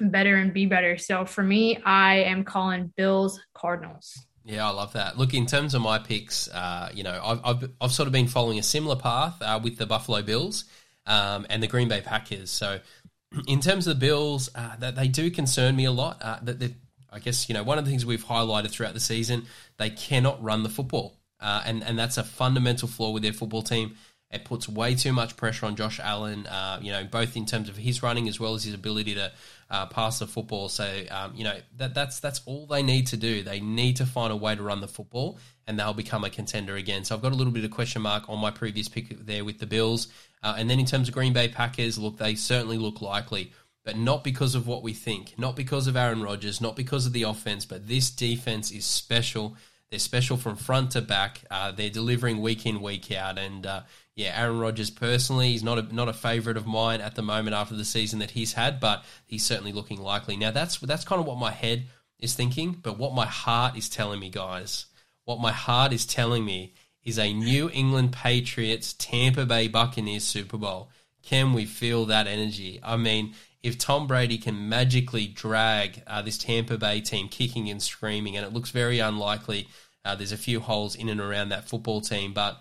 better 0.00 0.34
and 0.36 0.54
be 0.54 0.64
better. 0.64 0.96
So 0.96 1.26
for 1.26 1.42
me, 1.42 1.76
I 1.84 2.20
am 2.20 2.42
calling 2.42 2.90
Bills 2.96 3.38
Cardinals. 3.52 4.18
Yeah, 4.46 4.66
I 4.66 4.70
love 4.70 4.94
that. 4.94 5.18
Look, 5.18 5.34
in 5.34 5.44
terms 5.44 5.74
of 5.74 5.82
my 5.82 5.98
picks, 5.98 6.48
uh, 6.48 6.88
you 6.94 7.02
know, 7.02 7.20
I've, 7.22 7.40
I've, 7.44 7.70
I've, 7.82 7.92
sort 7.92 8.06
of 8.06 8.14
been 8.14 8.26
following 8.26 8.58
a 8.58 8.62
similar 8.62 8.96
path 8.96 9.36
uh, 9.42 9.60
with 9.62 9.76
the 9.76 9.84
Buffalo 9.84 10.22
Bills. 10.22 10.64
um, 11.06 11.46
and 11.50 11.62
the 11.62 11.66
Green 11.66 11.88
Bay 11.88 12.00
Packers. 12.00 12.50
So, 12.50 12.80
in 13.46 13.60
terms 13.60 13.86
of 13.86 14.00
the 14.00 14.06
Bills, 14.06 14.48
uh, 14.54 14.76
that 14.76 14.96
they 14.96 15.08
do 15.08 15.30
concern 15.30 15.76
me 15.76 15.84
a 15.84 15.92
lot. 15.92 16.16
Uh, 16.22 16.38
that 16.44 16.72
I 17.12 17.18
guess 17.18 17.48
you 17.48 17.54
know 17.54 17.62
one 17.62 17.78
of 17.78 17.84
the 17.84 17.90
things 17.90 18.04
we've 18.04 18.24
highlighted 18.24 18.70
throughout 18.70 18.94
the 18.94 19.00
season, 19.00 19.46
they 19.78 19.90
cannot 19.90 20.42
run 20.42 20.62
the 20.62 20.68
football, 20.68 21.16
uh, 21.40 21.62
and 21.64 21.82
and 21.82 21.98
that's 21.98 22.18
a 22.18 22.24
fundamental 22.24 22.88
flaw 22.88 23.10
with 23.10 23.22
their 23.22 23.32
football 23.32 23.62
team. 23.62 23.96
It 24.28 24.44
puts 24.44 24.68
way 24.68 24.96
too 24.96 25.12
much 25.12 25.36
pressure 25.36 25.66
on 25.66 25.76
Josh 25.76 26.00
Allen, 26.00 26.48
uh, 26.48 26.80
you 26.82 26.90
know, 26.90 27.04
both 27.04 27.36
in 27.36 27.46
terms 27.46 27.68
of 27.68 27.76
his 27.76 28.02
running 28.02 28.28
as 28.28 28.40
well 28.40 28.54
as 28.54 28.64
his 28.64 28.74
ability 28.74 29.14
to 29.14 29.30
uh, 29.70 29.86
pass 29.86 30.18
the 30.18 30.26
football. 30.26 30.68
So, 30.68 31.04
um, 31.12 31.32
you 31.36 31.44
know, 31.44 31.56
that, 31.76 31.94
that's 31.94 32.18
that's 32.18 32.40
all 32.44 32.66
they 32.66 32.82
need 32.82 33.06
to 33.08 33.16
do. 33.16 33.44
They 33.44 33.60
need 33.60 33.96
to 33.96 34.06
find 34.06 34.32
a 34.32 34.36
way 34.36 34.56
to 34.56 34.62
run 34.62 34.80
the 34.80 34.88
football, 34.88 35.38
and 35.68 35.78
they'll 35.78 35.94
become 35.94 36.24
a 36.24 36.30
contender 36.30 36.74
again. 36.74 37.04
So, 37.04 37.14
I've 37.14 37.22
got 37.22 37.32
a 37.32 37.36
little 37.36 37.52
bit 37.52 37.64
of 37.64 37.70
question 37.70 38.02
mark 38.02 38.28
on 38.28 38.40
my 38.40 38.50
previous 38.50 38.88
pick 38.88 39.26
there 39.26 39.44
with 39.44 39.60
the 39.60 39.66
Bills. 39.66 40.08
Uh, 40.42 40.54
and 40.58 40.68
then 40.68 40.80
in 40.80 40.86
terms 40.86 41.08
of 41.08 41.14
Green 41.14 41.32
Bay 41.32 41.48
Packers, 41.48 41.96
look, 41.96 42.18
they 42.18 42.34
certainly 42.34 42.78
look 42.78 43.00
likely, 43.00 43.52
but 43.86 43.96
not 43.96 44.24
because 44.24 44.56
of 44.56 44.66
what 44.66 44.82
we 44.82 44.92
think, 44.92 45.38
not 45.38 45.54
because 45.54 45.86
of 45.86 45.96
Aaron 45.96 46.20
Rodgers, 46.20 46.60
not 46.60 46.74
because 46.74 47.06
of 47.06 47.12
the 47.12 47.22
offense, 47.22 47.64
but 47.64 47.86
this 47.86 48.10
defense 48.10 48.72
is 48.72 48.84
special. 48.84 49.56
They're 49.90 50.00
special 50.00 50.36
from 50.36 50.56
front 50.56 50.90
to 50.90 51.00
back. 51.00 51.42
Uh, 51.48 51.70
they're 51.70 51.88
delivering 51.88 52.42
week 52.42 52.66
in, 52.66 52.82
week 52.82 53.12
out, 53.12 53.38
and 53.38 53.64
uh, 53.64 53.82
yeah, 54.16 54.32
Aaron 54.36 54.58
Rodgers 54.58 54.90
personally, 54.90 55.52
he's 55.52 55.62
not 55.62 55.78
a, 55.78 55.94
not 55.94 56.08
a 56.08 56.12
favorite 56.12 56.56
of 56.56 56.66
mine 56.66 57.00
at 57.00 57.14
the 57.14 57.22
moment 57.22 57.54
after 57.54 57.76
the 57.76 57.84
season 57.84 58.18
that 58.18 58.32
he's 58.32 58.54
had, 58.54 58.80
but 58.80 59.04
he's 59.24 59.46
certainly 59.46 59.72
looking 59.72 60.00
likely. 60.00 60.36
Now 60.36 60.50
that's 60.50 60.78
that's 60.78 61.04
kind 61.04 61.20
of 61.20 61.26
what 61.26 61.38
my 61.38 61.52
head 61.52 61.86
is 62.18 62.34
thinking, 62.34 62.72
but 62.72 62.98
what 62.98 63.14
my 63.14 63.26
heart 63.26 63.76
is 63.76 63.88
telling 63.88 64.18
me, 64.18 64.30
guys, 64.30 64.86
what 65.26 65.38
my 65.38 65.52
heart 65.52 65.92
is 65.92 66.04
telling 66.04 66.44
me 66.44 66.74
is 67.04 67.20
a 67.20 67.32
New 67.32 67.70
England 67.72 68.10
Patriots 68.12 68.94
Tampa 68.94 69.46
Bay 69.46 69.68
Buccaneers 69.68 70.24
Super 70.24 70.56
Bowl. 70.56 70.90
Can 71.22 71.52
we 71.52 71.66
feel 71.66 72.06
that 72.06 72.26
energy? 72.26 72.80
I 72.82 72.96
mean, 72.96 73.34
if 73.66 73.76
Tom 73.76 74.06
Brady 74.06 74.38
can 74.38 74.68
magically 74.68 75.26
drag 75.26 76.00
uh, 76.06 76.22
this 76.22 76.38
Tampa 76.38 76.78
Bay 76.78 77.00
team 77.00 77.26
kicking 77.26 77.68
and 77.68 77.82
screaming, 77.82 78.36
and 78.36 78.46
it 78.46 78.52
looks 78.52 78.70
very 78.70 79.00
unlikely. 79.00 79.66
Uh, 80.04 80.14
there's 80.14 80.30
a 80.30 80.36
few 80.36 80.60
holes 80.60 80.94
in 80.94 81.08
and 81.08 81.20
around 81.20 81.48
that 81.48 81.68
football 81.68 82.00
team, 82.00 82.32
but 82.32 82.60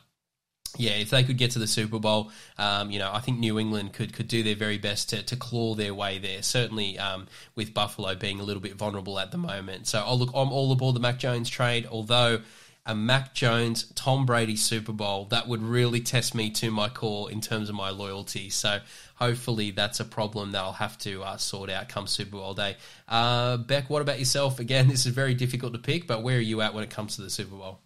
yeah, 0.77 0.93
if 0.93 1.11
they 1.11 1.23
could 1.23 1.37
get 1.37 1.51
to 1.51 1.59
the 1.59 1.67
Super 1.67 1.99
Bowl, 1.99 2.31
um, 2.57 2.89
you 2.89 2.97
know, 2.97 3.11
I 3.13 3.19
think 3.19 3.37
New 3.37 3.59
England 3.59 3.93
could 3.93 4.13
could 4.13 4.27
do 4.27 4.41
their 4.41 4.55
very 4.55 4.79
best 4.79 5.11
to, 5.11 5.21
to 5.21 5.35
claw 5.35 5.75
their 5.75 5.93
way 5.93 6.17
there. 6.17 6.41
Certainly, 6.41 6.97
um, 6.97 7.27
with 7.53 7.71
Buffalo 7.71 8.15
being 8.15 8.39
a 8.39 8.43
little 8.43 8.61
bit 8.61 8.73
vulnerable 8.73 9.19
at 9.19 9.29
the 9.29 9.37
moment. 9.37 9.85
So, 9.85 10.03
I'll 10.03 10.17
look. 10.17 10.31
I'm 10.33 10.51
all 10.51 10.71
aboard 10.71 10.95
the 10.95 10.99
Mac 10.99 11.19
Jones 11.19 11.49
trade. 11.49 11.87
Although 11.89 12.41
a 12.85 12.93
Mac 12.93 13.33
Jones 13.33 13.91
Tom 13.95 14.25
Brady 14.25 14.55
Super 14.55 14.91
Bowl 14.91 15.25
that 15.25 15.47
would 15.47 15.61
really 15.61 16.01
test 16.01 16.35
me 16.35 16.49
to 16.51 16.69
my 16.69 16.89
core 16.89 17.31
in 17.31 17.41
terms 17.41 17.69
of 17.69 17.75
my 17.75 17.89
loyalty. 17.89 18.49
So, 18.49 18.79
hopefully, 19.15 19.71
that's 19.71 19.99
a 19.99 20.05
problem 20.05 20.51
that 20.51 20.59
I'll 20.59 20.73
have 20.73 20.97
to 20.99 21.23
uh, 21.23 21.37
sort 21.37 21.69
out 21.69 21.89
come 21.89 22.07
Super 22.07 22.37
Bowl 22.37 22.53
day. 22.53 22.77
Uh, 23.07 23.57
Bec, 23.57 23.89
what 23.89 24.01
about 24.01 24.19
yourself? 24.19 24.59
Again, 24.59 24.87
this 24.87 25.05
is 25.05 25.13
very 25.13 25.33
difficult 25.33 25.73
to 25.73 25.79
pick, 25.79 26.07
but 26.07 26.21
where 26.21 26.37
are 26.37 26.41
you 26.41 26.61
at 26.61 26.73
when 26.73 26.83
it 26.83 26.89
comes 26.89 27.15
to 27.15 27.21
the 27.21 27.29
Super 27.29 27.55
Bowl? 27.55 27.79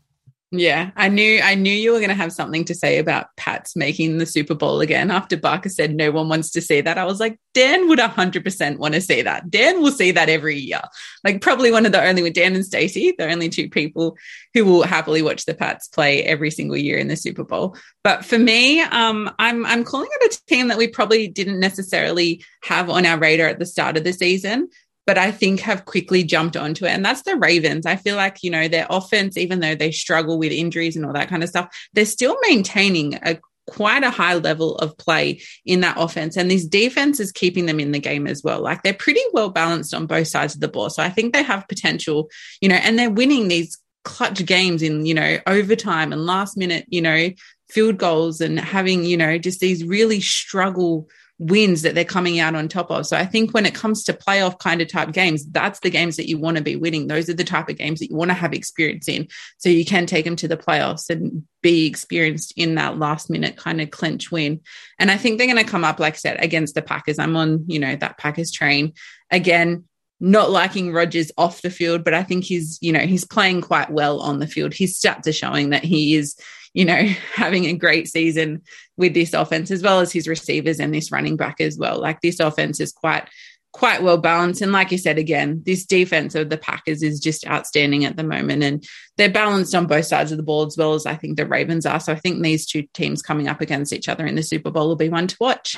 Yeah, 0.51 0.89
I 0.95 1.09
knew 1.09 1.39
I 1.43 1.53
knew 1.53 1.71
you 1.71 1.91
were 1.91 1.99
going 1.99 2.09
to 2.09 2.15
have 2.15 2.33
something 2.33 2.65
to 2.65 2.73
say 2.73 2.97
about 2.97 3.27
Pats 3.37 3.75
making 3.75 4.17
the 4.17 4.25
Super 4.25 4.55
Bowl 4.55 4.81
again. 4.81 5.11
After 5.11 5.37
Barker 5.37 5.69
said 5.69 5.93
no 5.93 6.09
one 6.09 6.27
wants 6.27 6.49
to 6.51 6.61
see 6.61 6.81
that, 6.81 6.97
I 6.97 7.05
was 7.05 7.19
like, 7.19 7.39
Dan 7.53 7.87
would 7.87 7.99
hundred 7.99 8.43
percent 8.43 8.79
want 8.79 8.95
to 8.95 9.01
see 9.01 9.21
that. 9.21 9.51
Dan 9.51 9.79
will 9.79 9.91
see 9.91 10.09
that 10.09 10.27
every 10.27 10.57
year. 10.57 10.81
Like 11.23 11.41
probably 11.41 11.71
one 11.71 11.85
of 11.85 11.91
the 11.91 12.03
only 12.03 12.23
with 12.23 12.33
Dan 12.33 12.55
and 12.55 12.65
Stacey, 12.65 13.13
the 13.15 13.29
only 13.31 13.49
two 13.49 13.69
people 13.69 14.17
who 14.55 14.65
will 14.65 14.81
happily 14.81 15.21
watch 15.21 15.45
the 15.45 15.53
Pats 15.53 15.87
play 15.87 16.23
every 16.23 16.49
single 16.49 16.77
year 16.77 16.97
in 16.97 17.09
the 17.09 17.15
Super 17.15 17.43
Bowl. 17.43 17.77
But 18.03 18.25
for 18.25 18.39
me, 18.39 18.81
um, 18.81 19.29
I'm 19.37 19.67
I'm 19.67 19.83
calling 19.83 20.09
it 20.11 20.33
a 20.33 20.45
team 20.47 20.69
that 20.69 20.79
we 20.79 20.87
probably 20.87 21.27
didn't 21.27 21.59
necessarily 21.59 22.43
have 22.63 22.89
on 22.89 23.05
our 23.05 23.19
radar 23.19 23.49
at 23.49 23.59
the 23.59 23.67
start 23.67 23.97
of 23.97 24.03
the 24.03 24.13
season 24.13 24.69
but 25.09 25.17
I 25.17 25.31
think 25.31 25.61
have 25.61 25.85
quickly 25.85 26.23
jumped 26.23 26.55
onto 26.55 26.85
it. 26.85 26.91
And 26.91 27.03
that's 27.03 27.23
the 27.23 27.35
Ravens. 27.35 27.87
I 27.87 27.95
feel 27.95 28.15
like, 28.15 28.43
you 28.43 28.51
know, 28.51 28.67
their 28.67 28.85
offense, 28.91 29.37
even 29.37 29.59
though 29.59 29.73
they 29.73 29.89
struggle 29.91 30.37
with 30.37 30.51
injuries 30.51 30.95
and 30.95 31.03
all 31.03 31.13
that 31.13 31.29
kind 31.29 31.41
of 31.41 31.49
stuff, 31.49 31.75
they're 31.93 32.05
still 32.05 32.37
maintaining 32.47 33.15
a 33.15 33.39
quite 33.65 34.03
a 34.03 34.11
high 34.11 34.35
level 34.35 34.75
of 34.75 34.95
play 34.99 35.41
in 35.65 35.79
that 35.79 35.95
offense. 35.97 36.37
And 36.37 36.51
this 36.51 36.63
defense 36.63 37.19
is 37.19 37.31
keeping 37.31 37.65
them 37.65 37.79
in 37.79 37.91
the 37.91 37.97
game 37.97 38.27
as 38.27 38.43
well. 38.43 38.61
Like 38.61 38.83
they're 38.83 38.93
pretty 38.93 39.23
well 39.33 39.49
balanced 39.49 39.95
on 39.95 40.05
both 40.05 40.27
sides 40.27 40.53
of 40.53 40.61
the 40.61 40.67
ball. 40.67 40.91
So 40.91 41.01
I 41.01 41.09
think 41.09 41.33
they 41.33 41.41
have 41.41 41.67
potential, 41.67 42.29
you 42.61 42.69
know, 42.69 42.75
and 42.75 42.99
they're 42.99 43.09
winning 43.09 43.47
these 43.47 43.79
clutch 44.03 44.45
games 44.45 44.83
in, 44.83 45.07
you 45.07 45.15
know, 45.15 45.39
overtime 45.47 46.13
and 46.13 46.27
last 46.27 46.55
minute, 46.55 46.85
you 46.87 47.01
know, 47.01 47.31
field 47.71 47.97
goals 47.97 48.41
and 48.41 48.59
having, 48.59 49.05
you 49.05 49.17
know, 49.17 49.39
just 49.39 49.59
these 49.59 49.83
really 49.83 50.21
struggle 50.21 51.09
wins 51.39 51.83
that 51.83 51.95
they're 51.95 52.03
coming 52.03 52.39
out 52.39 52.53
on 52.53 52.67
top 52.67 52.91
of. 52.91 53.07
So 53.07 53.15
I 53.15 53.25
think 53.25 53.53
when 53.53 53.65
it 53.65 53.73
comes 53.73 54.03
to 54.03 54.13
playoff 54.13 54.59
kind 54.59 54.81
of 54.81 54.89
type 54.89 55.13
games, 55.13 55.45
that's 55.45 55.79
the 55.79 55.89
games 55.89 56.17
that 56.17 56.27
you 56.27 56.37
want 56.37 56.57
to 56.57 56.63
be 56.63 56.75
winning. 56.75 57.07
Those 57.07 57.29
are 57.29 57.33
the 57.33 57.45
type 57.45 57.69
of 57.69 57.77
games 57.77 57.99
that 57.99 58.09
you 58.09 58.15
want 58.17 58.29
to 58.29 58.35
have 58.35 58.53
experience 58.53 59.07
in. 59.07 59.29
So 59.57 59.69
you 59.69 59.85
can 59.85 60.05
take 60.05 60.25
them 60.25 60.35
to 60.35 60.49
the 60.49 60.57
playoffs 60.57 61.09
and 61.09 61.43
be 61.61 61.87
experienced 61.87 62.53
in 62.57 62.75
that 62.75 62.99
last 62.99 63.29
minute 63.29 63.55
kind 63.55 63.79
of 63.79 63.89
clinch 63.89 64.31
win. 64.31 64.59
And 64.99 65.09
I 65.09 65.15
think 65.15 65.37
they're 65.37 65.47
going 65.47 65.63
to 65.63 65.71
come 65.71 65.85
up, 65.85 65.99
like 65.99 66.15
I 66.15 66.17
said, 66.17 66.43
against 66.43 66.75
the 66.75 66.81
Packers. 66.81 67.19
I'm 67.19 67.37
on, 67.37 67.63
you 67.67 67.79
know, 67.79 67.95
that 67.95 68.17
Packers 68.17 68.51
train. 68.51 68.93
Again, 69.31 69.85
not 70.19 70.51
liking 70.51 70.91
Rodgers 70.91 71.31
off 71.37 71.61
the 71.61 71.69
field, 71.69 72.03
but 72.03 72.13
I 72.13 72.23
think 72.23 72.43
he's, 72.43 72.77
you 72.81 72.91
know, 72.91 72.99
he's 72.99 73.23
playing 73.23 73.61
quite 73.61 73.89
well 73.89 74.19
on 74.19 74.39
the 74.39 74.47
field. 74.47 74.73
His 74.73 74.99
stats 74.99 75.25
are 75.27 75.31
showing 75.31 75.69
that 75.69 75.85
he 75.85 76.15
is 76.15 76.35
you 76.73 76.85
know, 76.85 77.01
having 77.35 77.65
a 77.65 77.73
great 77.73 78.07
season 78.07 78.61
with 78.97 79.13
this 79.13 79.33
offense 79.33 79.71
as 79.71 79.81
well 79.81 79.99
as 79.99 80.11
his 80.11 80.27
receivers 80.27 80.79
and 80.79 80.93
this 80.93 81.11
running 81.11 81.37
back 81.37 81.61
as 81.61 81.77
well. 81.77 81.99
Like 81.99 82.21
this 82.21 82.39
offense 82.39 82.79
is 82.79 82.91
quite 82.91 83.27
quite 83.71 84.01
well 84.01 84.17
balanced. 84.17 84.61
And 84.61 84.71
like 84.71 84.91
you 84.91 84.97
said 84.97 85.17
again, 85.17 85.61
this 85.65 85.85
defense 85.85 86.35
of 86.35 86.49
the 86.49 86.57
Packers 86.57 87.03
is 87.03 87.19
just 87.19 87.47
outstanding 87.47 88.03
at 88.05 88.17
the 88.17 88.23
moment. 88.23 88.63
And 88.63 88.83
they're 89.17 89.29
balanced 89.29 89.75
on 89.75 89.85
both 89.85 90.05
sides 90.05 90.31
of 90.31 90.37
the 90.37 90.43
ball 90.43 90.65
as 90.65 90.75
well 90.77 90.93
as 90.93 91.05
I 91.05 91.15
think 91.15 91.37
the 91.37 91.45
Ravens 91.45 91.85
are. 91.85 91.99
So 91.99 92.11
I 92.11 92.15
think 92.15 92.41
these 92.41 92.65
two 92.65 92.83
teams 92.93 93.21
coming 93.21 93.47
up 93.47 93.61
against 93.61 93.93
each 93.93 94.09
other 94.09 94.25
in 94.25 94.35
the 94.35 94.43
Super 94.43 94.71
Bowl 94.71 94.87
will 94.87 94.95
be 94.95 95.09
one 95.09 95.27
to 95.27 95.37
watch. 95.39 95.77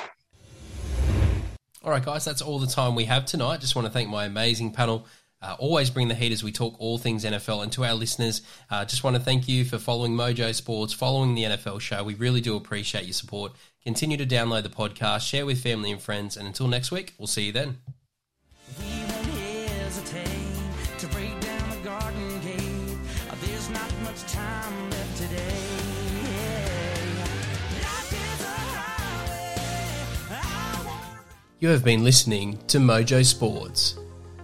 All 1.84 1.90
right, 1.90 2.04
guys, 2.04 2.24
that's 2.24 2.40
all 2.40 2.60
the 2.60 2.66
time 2.68 2.94
we 2.94 3.04
have 3.06 3.26
tonight. 3.26 3.60
Just 3.60 3.74
want 3.74 3.86
to 3.86 3.92
thank 3.92 4.08
my 4.08 4.24
amazing 4.24 4.72
panel 4.72 5.06
uh, 5.42 5.56
always 5.58 5.90
bring 5.90 6.08
the 6.08 6.14
heat 6.14 6.32
as 6.32 6.44
we 6.44 6.52
talk 6.52 6.74
all 6.78 6.98
things 6.98 7.24
NFL. 7.24 7.62
And 7.62 7.72
to 7.72 7.84
our 7.84 7.94
listeners, 7.94 8.42
uh, 8.70 8.84
just 8.84 9.04
want 9.04 9.16
to 9.16 9.22
thank 9.22 9.48
you 9.48 9.64
for 9.64 9.78
following 9.78 10.12
Mojo 10.12 10.54
Sports, 10.54 10.92
following 10.92 11.34
the 11.34 11.42
NFL 11.42 11.80
show. 11.80 12.04
We 12.04 12.14
really 12.14 12.40
do 12.40 12.56
appreciate 12.56 13.04
your 13.04 13.12
support. 13.12 13.52
Continue 13.82 14.16
to 14.16 14.26
download 14.26 14.62
the 14.62 14.68
podcast, 14.68 15.28
share 15.28 15.44
with 15.44 15.60
family 15.60 15.90
and 15.90 16.00
friends, 16.00 16.36
and 16.36 16.46
until 16.46 16.68
next 16.68 16.92
week, 16.92 17.14
we'll 17.18 17.26
see 17.26 17.46
you 17.46 17.52
then. 17.52 17.78
You 31.58 31.68
have 31.68 31.84
been 31.84 32.02
listening 32.02 32.58
to 32.66 32.78
Mojo 32.78 33.24
Sports. 33.24 34.01